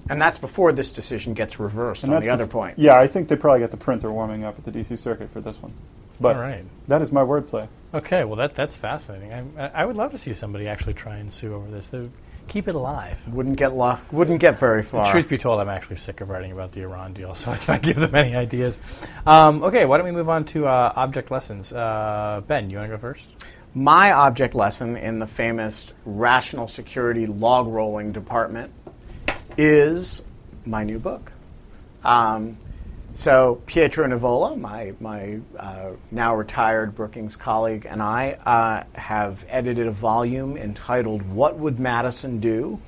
And 0.09 0.21
that's 0.23 0.38
before 0.38 0.73
this 0.73 0.90
decision 0.90 1.35
gets 1.35 1.59
reversed 1.59 2.05
And 2.05 2.12
on 2.12 2.16
that's 2.16 2.27
the 2.27 2.33
other 2.33 2.47
bef- 2.47 2.51
point. 2.51 2.79
Yeah, 2.79 2.99
I 2.99 3.07
think 3.09 3.29
they 3.29 3.37
probably 3.37 3.61
got 3.61 3.73
the 3.73 3.77
printer 3.77 4.12
warming 4.12 4.45
up 4.45 4.57
at 4.57 4.64
the 4.64 4.71
D.C. 4.71 4.97
Circuit 4.97 5.29
for 5.31 5.40
this 5.40 5.61
one. 5.61 5.73
But 6.22 6.37
All 6.37 6.42
right. 6.42 6.64
that 6.88 7.02
is 7.02 7.12
my 7.12 7.22
wordplay. 7.22 7.68
Okay, 7.94 8.24
well 8.24 8.37
that 8.37 8.54
that's 8.54 8.76
fascinating. 8.76 9.52
I, 9.58 9.82
I 9.82 9.85
would 9.85 9.96
love 9.96 10.12
to 10.12 10.18
see 10.18 10.32
somebody 10.32 10.66
actually 10.68 10.94
try 10.94 11.16
and 11.16 11.32
sue 11.32 11.54
over 11.54 11.70
this. 11.70 11.88
They 11.88 12.00
would 12.00 12.12
keep 12.48 12.68
it 12.68 12.74
alive. 12.74 13.26
Wouldn't 13.28 13.56
get 13.56 13.74
lo- 13.74 13.98
wouldn't 14.11 14.40
get 14.40 14.58
very 14.58 14.82
far. 14.82 15.11
Truth 15.11 15.28
be 15.28 15.38
told, 15.38 15.61
I'm 15.61 15.68
actually 15.68 15.96
sick 15.96 16.20
of 16.20 16.29
writing 16.29 16.52
about 16.52 16.73
the 16.73 16.83
Iran 16.83 17.12
deal, 17.12 17.35
so 17.37 17.50
let's 17.50 17.68
not 17.68 17.83
give 17.83 17.96
them 17.96 18.14
any 18.14 18.35
ideas. 18.35 18.81
Um, 19.27 19.62
okay, 19.62 19.85
why 19.85 19.98
don't 19.98 20.06
we 20.06 20.12
move 20.12 20.29
on 20.29 20.44
to 20.46 20.66
uh, 20.66 20.92
object 20.96 21.31
lessons? 21.31 21.73
Uh, 21.73 22.42
ben, 22.46 22.70
you 22.70 22.79
want 22.79 22.90
to 22.90 22.96
go 22.96 23.00
first? 23.00 23.35
My 23.75 24.12
object 24.12 24.54
lesson 24.54 24.96
in 24.96 25.18
the 25.18 25.27
famous 25.27 25.87
rational 26.04 26.68
security 26.68 27.27
log 27.27 27.68
rolling 27.68 28.12
department 28.12 28.73
is 29.56 30.23
my 30.66 30.85
new 30.85 30.98
book. 30.98 31.33
Um, 32.04 32.58
so 33.15 33.63
Pietro 33.67 34.06
Nivola, 34.06 34.58
my 34.58 34.92
my 35.00 35.38
uh, 35.58 35.90
now 36.10 36.35
retired 36.35 36.94
Brookings 36.94 37.37
colleague, 37.37 37.87
and 37.88 38.02
I 38.02 38.33
uh, 38.44 38.85
have 38.98 39.44
edited 39.48 39.87
a 39.87 39.92
volume 39.92 40.56
entitled 40.56 41.23
"What 41.23 41.58
Would 41.58 41.79
Madison 41.79 42.40
Do?" 42.40 42.81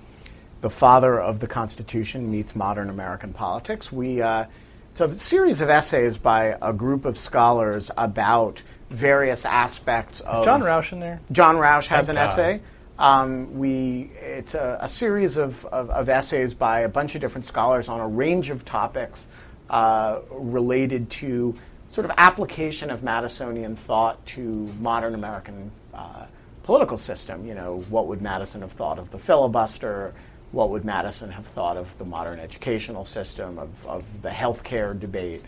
The 0.60 0.70
father 0.70 1.20
of 1.20 1.40
the 1.40 1.46
Constitution 1.46 2.30
meets 2.30 2.56
modern 2.56 2.88
American 2.88 3.32
politics. 3.32 3.92
We 3.92 4.22
uh, 4.22 4.46
it's 4.92 5.00
a 5.00 5.18
series 5.18 5.60
of 5.60 5.70
essays 5.70 6.16
by 6.16 6.56
a 6.62 6.72
group 6.72 7.04
of 7.04 7.18
scholars 7.18 7.90
about 7.96 8.62
various 8.90 9.44
aspects 9.44 10.20
of 10.20 10.44
John 10.44 10.62
Rauch 10.62 10.92
in 10.92 11.00
there? 11.00 11.20
John 11.32 11.56
Rauch 11.56 11.86
has 11.88 12.06
Thank 12.06 12.10
an 12.10 12.14
God. 12.14 12.30
essay. 12.30 12.60
Um, 12.96 13.58
we, 13.58 14.12
it's 14.20 14.54
a, 14.54 14.78
a 14.80 14.88
series 14.88 15.36
of, 15.36 15.66
of, 15.66 15.90
of, 15.90 16.08
essays 16.08 16.54
by 16.54 16.80
a 16.80 16.88
bunch 16.88 17.16
of 17.16 17.20
different 17.20 17.44
scholars 17.44 17.88
on 17.88 17.98
a 17.98 18.06
range 18.06 18.50
of 18.50 18.64
topics 18.64 19.26
uh, 19.70 20.20
related 20.30 21.10
to 21.10 21.54
sort 21.90 22.04
of 22.04 22.12
application 22.18 22.90
of 22.90 23.00
Madisonian 23.00 23.76
thought 23.76 24.24
to 24.26 24.40
modern 24.80 25.14
American 25.14 25.70
uh, 25.92 26.26
political 26.64 26.98
system. 26.98 27.46
You 27.46 27.54
know, 27.54 27.84
what 27.88 28.08
would 28.08 28.20
Madison 28.20 28.62
have 28.62 28.72
thought 28.72 28.98
of 28.98 29.10
the 29.10 29.18
filibuster? 29.18 30.12
What 30.50 30.70
would 30.70 30.84
Madison 30.84 31.30
have 31.30 31.46
thought 31.46 31.76
of 31.76 31.96
the 31.98 32.04
modern 32.04 32.40
educational 32.40 33.04
system, 33.04 33.58
of, 33.58 33.86
of 33.86 34.22
the 34.22 34.30
healthcare 34.30 34.98
debate? 34.98 35.42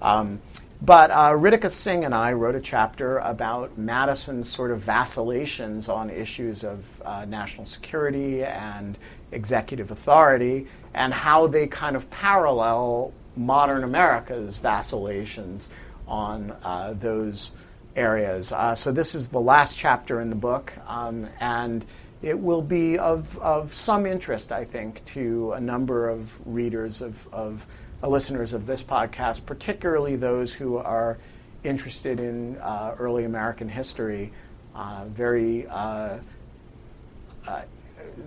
Um, 0.00 0.40
but 0.84 1.12
uh, 1.12 1.30
Ritika 1.30 1.70
Singh 1.70 2.04
and 2.04 2.12
I 2.12 2.32
wrote 2.32 2.56
a 2.56 2.60
chapter 2.60 3.18
about 3.18 3.78
Madison's 3.78 4.52
sort 4.52 4.72
of 4.72 4.80
vacillations 4.80 5.88
on 5.88 6.10
issues 6.10 6.64
of 6.64 7.00
uh, 7.04 7.24
national 7.24 7.66
security 7.66 8.42
and 8.42 8.98
executive 9.30 9.92
authority 9.92 10.66
and 10.92 11.14
how 11.14 11.46
they 11.46 11.68
kind 11.68 11.94
of 11.94 12.10
parallel 12.10 13.12
modern 13.36 13.84
America's 13.84 14.56
vacillations 14.58 15.68
on 16.06 16.54
uh, 16.62 16.94
those 16.94 17.52
areas. 17.96 18.52
Uh, 18.52 18.74
so 18.74 18.92
this 18.92 19.14
is 19.14 19.28
the 19.28 19.40
last 19.40 19.76
chapter 19.76 20.20
in 20.20 20.30
the 20.30 20.36
book, 20.36 20.72
um, 20.86 21.28
and 21.40 21.84
it 22.22 22.38
will 22.38 22.62
be 22.62 22.98
of, 22.98 23.38
of 23.38 23.72
some 23.72 24.06
interest, 24.06 24.52
I 24.52 24.64
think, 24.64 25.04
to 25.06 25.52
a 25.52 25.60
number 25.60 26.08
of 26.08 26.32
readers 26.46 27.02
of, 27.02 27.28
of 27.32 27.66
uh, 28.02 28.08
listeners 28.08 28.52
of 28.52 28.66
this 28.66 28.82
podcast, 28.82 29.44
particularly 29.46 30.16
those 30.16 30.52
who 30.52 30.76
are 30.76 31.18
interested 31.64 32.20
in 32.20 32.56
uh, 32.58 32.94
early 32.98 33.24
American 33.24 33.68
history. 33.68 34.32
Uh, 34.74 35.04
very 35.06 35.66
uh, 35.66 36.18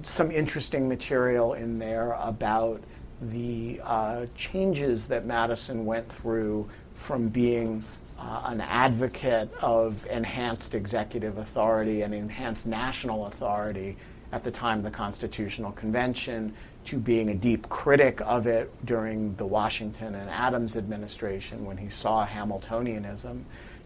some 0.04 0.32
interesting 0.32 0.88
material 0.88 1.54
in 1.54 1.80
there 1.80 2.14
about 2.14 2.82
the 3.22 3.82
uh, 3.84 4.26
changes 4.36 5.06
that 5.08 5.26
Madison 5.26 5.86
went 5.86 6.12
through 6.12 6.70
from 6.94 7.30
being 7.30 7.84
an 8.18 8.62
advocate 8.62 9.54
of 9.62 10.06
enhanced 10.08 10.74
executive 10.74 11.38
authority 11.38 12.02
and 12.02 12.14
enhanced 12.14 12.66
national 12.66 13.28
authority 13.28 13.98
at 14.32 14.44
the 14.44 14.52
time 14.52 14.80
of 14.80 14.84
the 14.84 14.92
Constitutional 14.92 15.72
Convention 15.74 16.54
to 16.86 16.98
being 16.98 17.30
a 17.30 17.34
deep 17.34 17.68
critic 17.70 18.22
of 18.22 18.48
it 18.48 18.72
during 18.86 19.36
the 19.36 19.46
Washington 19.46 20.16
and 20.16 20.30
Adams 20.30 20.78
administration 20.78 21.66
when 21.66 21.78
he 21.78 21.90
saw 21.90 22.26
Hamiltonianism, 22.26 23.44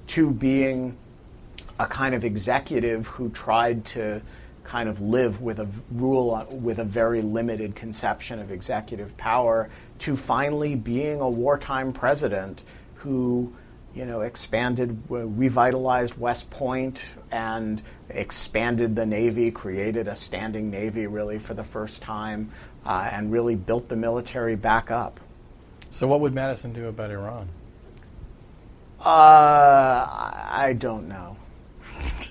to 0.07 0.31
being 0.31 0.97
a 1.79 1.85
kind 1.85 2.13
of 2.13 2.25
executive 2.25 3.07
who 3.07 3.29
tried 3.29 3.85
to 3.85 4.21
kind 4.69 4.87
of 4.87 5.01
live 5.01 5.41
with 5.41 5.59
a 5.59 5.67
rule 5.89 6.45
with 6.51 6.77
a 6.77 6.83
very 6.83 7.23
limited 7.23 7.75
conception 7.75 8.39
of 8.39 8.51
executive 8.51 9.17
power 9.17 9.67
to 9.97 10.15
finally 10.15 10.75
being 10.75 11.19
a 11.21 11.27
wartime 11.27 11.91
president 11.91 12.63
who 12.93 13.51
you 13.95 14.05
know 14.05 14.21
expanded 14.21 14.95
revitalized 15.09 16.15
West 16.19 16.51
Point 16.51 17.01
and 17.31 17.81
expanded 18.09 18.95
the 18.95 19.07
navy 19.07 19.49
created 19.49 20.07
a 20.07 20.15
standing 20.15 20.69
navy 20.69 21.07
really 21.07 21.39
for 21.39 21.55
the 21.55 21.63
first 21.63 22.03
time 22.03 22.51
uh, 22.85 23.09
and 23.11 23.31
really 23.31 23.55
built 23.55 23.89
the 23.89 23.95
military 23.95 24.55
back 24.55 24.91
up. 24.91 25.19
So, 25.89 26.05
what 26.05 26.19
would 26.19 26.35
Madison 26.35 26.73
do 26.73 26.87
about 26.87 27.09
Iran? 27.09 27.49
Uh, 28.99 30.05
I 30.51 30.75
don't 30.77 31.07
know. 31.07 31.37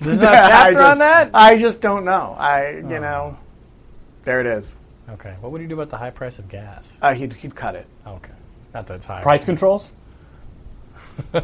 There's 0.01 0.17
not 0.17 0.33
a 0.33 0.37
chapter 0.49 0.73
just, 0.73 0.83
on 0.83 0.97
that. 0.99 1.29
I 1.33 1.57
just 1.57 1.81
don't 1.81 2.05
know. 2.05 2.35
I, 2.37 2.71
you 2.77 2.95
oh. 2.95 2.99
know, 2.99 3.37
there 4.23 4.39
it 4.39 4.45
is. 4.45 4.75
Okay. 5.09 5.35
What 5.41 5.51
would 5.51 5.61
he 5.61 5.67
do 5.67 5.75
about 5.75 5.89
the 5.89 5.97
high 5.97 6.11
price 6.11 6.39
of 6.39 6.47
gas? 6.49 6.97
Uh, 7.01 7.13
he'd 7.13 7.33
he'd 7.33 7.55
cut 7.55 7.75
it. 7.75 7.87
Okay. 8.05 8.33
Not 8.73 8.87
that 8.87 8.95
it's 8.95 9.05
high. 9.05 9.21
Price 9.21 9.43
controls. 9.43 9.89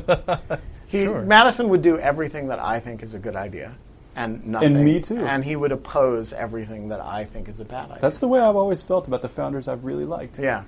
he, 0.88 1.04
sure. 1.04 1.22
Madison 1.24 1.70
would 1.70 1.82
do 1.82 1.98
everything 1.98 2.48
that 2.48 2.60
I 2.60 2.80
think 2.80 3.02
is 3.02 3.14
a 3.14 3.20
good 3.20 3.36
idea 3.36 3.76
and 4.16 4.46
nothing. 4.46 4.76
And 4.76 4.86
me 4.86 5.00
too. 5.00 5.26
And 5.26 5.44
he 5.44 5.56
would 5.56 5.72
oppose 5.72 6.34
everything 6.34 6.90
that 6.90 7.02
I 7.02 7.26
think 7.26 7.50
is 7.50 7.60
a 7.60 7.66
bad 7.66 7.86
idea. 7.86 8.02
That's 8.02 8.20
the 8.20 8.28
way 8.28 8.40
I've 8.40 8.56
always 8.56 8.82
felt 8.82 9.08
about 9.08 9.22
the 9.22 9.30
founders 9.30 9.68
I've 9.68 9.84
really 9.84 10.06
liked. 10.06 10.40
Yeah. 10.40 10.64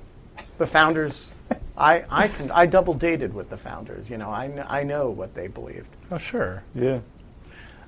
The 0.58 0.68
founders, 0.68 1.30
I, 1.78 2.03
I, 2.10 2.28
can, 2.28 2.51
I 2.51 2.66
double 2.66 2.93
dated 2.93 3.34
with 3.34 3.49
the 3.49 3.58
founders. 3.58 4.10
You 4.10 4.18
know, 4.18 4.30
I, 4.30 4.51
I 4.68 4.84
know 4.84 5.10
what 5.10 5.34
they 5.34 5.47
believed. 5.47 5.89
Oh, 6.12 6.18
sure. 6.18 6.64
Yeah. 6.76 6.99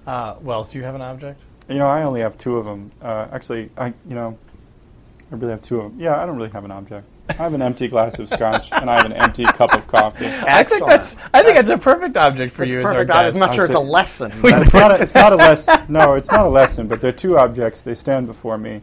Uh, 0.09 0.35
well, 0.41 0.63
do 0.63 0.79
you 0.79 0.83
have 0.83 0.95
an 0.95 1.03
object? 1.03 1.39
You 1.67 1.75
know, 1.75 1.87
I 1.87 2.01
only 2.01 2.21
have 2.21 2.35
two 2.35 2.57
of 2.57 2.65
them. 2.65 2.91
Uh, 2.99 3.27
actually, 3.31 3.69
I, 3.77 3.89
you 4.07 4.15
know, 4.15 4.35
I 5.31 5.35
really 5.35 5.51
have 5.51 5.61
two 5.61 5.79
of 5.79 5.91
them. 5.91 6.01
Yeah, 6.01 6.19
I 6.19 6.25
don't 6.25 6.35
really 6.35 6.49
have 6.49 6.65
an 6.65 6.71
object. 6.71 7.07
I 7.29 7.33
have 7.33 7.53
an 7.53 7.61
empty 7.61 7.87
glass 7.87 8.17
of 8.17 8.27
scotch 8.27 8.71
and 8.71 8.89
I 8.89 8.95
have 8.95 9.05
an 9.05 9.13
empty 9.13 9.43
cup 9.43 9.71
of 9.75 9.85
coffee. 9.85 10.25
Excellent. 10.25 10.49
I 10.49 10.63
think 10.63 10.85
that's 10.87 11.15
I 11.31 11.43
think 11.43 11.55
that's 11.57 11.69
a 11.69 11.77
perfect 11.77 12.17
object 12.17 12.55
for 12.55 12.63
it's 12.63 12.71
you 12.71 12.81
perfect. 12.81 13.11
as 13.11 13.15
our 13.15 13.23
guest. 13.23 13.35
I'm 13.35 13.39
not 13.39 13.53
sure 13.53 13.65
it's 13.65 13.75
a 13.75 13.79
lesson. 13.79 14.31
it's, 14.43 14.73
not 14.73 14.91
a, 14.91 14.95
it's 15.03 15.13
not 15.13 15.31
a 15.31 15.35
lesson. 15.35 15.85
No, 15.89 16.15
it's 16.15 16.31
not 16.31 16.43
a 16.43 16.49
lesson. 16.49 16.87
But 16.87 17.01
they're 17.01 17.11
two 17.11 17.37
objects. 17.37 17.81
They 17.81 17.93
stand 17.93 18.25
before 18.25 18.57
me. 18.57 18.81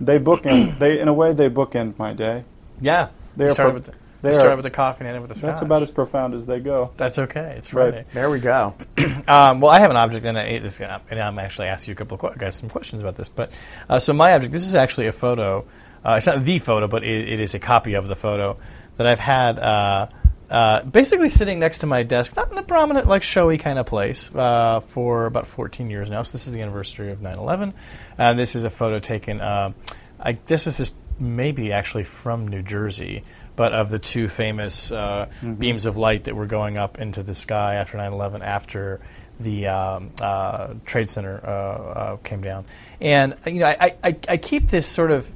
They 0.00 0.18
bookend. 0.18 0.78
They 0.78 1.00
in 1.00 1.08
a 1.08 1.12
way 1.12 1.34
they 1.34 1.50
bookend 1.50 1.98
my 1.98 2.14
day. 2.14 2.44
Yeah. 2.80 3.10
They 3.36 3.50
started, 3.50 3.74
with 3.74 3.94
the, 4.22 4.28
they 4.28 4.34
started 4.34 4.56
with 4.56 4.64
the 4.64 4.70
coffee 4.70 5.00
and 5.00 5.08
ended 5.08 5.22
with 5.22 5.30
the 5.30 5.38
scotch. 5.38 5.50
That's 5.50 5.62
about 5.62 5.82
as 5.82 5.90
profound 5.90 6.34
as 6.34 6.46
they 6.46 6.60
go. 6.60 6.92
That's 6.96 7.18
okay. 7.18 7.54
It's 7.58 7.68
Friday. 7.68 7.98
Right. 7.98 8.10
There 8.10 8.30
we 8.30 8.40
go. 8.40 8.74
um, 9.28 9.60
well, 9.60 9.68
I 9.70 9.80
have 9.80 9.90
an 9.90 9.96
object, 9.96 10.24
and, 10.24 10.38
I, 10.38 10.58
this, 10.58 10.80
and 10.80 11.20
I'm 11.20 11.38
actually 11.38 11.68
asking 11.68 11.92
you 11.92 11.94
a 11.94 11.96
couple 11.96 12.18
of 12.28 12.38
guys 12.38 12.54
some 12.54 12.70
questions 12.70 13.02
about 13.02 13.16
this. 13.16 13.28
But 13.28 13.52
uh, 13.88 13.98
so 13.98 14.12
my 14.12 14.32
object. 14.32 14.52
This 14.52 14.66
is 14.66 14.74
actually 14.74 15.08
a 15.08 15.12
photo 15.12 15.66
uh, 16.04 16.14
it's 16.16 16.26
not 16.26 16.44
the 16.44 16.58
photo, 16.58 16.88
but 16.88 17.04
it, 17.04 17.28
it 17.28 17.40
is 17.40 17.54
a 17.54 17.58
copy 17.58 17.94
of 17.94 18.08
the 18.08 18.16
photo 18.16 18.56
that 18.96 19.06
I've 19.06 19.20
had 19.20 19.58
uh, 19.58 20.08
uh, 20.50 20.82
basically 20.82 21.28
sitting 21.28 21.58
next 21.58 21.78
to 21.78 21.86
my 21.86 22.02
desk, 22.02 22.36
not 22.36 22.50
in 22.50 22.58
a 22.58 22.62
prominent, 22.62 23.06
like 23.06 23.22
showy 23.22 23.56
kind 23.56 23.78
of 23.78 23.86
place, 23.86 24.34
uh, 24.34 24.80
for 24.88 25.26
about 25.26 25.46
14 25.46 25.88
years 25.88 26.10
now. 26.10 26.22
So 26.22 26.32
this 26.32 26.46
is 26.46 26.52
the 26.52 26.60
anniversary 26.60 27.12
of 27.12 27.20
9/11, 27.20 27.72
and 28.18 28.38
this 28.38 28.56
is 28.56 28.64
a 28.64 28.70
photo 28.70 28.98
taken. 28.98 29.40
Uh, 29.40 29.72
I 30.20 30.38
this 30.46 30.66
is 30.66 30.92
maybe 31.18 31.72
actually 31.72 32.04
from 32.04 32.48
New 32.48 32.62
Jersey, 32.62 33.22
but 33.56 33.72
of 33.72 33.90
the 33.90 33.98
two 33.98 34.28
famous 34.28 34.90
uh, 34.90 35.26
mm-hmm. 35.26 35.54
beams 35.54 35.86
of 35.86 35.96
light 35.96 36.24
that 36.24 36.34
were 36.34 36.46
going 36.46 36.78
up 36.78 36.98
into 36.98 37.22
the 37.22 37.34
sky 37.34 37.76
after 37.76 37.98
9/11, 37.98 38.42
after 38.42 39.00
the 39.40 39.66
um, 39.66 40.10
uh, 40.20 40.74
Trade 40.84 41.08
Center 41.08 41.40
uh, 41.44 41.50
uh, 41.50 42.16
came 42.18 42.42
down. 42.42 42.64
And 43.00 43.34
you 43.46 43.60
know, 43.60 43.66
I, 43.66 43.96
I, 44.02 44.16
I, 44.28 44.36
keep 44.36 44.68
this 44.68 44.86
sort 44.86 45.10
of 45.10 45.30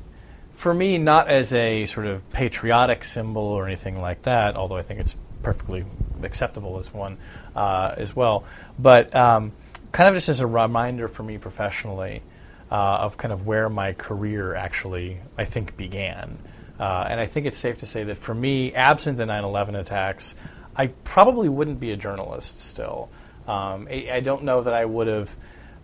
for 0.52 0.72
me, 0.72 0.98
not 0.98 1.28
as 1.28 1.52
a 1.52 1.86
sort 1.86 2.06
of 2.06 2.28
patriotic 2.30 3.04
symbol 3.04 3.42
or 3.42 3.66
anything 3.66 4.00
like 4.00 4.22
that, 4.22 4.56
although 4.56 4.76
I 4.76 4.82
think 4.82 5.00
it's 5.00 5.14
perfectly 5.42 5.84
acceptable 6.22 6.78
as 6.78 6.92
one 6.92 7.18
uh, 7.54 7.94
as 7.96 8.16
well, 8.16 8.44
but 8.78 9.14
um, 9.14 9.52
kind 9.92 10.08
of 10.08 10.14
just 10.14 10.28
as 10.28 10.40
a 10.40 10.46
reminder 10.46 11.08
for 11.08 11.22
me 11.22 11.38
professionally 11.38 12.22
uh, 12.70 12.74
of 12.74 13.16
kind 13.16 13.32
of 13.32 13.46
where 13.46 13.68
my 13.68 13.92
career 13.92 14.54
actually, 14.54 15.20
I 15.38 15.44
think, 15.44 15.76
began. 15.76 16.38
Uh, 16.78 17.06
and 17.08 17.18
I 17.18 17.26
think 17.26 17.46
it's 17.46 17.58
safe 17.58 17.78
to 17.78 17.86
say 17.86 18.04
that 18.04 18.18
for 18.18 18.34
me, 18.34 18.74
absent 18.74 19.18
the 19.18 19.26
9 19.26 19.44
11 19.44 19.76
attacks, 19.76 20.34
I 20.74 20.88
probably 20.88 21.48
wouldn't 21.48 21.80
be 21.80 21.92
a 21.92 21.96
journalist 21.96 22.58
still. 22.58 23.08
Um, 23.48 23.88
I, 23.90 24.08
I, 24.12 24.20
don't 24.20 24.42
know 24.42 24.62
that 24.62 24.74
I 24.74 24.84
would 24.84 25.06
have 25.06 25.36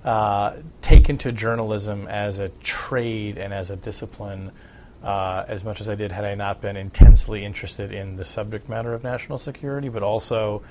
uh, 0.04 0.56
taken 0.80 1.16
to 1.18 1.32
journalism 1.32 2.08
as 2.08 2.40
a 2.40 2.48
trade 2.48 3.38
and 3.38 3.54
as 3.54 3.70
a 3.70 3.76
discipline 3.76 4.50
uh, 5.02 5.44
as 5.48 5.64
much 5.64 5.80
as 5.80 5.88
I 5.88 5.94
did 5.94 6.12
had 6.12 6.24
I 6.24 6.34
not 6.34 6.60
been 6.60 6.76
intensely 6.76 7.44
interested 7.44 7.92
in 7.92 8.16
the 8.16 8.24
subject 8.24 8.68
matter 8.68 8.94
of 8.94 9.02
national 9.02 9.38
security, 9.38 9.88
but 9.88 10.02
also 10.02 10.62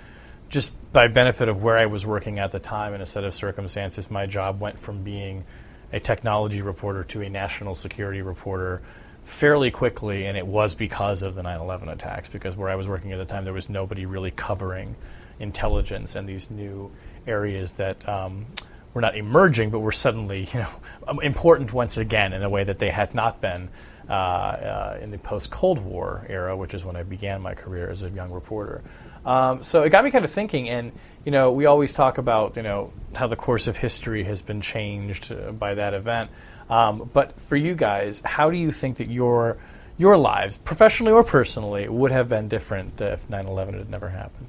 just 0.49 0.74
by 0.91 1.07
benefit 1.07 1.49
of 1.49 1.63
where 1.63 1.78
I 1.78 1.86
was 1.86 2.05
working 2.05 2.39
at 2.39 2.51
the 2.51 2.59
time 2.59 2.93
in 2.93 3.01
a 3.01 3.05
set 3.05 3.24
of 3.24 3.34
circumstances, 3.34 4.11
my 4.11 4.26
job 4.26 4.59
went 4.59 4.80
from 4.80 5.03
being 5.03 5.45
a 5.93 5.99
technology 5.99 6.61
reporter 6.61 7.03
to 7.05 7.22
a 7.22 7.30
national 7.30 7.76
security 7.76 8.22
reporter 8.22 8.82
fairly 9.24 9.72
quickly, 9.72 10.26
and 10.26 10.38
it 10.38 10.45
was 10.45 10.76
because 10.76 11.22
of 11.22 11.36
the 11.36 11.43
9 11.43 11.59
11 11.59 11.89
attacks, 11.89 12.30
because 12.30 12.55
where 12.55 12.69
I 12.69 12.76
was 12.76 12.88
working 12.88 13.11
at 13.11 13.17
the 13.17 13.26
time, 13.26 13.43
there 13.43 13.53
was 13.53 13.69
nobody 13.69 14.05
really 14.05 14.32
covering 14.32 14.95
intelligence 15.39 16.15
and 16.15 16.28
these 16.28 16.51
new 16.51 16.91
areas 17.26 17.72
that 17.74 18.07
um, 18.07 18.45
were 18.93 19.01
not 19.01 19.15
emerging, 19.15 19.69
but 19.69 19.80
were 19.80 19.91
suddenly 19.91 20.47
you 20.53 20.59
know, 20.59 21.19
important 21.22 21.74
once 21.74 21.97
again 21.97 22.34
in 22.34 22.43
a 22.43 22.49
way 22.49 22.63
that 22.63 22.80
they 22.80 22.89
had 22.89 23.13
not 23.13 23.41
been 23.41 23.69
uh, 24.09 24.13
uh, 24.13 24.99
in 25.01 25.11
the 25.11 25.17
post 25.17 25.51
Cold 25.51 25.80
War 25.80 26.26
era, 26.28 26.57
which 26.57 26.74
is 26.74 26.84
when 26.84 26.95
I 26.95 27.03
began 27.03 27.41
my 27.41 27.53
career 27.53 27.89
as 27.89 28.03
a 28.03 28.09
young 28.09 28.32
reporter. 28.32 28.84
Um, 29.26 29.63
so 29.63 29.84
it 29.84 29.89
got 29.89 30.03
me 30.03 30.11
kind 30.11 30.26
of 30.26 30.32
thinking, 30.32 30.67
and 30.67 30.91
you 31.24 31.32
know, 31.32 31.51
we 31.51 31.65
always 31.65 31.93
talk 31.93 32.17
about 32.17 32.57
you 32.57 32.63
know 32.63 32.91
how 33.15 33.28
the 33.28 33.36
course 33.36 33.67
of 33.67 33.78
history 33.78 34.24
has 34.24 34.41
been 34.41 34.61
changed 34.61 35.32
uh, 35.32 35.51
by 35.51 35.76
that 35.76 35.93
event. 35.93 36.32
Um, 36.72 37.09
but 37.13 37.39
for 37.41 37.57
you 37.57 37.76
guys, 37.76 38.22
how 38.24 38.49
do 38.49 38.57
you 38.57 38.72
think 38.72 38.97
that 38.97 39.09
your 39.09 39.57
your 39.97 40.17
lives, 40.17 40.57
professionally 40.57 41.11
or 41.11 41.24
personally, 41.24 41.88
would 41.88 42.11
have 42.11 42.30
been 42.30 42.47
different 42.47 42.99
if 43.01 43.28
9/11 43.30 43.74
had 43.78 43.89
never 43.89 44.09
happened? 44.09 44.47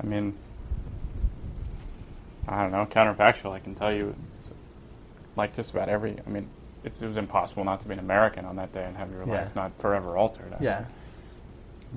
I 0.00 0.06
mean, 0.06 0.38
I 2.46 2.62
don't 2.62 2.70
know, 2.70 2.86
counterfactual. 2.86 3.50
I 3.50 3.58
can 3.58 3.74
tell 3.74 3.92
you, 3.92 4.14
like 5.36 5.56
just 5.56 5.72
about 5.72 5.88
every. 5.88 6.16
I 6.24 6.30
mean, 6.30 6.48
it's, 6.84 7.02
it 7.02 7.06
was 7.08 7.16
impossible 7.16 7.64
not 7.64 7.80
to 7.80 7.88
be 7.88 7.94
an 7.94 7.98
American 7.98 8.44
on 8.44 8.56
that 8.56 8.72
day 8.72 8.84
and 8.84 8.96
have 8.96 9.10
your 9.10 9.26
Yeah. 9.26 9.40
life 9.42 9.56
not 9.56 9.76
forever 9.78 10.16
altered. 10.16 10.54
I 10.58 10.62
Yeah. 10.62 10.76
mean. 10.78 10.86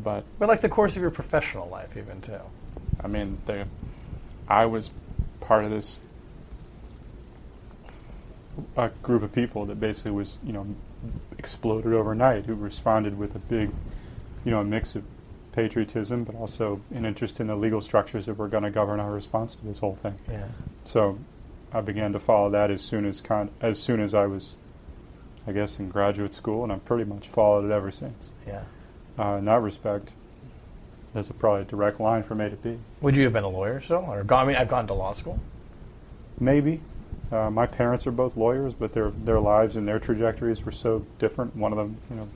But 0.04 0.24
But 0.40 0.50
like 0.50 0.62
the 0.62 0.70
course 0.70 0.96
of 0.96 1.02
your 1.04 1.12
professional 1.12 1.70
life, 1.70 1.96
even 1.96 2.22
too. 2.22 2.40
I 3.04 3.08
mean, 3.08 3.38
the, 3.46 3.68
I 4.48 4.66
was 4.66 4.90
part 5.42 5.64
of 5.64 5.70
this 5.70 6.00
a 8.78 8.90
group 9.02 9.24
of 9.24 9.32
people 9.34 9.66
that 9.66 9.80
basically 9.80 10.12
was, 10.12 10.38
you 10.44 10.54
know, 10.54 10.66
exploded 11.38 11.94
overnight. 11.94 12.46
Who 12.46 12.56
responded 12.56 13.18
with 13.18 13.36
a 13.36 13.40
big, 13.40 13.72
you 14.46 14.52
know, 14.52 14.62
a 14.62 14.64
mix 14.64 14.96
of 14.96 15.04
patriotism, 15.52 16.24
but 16.24 16.36
also 16.36 16.82
an 16.94 17.06
interest 17.06 17.40
in 17.40 17.48
the 17.48 17.56
legal 17.56 17.82
structures 17.82 18.26
that 18.26 18.36
were 18.36 18.48
going 18.48 18.64
to 18.64 18.72
govern 18.72 19.00
our 19.00 19.12
response 19.12 19.56
to 19.56 19.66
this 19.66 19.80
whole 19.80 19.96
thing. 19.96 20.18
Yeah. 20.30 20.48
So, 20.84 21.20
I 21.74 21.82
began 21.82 22.14
to 22.14 22.20
follow 22.20 22.50
that 22.52 22.70
as 22.72 22.82
soon 22.82 23.06
as 23.06 23.22
con- 23.22 23.52
as 23.62 23.80
soon 23.80 24.00
as 24.00 24.14
I 24.14 24.26
was, 24.28 24.58
I 25.48 25.52
guess, 25.52 25.80
in 25.80 25.90
graduate 25.90 26.34
school, 26.34 26.64
and 26.64 26.72
I've 26.72 26.84
pretty 26.86 27.06
much 27.06 27.28
followed 27.28 27.66
it 27.66 27.72
ever 27.72 27.92
since. 27.92 28.32
Yeah. 28.46 28.64
Uh, 29.18 29.36
in 29.38 29.46
that 29.46 29.62
respect, 29.62 30.14
there's 31.14 31.30
a 31.30 31.34
probably 31.34 31.62
a 31.62 31.66
direct 31.66 32.00
line 32.00 32.24
from 32.24 32.42
A 32.42 32.50
to 32.50 32.56
B. 32.56 32.78
Would 33.02 33.16
you 33.16 33.24
have 33.24 33.34
been 33.34 33.44
a 33.44 33.50
lawyer 33.50 33.82
still, 33.82 34.06
or 34.08 34.24
gone? 34.24 34.46
I 34.46 34.48
mean, 34.48 34.58
I've 34.58 34.68
gone 34.68 34.88
to 34.88 34.94
law 34.94 35.14
school. 35.14 35.40
Maybe. 36.40 36.82
Uh, 37.32 37.50
my 37.50 37.66
parents 37.66 38.06
are 38.06 38.12
both 38.12 38.36
lawyers, 38.36 38.74
but 38.74 38.92
their 38.94 39.12
their 39.12 39.40
lives 39.40 39.76
and 39.76 39.88
their 39.88 40.00
trajectories 40.00 40.64
were 40.66 40.72
so 40.72 41.06
different. 41.18 41.56
One 41.56 41.72
of 41.72 41.78
them, 41.78 41.98
you 42.10 42.16
know, 42.18 42.28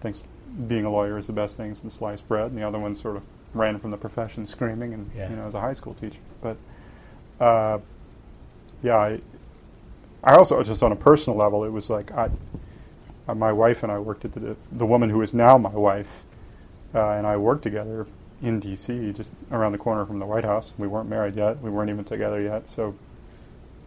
thinks 0.00 0.24
being 0.68 0.84
a 0.84 0.90
lawyer 0.90 1.18
is 1.18 1.26
the 1.26 1.32
best 1.32 1.56
thing 1.56 1.74
since 1.74 1.94
sliced 1.94 2.28
bread, 2.28 2.46
and 2.50 2.56
the 2.58 2.62
other 2.62 2.78
one 2.78 2.94
sort 2.94 3.16
of 3.16 3.22
ran 3.54 3.78
from 3.78 3.90
the 3.90 3.96
profession 3.96 4.46
screaming, 4.46 4.94
and 4.94 5.10
Yeah. 5.16 5.30
you 5.30 5.36
know, 5.36 5.46
as 5.46 5.54
a 5.54 5.60
high 5.60 5.72
school 5.72 5.94
teacher. 5.94 6.20
But 6.40 6.56
uh, 7.40 7.78
yeah, 8.82 8.96
I, 8.96 9.20
I 10.22 10.36
also 10.36 10.62
just 10.62 10.82
on 10.82 10.92
a 10.92 10.96
personal 10.96 11.36
level, 11.36 11.64
it 11.64 11.70
was 11.70 11.90
like 11.90 12.12
I, 12.12 12.30
uh, 13.26 13.34
my 13.34 13.52
wife 13.52 13.82
and 13.82 13.90
I 13.90 13.98
worked 13.98 14.24
at 14.24 14.32
the 14.32 14.56
the 14.70 14.86
woman 14.86 15.10
who 15.10 15.22
is 15.22 15.34
now 15.34 15.58
my 15.58 15.74
wife, 15.74 16.22
uh, 16.94 17.10
and 17.10 17.26
I 17.26 17.36
worked 17.36 17.62
together 17.62 18.06
in 18.42 18.60
D.C. 18.60 19.12
just 19.12 19.32
around 19.50 19.72
the 19.72 19.78
corner 19.78 20.04
from 20.06 20.20
the 20.20 20.26
White 20.26 20.44
House. 20.44 20.72
We 20.78 20.86
weren't 20.86 21.08
married 21.08 21.34
yet. 21.34 21.60
We 21.60 21.70
weren't 21.70 21.90
even 21.90 22.04
together 22.04 22.40
yet. 22.40 22.68
So, 22.68 22.94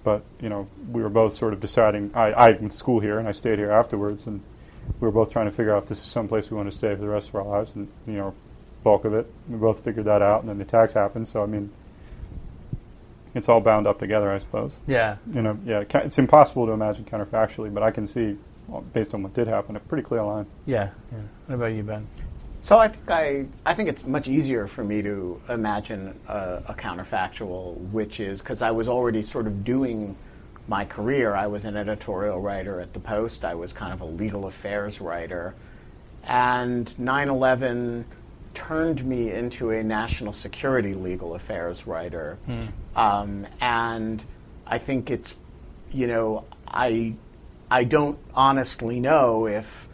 but 0.07 0.23
you 0.39 0.47
know, 0.47 0.69
we 0.93 1.01
were 1.01 1.09
both 1.09 1.33
sort 1.33 1.51
of 1.51 1.59
deciding. 1.59 2.11
I 2.13 2.31
I 2.31 2.51
went 2.51 2.71
to 2.71 2.77
school 2.77 3.01
here, 3.01 3.19
and 3.19 3.27
I 3.27 3.33
stayed 3.33 3.59
here 3.59 3.71
afterwards, 3.71 4.25
and 4.25 4.41
we 5.01 5.05
were 5.05 5.11
both 5.11 5.29
trying 5.29 5.47
to 5.47 5.51
figure 5.51 5.75
out 5.75 5.83
if 5.83 5.89
this 5.89 5.97
is 5.97 6.05
someplace 6.05 6.49
we 6.49 6.55
want 6.55 6.69
to 6.69 6.75
stay 6.75 6.95
for 6.95 7.01
the 7.01 7.09
rest 7.09 7.27
of 7.27 7.35
our 7.35 7.43
lives, 7.43 7.75
and 7.75 7.89
you 8.07 8.13
know, 8.13 8.33
bulk 8.83 9.03
of 9.03 9.13
it. 9.13 9.29
We 9.49 9.57
both 9.57 9.83
figured 9.83 10.05
that 10.05 10.21
out, 10.21 10.39
and 10.39 10.47
then 10.47 10.59
the 10.59 10.63
attacks 10.63 10.93
happened. 10.93 11.27
So 11.27 11.43
I 11.43 11.45
mean, 11.45 11.69
it's 13.35 13.49
all 13.49 13.59
bound 13.59 13.85
up 13.85 13.99
together, 13.99 14.31
I 14.31 14.37
suppose. 14.37 14.79
Yeah. 14.87 15.17
You 15.33 15.41
know, 15.41 15.59
yeah, 15.65 15.83
it's 15.95 16.17
impossible 16.17 16.65
to 16.67 16.71
imagine 16.71 17.03
counterfactually, 17.03 17.73
but 17.73 17.83
I 17.83 17.91
can 17.91 18.07
see, 18.07 18.37
based 18.93 19.13
on 19.13 19.23
what 19.23 19.33
did 19.33 19.49
happen, 19.49 19.75
a 19.75 19.81
pretty 19.81 20.03
clear 20.03 20.23
line. 20.23 20.45
Yeah. 20.65 20.91
yeah. 21.11 21.17
What 21.47 21.55
about 21.55 21.73
you, 21.73 21.83
Ben? 21.83 22.07
So 22.67 22.77
I 22.79 22.89
think 22.89 23.09
I, 23.09 23.45
I 23.65 23.73
think 23.73 23.87
it's 23.87 24.05
much 24.05 24.27
easier 24.27 24.67
for 24.67 24.83
me 24.83 25.01
to 25.01 25.41
imagine 25.47 26.19
a, 26.27 26.63
a 26.67 26.73
counterfactual, 26.73 27.77
which 27.91 28.19
is 28.19 28.41
because 28.41 28.61
I 28.61 28.71
was 28.71 28.89
already 28.89 29.23
sort 29.23 29.47
of 29.47 29.63
doing 29.63 30.17
my 30.67 30.83
career. 30.83 31.33
I 31.33 31.47
was 31.47 31.63
an 31.63 31.77
editorial 31.77 32.41
writer 32.41 32.81
at 32.81 32.91
the 32.91 32.99
Post. 32.99 33.45
I 33.45 33.55
was 33.55 33.71
kind 33.71 33.93
of 33.93 34.01
a 34.01 34.05
legal 34.05 34.47
affairs 34.47 34.99
writer, 34.99 35.55
and 36.25 36.93
9/11 36.99 38.03
turned 38.53 39.05
me 39.05 39.31
into 39.31 39.69
a 39.69 39.81
national 39.81 40.33
security 40.33 40.93
legal 40.93 41.35
affairs 41.35 41.87
writer. 41.87 42.37
Um, 42.97 43.47
and 43.61 44.21
I 44.65 44.77
think 44.77 45.09
it's, 45.09 45.35
you 45.93 46.07
know, 46.07 46.43
I 46.67 47.13
I 47.71 47.85
don't 47.85 48.19
honestly 48.35 48.99
know 48.99 49.47
if 49.47 49.87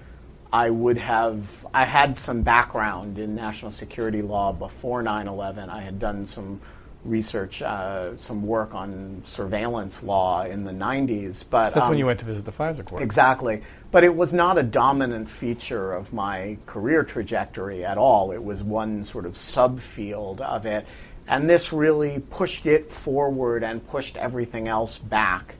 I 0.54 0.70
would 0.70 1.00
have. 1.00 1.66
I 1.74 1.84
had 1.84 2.20
some 2.20 2.44
background 2.44 3.18
in 3.18 3.34
national 3.34 3.72
security 3.72 4.22
law 4.22 4.54
before 4.54 5.02
9 5.02 5.28
11. 5.28 5.68
I 5.72 5.82
had 5.82 5.98
done 5.98 6.28
some 6.28 6.62
research, 7.04 7.64
uh, 7.64 8.16
some 8.18 8.46
work 8.46 8.76
on 8.76 9.24
surveillance 9.26 10.04
law 10.04 10.46
in 10.46 10.64
the 10.64 10.72
90s. 10.72 11.44
But 11.50 11.70
So 11.70 11.76
that's 11.76 11.88
when 11.88 11.96
um, 11.96 11.98
you 11.98 12.06
went 12.06 12.20
to 12.20 12.26
visit 12.26 12.46
the 12.46 12.52
FISA 12.52 12.86
court. 12.86 13.02
Exactly. 13.02 13.64
But 13.90 14.04
it 14.04 14.16
was 14.16 14.32
not 14.32 14.60
a 14.60 14.64
dominant 14.64 15.28
feature 15.28 15.92
of 15.92 16.14
my 16.14 16.58
career 16.68 17.04
trajectory 17.04 17.84
at 17.84 17.98
all. 17.98 18.32
It 18.32 18.44
was 18.44 18.62
one 18.62 19.04
sort 19.04 19.26
of 19.26 19.34
subfield 19.34 20.40
of 20.40 20.68
it. 20.68 20.86
And 21.28 21.50
this 21.50 21.74
really 21.74 22.20
pushed 22.20 22.68
it 22.68 22.92
forward 22.92 23.64
and 23.64 23.86
pushed 23.88 24.18
everything 24.18 24.68
else 24.68 25.00
back. 25.00 25.56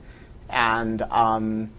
And, 0.48 1.02
um, 1.02 1.70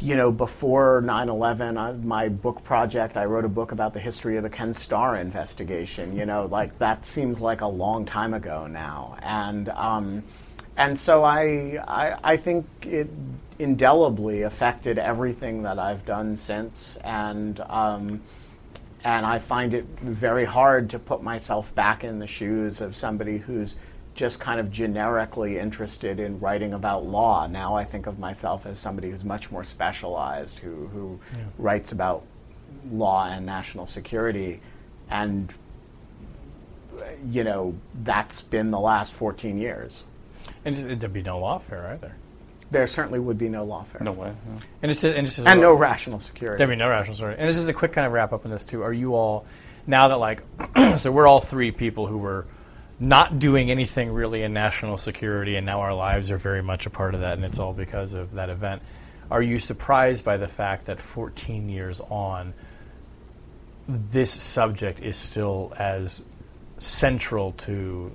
you 0.00 0.16
know, 0.16 0.30
before 0.30 1.00
9 1.00 1.28
11, 1.28 1.76
uh, 1.76 1.92
my 2.02 2.28
book 2.28 2.62
project, 2.64 3.16
I 3.16 3.24
wrote 3.24 3.44
a 3.44 3.48
book 3.48 3.72
about 3.72 3.94
the 3.94 4.00
history 4.00 4.36
of 4.36 4.42
the 4.42 4.50
Ken 4.50 4.74
Starr 4.74 5.16
investigation. 5.16 6.16
You 6.16 6.26
know, 6.26 6.46
like 6.46 6.78
that 6.78 7.04
seems 7.04 7.40
like 7.40 7.60
a 7.60 7.66
long 7.66 8.04
time 8.04 8.34
ago 8.34 8.66
now. 8.66 9.16
And, 9.22 9.68
um, 9.70 10.22
and 10.76 10.98
so 10.98 11.22
I, 11.22 11.82
I, 11.86 12.16
I 12.22 12.36
think 12.36 12.66
it 12.82 13.08
indelibly 13.58 14.42
affected 14.42 14.98
everything 14.98 15.62
that 15.62 15.78
I've 15.78 16.04
done 16.04 16.36
since. 16.36 16.96
And, 17.04 17.60
um, 17.68 18.22
and 19.04 19.26
I 19.26 19.38
find 19.38 19.74
it 19.74 19.84
very 20.00 20.44
hard 20.44 20.90
to 20.90 20.98
put 20.98 21.22
myself 21.22 21.74
back 21.74 22.04
in 22.04 22.18
the 22.18 22.26
shoes 22.26 22.80
of 22.80 22.96
somebody 22.96 23.38
who's 23.38 23.74
just 24.14 24.38
kind 24.38 24.60
of 24.60 24.70
generically 24.70 25.58
interested 25.58 26.20
in 26.20 26.38
writing 26.38 26.74
about 26.74 27.06
law. 27.06 27.46
Now 27.46 27.74
I 27.74 27.84
think 27.84 28.06
of 28.06 28.18
myself 28.18 28.66
as 28.66 28.78
somebody 28.78 29.10
who's 29.10 29.24
much 29.24 29.50
more 29.50 29.64
specialized, 29.64 30.58
who, 30.58 30.86
who 30.88 31.20
writes 31.58 31.92
about 31.92 32.24
law 32.90 33.26
and 33.26 33.46
national 33.46 33.86
security. 33.86 34.60
And, 35.08 35.52
you 37.30 37.44
know, 37.44 37.74
that's 38.02 38.42
been 38.42 38.70
the 38.70 38.80
last 38.80 39.12
14 39.12 39.58
years. 39.58 40.04
And 40.64 40.76
just, 40.76 40.88
there'd 40.88 41.12
be 41.12 41.22
no 41.22 41.40
lawfare 41.40 41.92
either. 41.92 42.14
There 42.70 42.86
certainly 42.86 43.18
would 43.18 43.38
be 43.38 43.48
no 43.48 43.66
lawfare. 43.66 44.00
No 44.00 44.12
way. 44.12 44.28
yeah. 44.28 44.60
And 44.82 44.92
just, 44.92 45.04
and 45.04 45.26
just 45.26 45.38
And 45.40 45.60
no 45.60 45.74
rational 45.74 46.20
security. 46.20 46.58
There'd 46.58 46.70
be 46.70 46.76
no 46.76 46.88
rational 46.88 47.14
security. 47.14 47.40
And 47.40 47.48
this 47.48 47.56
is 47.56 47.68
a 47.68 47.74
quick 47.74 47.92
kind 47.92 48.06
of 48.06 48.12
wrap 48.12 48.32
up 48.32 48.44
on 48.44 48.50
this 48.50 48.64
too. 48.64 48.82
Are 48.82 48.92
you 48.92 49.14
all 49.14 49.46
now 49.86 50.08
that 50.08 50.16
like 50.18 50.42
so 50.96 51.10
we're 51.10 51.26
all 51.26 51.40
three 51.40 51.70
people 51.70 52.06
who 52.06 52.18
were 52.18 52.46
not 53.02 53.40
doing 53.40 53.68
anything 53.68 54.12
really 54.12 54.44
in 54.44 54.52
national 54.52 54.96
security, 54.96 55.56
and 55.56 55.66
now 55.66 55.80
our 55.80 55.92
lives 55.92 56.30
are 56.30 56.38
very 56.38 56.62
much 56.62 56.86
a 56.86 56.90
part 56.90 57.14
of 57.14 57.20
that, 57.20 57.34
and 57.34 57.44
it's 57.44 57.58
all 57.58 57.72
because 57.72 58.14
of 58.14 58.34
that 58.34 58.48
event. 58.48 58.80
Are 59.28 59.42
you 59.42 59.58
surprised 59.58 60.24
by 60.24 60.36
the 60.36 60.46
fact 60.46 60.86
that 60.86 61.00
14 61.00 61.68
years 61.68 62.00
on, 62.00 62.54
this 63.88 64.30
subject 64.30 65.00
is 65.00 65.16
still 65.16 65.72
as 65.76 66.22
central 66.78 67.52
to 67.52 68.12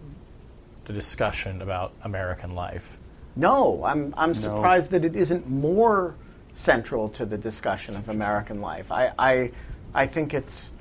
the 0.85 0.93
discussion 0.93 1.61
about 1.61 1.91
American 2.03 2.55
life? 2.55 2.97
No, 3.35 3.83
I'm, 3.83 4.13
I'm 4.17 4.33
surprised 4.33 4.91
that 4.91 5.03
it 5.03 5.17
isn't 5.17 5.49
more 5.49 6.15
central 6.53 7.09
to 7.09 7.25
the 7.25 7.37
discussion 7.37 7.97
of 7.97 8.07
American 8.07 8.61
life. 8.61 8.89
I, 8.89 9.11
I, 9.19 9.51
I 9.93 10.07
think 10.07 10.33
it's 10.33 10.71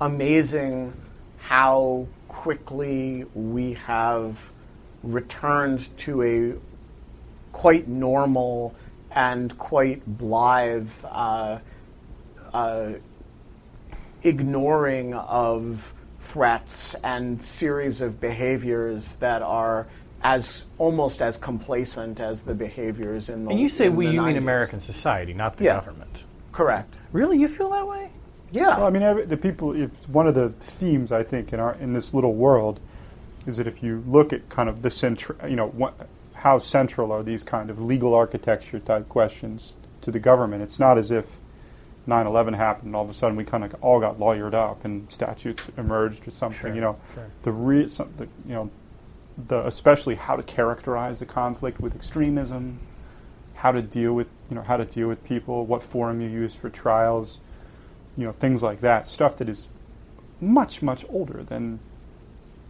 amazing 0.00 0.94
how 1.38 2.08
quickly 2.32 3.24
we 3.34 3.74
have 3.74 4.50
returned 5.02 5.96
to 5.98 6.22
a 6.22 6.54
quite 7.52 7.86
normal 7.86 8.74
and 9.10 9.56
quite 9.58 10.02
blithe 10.06 10.90
uh, 11.04 11.58
uh, 12.52 12.92
ignoring 14.22 15.14
of 15.14 15.94
threats 16.20 16.94
and 17.04 17.42
series 17.44 18.00
of 18.00 18.20
behaviors 18.20 19.12
that 19.14 19.42
are 19.42 19.86
as 20.24 20.64
almost 20.78 21.20
as 21.20 21.36
complacent 21.36 22.20
as 22.20 22.42
the 22.42 22.54
behaviors 22.54 23.28
in 23.28 23.44
the 23.44 23.50
And 23.50 23.60
you 23.60 23.68
say 23.68 23.88
we, 23.88 24.08
you 24.08 24.22
mean 24.22 24.36
American 24.36 24.80
society, 24.80 25.34
not 25.34 25.56
the 25.56 25.64
Yeah. 25.64 25.74
government. 25.74 26.22
Correct. 26.52 26.94
Really, 27.12 27.38
you 27.38 27.48
feel 27.48 27.70
that 27.70 27.86
way? 27.86 28.10
Yeah. 28.52 28.76
Well, 28.76 28.86
I 28.86 28.90
mean, 28.90 29.02
every, 29.02 29.24
the 29.24 29.36
people. 29.36 29.74
If, 29.74 29.90
one 30.08 30.26
of 30.26 30.34
the 30.34 30.50
themes 30.50 31.10
I 31.10 31.22
think 31.22 31.52
in 31.52 31.60
our 31.60 31.74
in 31.74 31.92
this 31.92 32.14
little 32.14 32.34
world 32.34 32.80
is 33.46 33.56
that 33.56 33.66
if 33.66 33.82
you 33.82 34.04
look 34.06 34.32
at 34.32 34.48
kind 34.48 34.68
of 34.68 34.82
the 34.82 34.90
central, 34.90 35.36
you 35.48 35.56
know, 35.56 35.68
what, 35.68 35.94
how 36.34 36.58
central 36.58 37.10
are 37.12 37.22
these 37.22 37.42
kind 37.42 37.70
of 37.70 37.80
legal 37.80 38.14
architecture 38.14 38.78
type 38.78 39.08
questions 39.08 39.74
to 40.02 40.10
the 40.10 40.20
government? 40.20 40.62
It's 40.62 40.78
not 40.78 40.98
as 40.98 41.10
if 41.10 41.38
9/11 42.06 42.54
happened 42.54 42.86
and 42.86 42.96
all 42.96 43.04
of 43.04 43.10
a 43.10 43.14
sudden 43.14 43.36
we 43.36 43.44
kind 43.44 43.64
of 43.64 43.74
all 43.80 44.00
got 44.00 44.18
lawyered 44.18 44.54
up 44.54 44.84
and 44.84 45.10
statutes 45.10 45.70
emerged 45.76 46.28
or 46.28 46.30
something. 46.30 46.60
Sure, 46.60 46.74
you 46.74 46.80
know, 46.80 46.98
sure. 47.14 47.26
the 47.42 47.52
re, 47.52 47.88
some, 47.88 48.12
the, 48.16 48.24
you 48.46 48.54
know, 48.54 48.70
the 49.48 49.66
especially 49.66 50.14
how 50.14 50.36
to 50.36 50.42
characterize 50.42 51.20
the 51.20 51.26
conflict 51.26 51.80
with 51.80 51.94
extremism, 51.94 52.78
how 53.54 53.72
to 53.72 53.80
deal 53.80 54.12
with 54.12 54.28
you 54.50 54.56
know 54.56 54.62
how 54.62 54.76
to 54.76 54.84
deal 54.84 55.08
with 55.08 55.24
people, 55.24 55.64
what 55.64 55.82
forum 55.82 56.20
you 56.20 56.28
use 56.28 56.54
for 56.54 56.68
trials, 56.68 57.40
you 58.16 58.24
know 58.24 58.32
things 58.32 58.62
like 58.62 58.80
that. 58.80 59.06
Stuff 59.06 59.36
that 59.38 59.48
is 59.48 59.68
much 60.40 60.82
much 60.82 61.04
older 61.08 61.42
than 61.42 61.78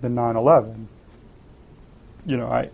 than 0.00 0.14
9/11 0.14 0.86
you 2.26 2.36
know, 2.36 2.46
I 2.46 2.70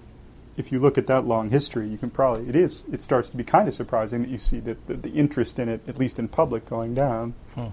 if 0.56 0.72
you 0.72 0.80
look 0.80 0.98
at 0.98 1.06
that 1.06 1.24
long 1.24 1.50
history, 1.50 1.88
you 1.88 1.98
can 1.98 2.10
probably 2.10 2.48
it 2.48 2.56
is 2.56 2.84
it 2.92 3.02
starts 3.02 3.30
to 3.30 3.36
be 3.36 3.44
kind 3.44 3.68
of 3.68 3.74
surprising 3.74 4.22
that 4.22 4.28
you 4.28 4.38
see 4.38 4.60
that 4.60 4.86
the, 4.86 4.94
the 4.94 5.10
interest 5.10 5.58
in 5.58 5.68
it, 5.68 5.80
at 5.88 5.98
least 5.98 6.18
in 6.18 6.28
public, 6.28 6.66
going 6.66 6.94
down. 6.94 7.34
Hmm. 7.54 7.68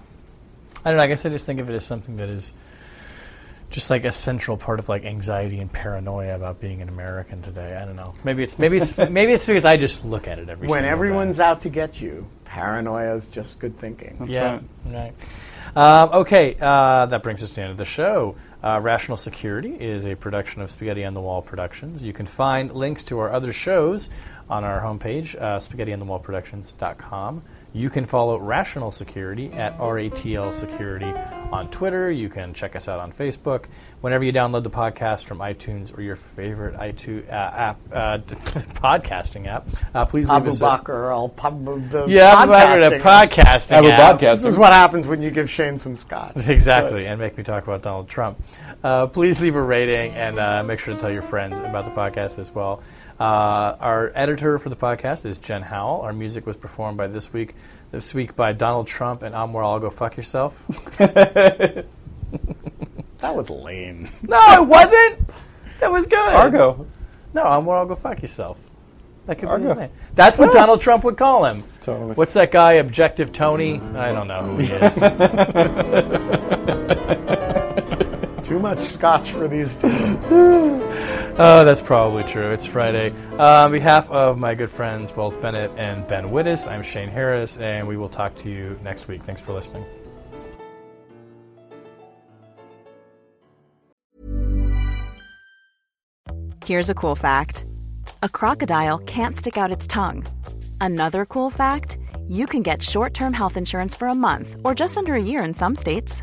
I 0.84 0.90
don't 0.90 0.98
know. 0.98 1.02
I 1.02 1.06
guess 1.06 1.26
I 1.26 1.30
just 1.30 1.46
think 1.46 1.60
of 1.60 1.68
it 1.68 1.74
as 1.74 1.84
something 1.84 2.16
that 2.16 2.28
is 2.28 2.52
just 3.70 3.90
like 3.90 4.04
a 4.04 4.12
central 4.12 4.56
part 4.56 4.78
of 4.78 4.88
like 4.88 5.04
anxiety 5.04 5.58
and 5.58 5.72
paranoia 5.72 6.36
about 6.36 6.60
being 6.60 6.82
an 6.82 6.88
American 6.88 7.42
today. 7.42 7.76
I 7.76 7.84
don't 7.84 7.96
know. 7.96 8.14
Maybe 8.24 8.42
it's 8.42 8.58
maybe 8.58 8.78
it's 8.78 8.96
maybe 9.10 9.32
it's 9.32 9.46
because 9.46 9.64
I 9.64 9.76
just 9.76 10.04
look 10.04 10.28
at 10.28 10.38
it 10.38 10.48
every 10.48 10.68
when 10.68 10.78
single 10.78 10.92
everyone's 10.92 11.36
day. 11.38 11.44
out 11.44 11.62
to 11.62 11.68
get 11.68 12.00
you, 12.00 12.26
paranoia 12.44 13.14
is 13.14 13.28
just 13.28 13.58
good 13.58 13.78
thinking. 13.78 14.16
That's 14.20 14.32
yeah, 14.32 14.52
right. 14.52 14.62
right. 14.86 15.14
Um, 15.76 16.10
okay, 16.20 16.56
uh, 16.60 17.06
that 17.06 17.22
brings 17.22 17.42
us 17.42 17.50
to 17.50 17.56
the 17.56 17.62
end 17.62 17.70
of 17.72 17.76
the 17.76 17.84
show. 17.84 18.36
Uh, 18.62 18.80
Rational 18.82 19.16
Security 19.16 19.74
is 19.74 20.06
a 20.06 20.14
production 20.14 20.62
of 20.62 20.70
Spaghetti 20.70 21.04
on 21.04 21.12
the 21.12 21.20
Wall 21.20 21.42
Productions. 21.42 22.02
You 22.02 22.14
can 22.14 22.24
find 22.24 22.72
links 22.72 23.04
to 23.04 23.18
our 23.18 23.30
other 23.30 23.52
shows 23.52 24.08
on 24.48 24.64
our 24.64 24.80
homepage, 24.80 25.40
uh, 25.40 25.58
spaghettionthewallproductions.com. 25.58 27.42
You 27.76 27.90
can 27.90 28.06
follow 28.06 28.38
Rational 28.38 28.90
Security 28.90 29.52
at 29.52 29.78
RATL 29.78 30.50
Security 30.54 31.12
on 31.52 31.68
Twitter. 31.68 32.10
You 32.10 32.30
can 32.30 32.54
check 32.54 32.74
us 32.74 32.88
out 32.88 33.00
on 33.00 33.12
Facebook. 33.12 33.66
Whenever 34.00 34.24
you 34.24 34.32
download 34.32 34.62
the 34.62 34.70
podcast 34.70 35.26
from 35.26 35.40
iTunes 35.40 35.96
or 35.96 36.00
your 36.00 36.16
favorite 36.16 36.74
iTunes 36.76 37.28
uh, 37.28 37.32
app, 37.32 37.78
uh, 37.92 38.18
podcasting 38.80 39.46
app, 39.46 39.68
uh, 39.94 40.06
please 40.06 40.26
leave 40.30 40.36
Abu 40.38 40.48
us 40.48 40.60
a- 40.60 40.64
Bakr 40.64 41.10
al 41.12 41.28
pub- 41.28 41.66
the 41.66 41.72
podcast. 41.72 42.08
Yeah, 42.08 42.32
Abu 42.42 42.52
Bakr, 42.52 42.90
the 42.90 42.96
podcasting. 42.96 43.30
podcasting 43.30 43.72
Abu 43.72 43.88
app. 43.88 44.20
This 44.20 44.44
is 44.44 44.56
what 44.56 44.72
happens 44.72 45.06
when 45.06 45.20
you 45.20 45.30
give 45.30 45.50
Shane 45.50 45.78
some 45.78 45.98
scotch. 45.98 46.34
Exactly, 46.48 47.06
and 47.06 47.20
make 47.20 47.36
me 47.36 47.44
talk 47.44 47.64
about 47.64 47.82
Donald 47.82 48.08
Trump. 48.08 48.42
Uh, 48.82 49.06
please 49.06 49.38
leave 49.38 49.54
a 49.54 49.62
rating 49.62 50.12
and 50.14 50.38
uh, 50.38 50.62
make 50.64 50.78
sure 50.78 50.94
to 50.94 51.00
tell 51.00 51.12
your 51.12 51.20
friends 51.20 51.58
about 51.60 51.84
the 51.84 51.90
podcast 51.90 52.38
as 52.38 52.50
well. 52.54 52.82
Uh, 53.18 53.76
our 53.80 54.12
editor 54.14 54.58
for 54.58 54.68
the 54.68 54.76
podcast 54.76 55.24
is 55.24 55.38
Jen 55.38 55.62
Howell. 55.62 56.02
Our 56.02 56.12
music 56.12 56.44
was 56.46 56.54
performed 56.56 56.98
by 56.98 57.06
this 57.06 57.32
week, 57.32 57.54
this 57.90 58.12
week 58.12 58.36
by 58.36 58.52
Donald 58.52 58.86
Trump 58.86 59.22
and 59.22 59.34
I'm 59.34 59.54
where 59.54 59.64
I'll 59.64 59.80
go 59.80 59.90
fuck 59.90 60.16
yourself. 60.16 60.62
That 63.20 63.34
was 63.34 63.48
lame. 63.48 64.10
no, 64.22 64.38
it 64.62 64.68
wasn't. 64.68 65.30
That 65.80 65.90
was 65.90 66.06
good. 66.06 66.18
Argo, 66.18 66.86
No, 67.32 67.44
I'm 67.44 67.64
where 67.64 67.78
I'll 67.78 67.86
go 67.86 67.94
fuck 67.94 68.20
yourself. 68.20 68.60
That 69.24 69.38
could 69.38 69.48
be 69.48 69.62
his 69.62 69.70
Argo. 69.70 69.80
name. 69.80 69.90
That's 70.14 70.36
what 70.36 70.52
Donald 70.52 70.82
Trump 70.82 71.02
would 71.04 71.16
call 71.16 71.46
him. 71.46 71.64
totally. 71.80 72.12
What's 72.12 72.34
that 72.34 72.52
guy, 72.52 72.74
Objective 72.74 73.32
Tony? 73.32 73.80
I 73.80 74.12
don't 74.12 74.28
know 74.28 74.42
who 74.42 74.58
he 74.58 74.70
is. 74.70 74.98
Too 78.46 78.60
much 78.60 78.80
scotch 78.80 79.32
for 79.32 79.48
these 79.48 79.74
two. 79.76 80.82
Oh, 81.38 81.66
that's 81.66 81.82
probably 81.82 82.24
true. 82.24 82.50
It's 82.50 82.64
Friday. 82.64 83.12
Uh, 83.32 83.64
on 83.64 83.70
behalf 83.70 84.10
of 84.10 84.38
my 84.38 84.54
good 84.54 84.70
friends 84.70 85.14
Wells 85.14 85.36
Bennett 85.36 85.70
and 85.76 86.08
Ben 86.08 86.30
Wittes, 86.30 86.66
I'm 86.66 86.82
Shane 86.82 87.10
Harris, 87.10 87.58
and 87.58 87.86
we 87.86 87.98
will 87.98 88.08
talk 88.08 88.34
to 88.36 88.48
you 88.48 88.80
next 88.82 89.06
week. 89.06 89.22
Thanks 89.22 89.42
for 89.42 89.52
listening. 89.52 89.84
Here's 96.64 96.88
a 96.88 96.94
cool 96.94 97.16
fact 97.16 97.66
a 98.22 98.30
crocodile 98.30 98.98
can't 99.00 99.36
stick 99.36 99.58
out 99.58 99.70
its 99.70 99.86
tongue. 99.86 100.26
Another 100.80 101.26
cool 101.26 101.50
fact 101.50 101.98
you 102.28 102.46
can 102.46 102.62
get 102.62 102.82
short 102.82 103.12
term 103.12 103.34
health 103.34 103.58
insurance 103.58 103.94
for 103.94 104.08
a 104.08 104.14
month 104.14 104.56
or 104.64 104.74
just 104.74 104.96
under 104.96 105.14
a 105.14 105.22
year 105.22 105.44
in 105.44 105.52
some 105.52 105.76
states. 105.76 106.22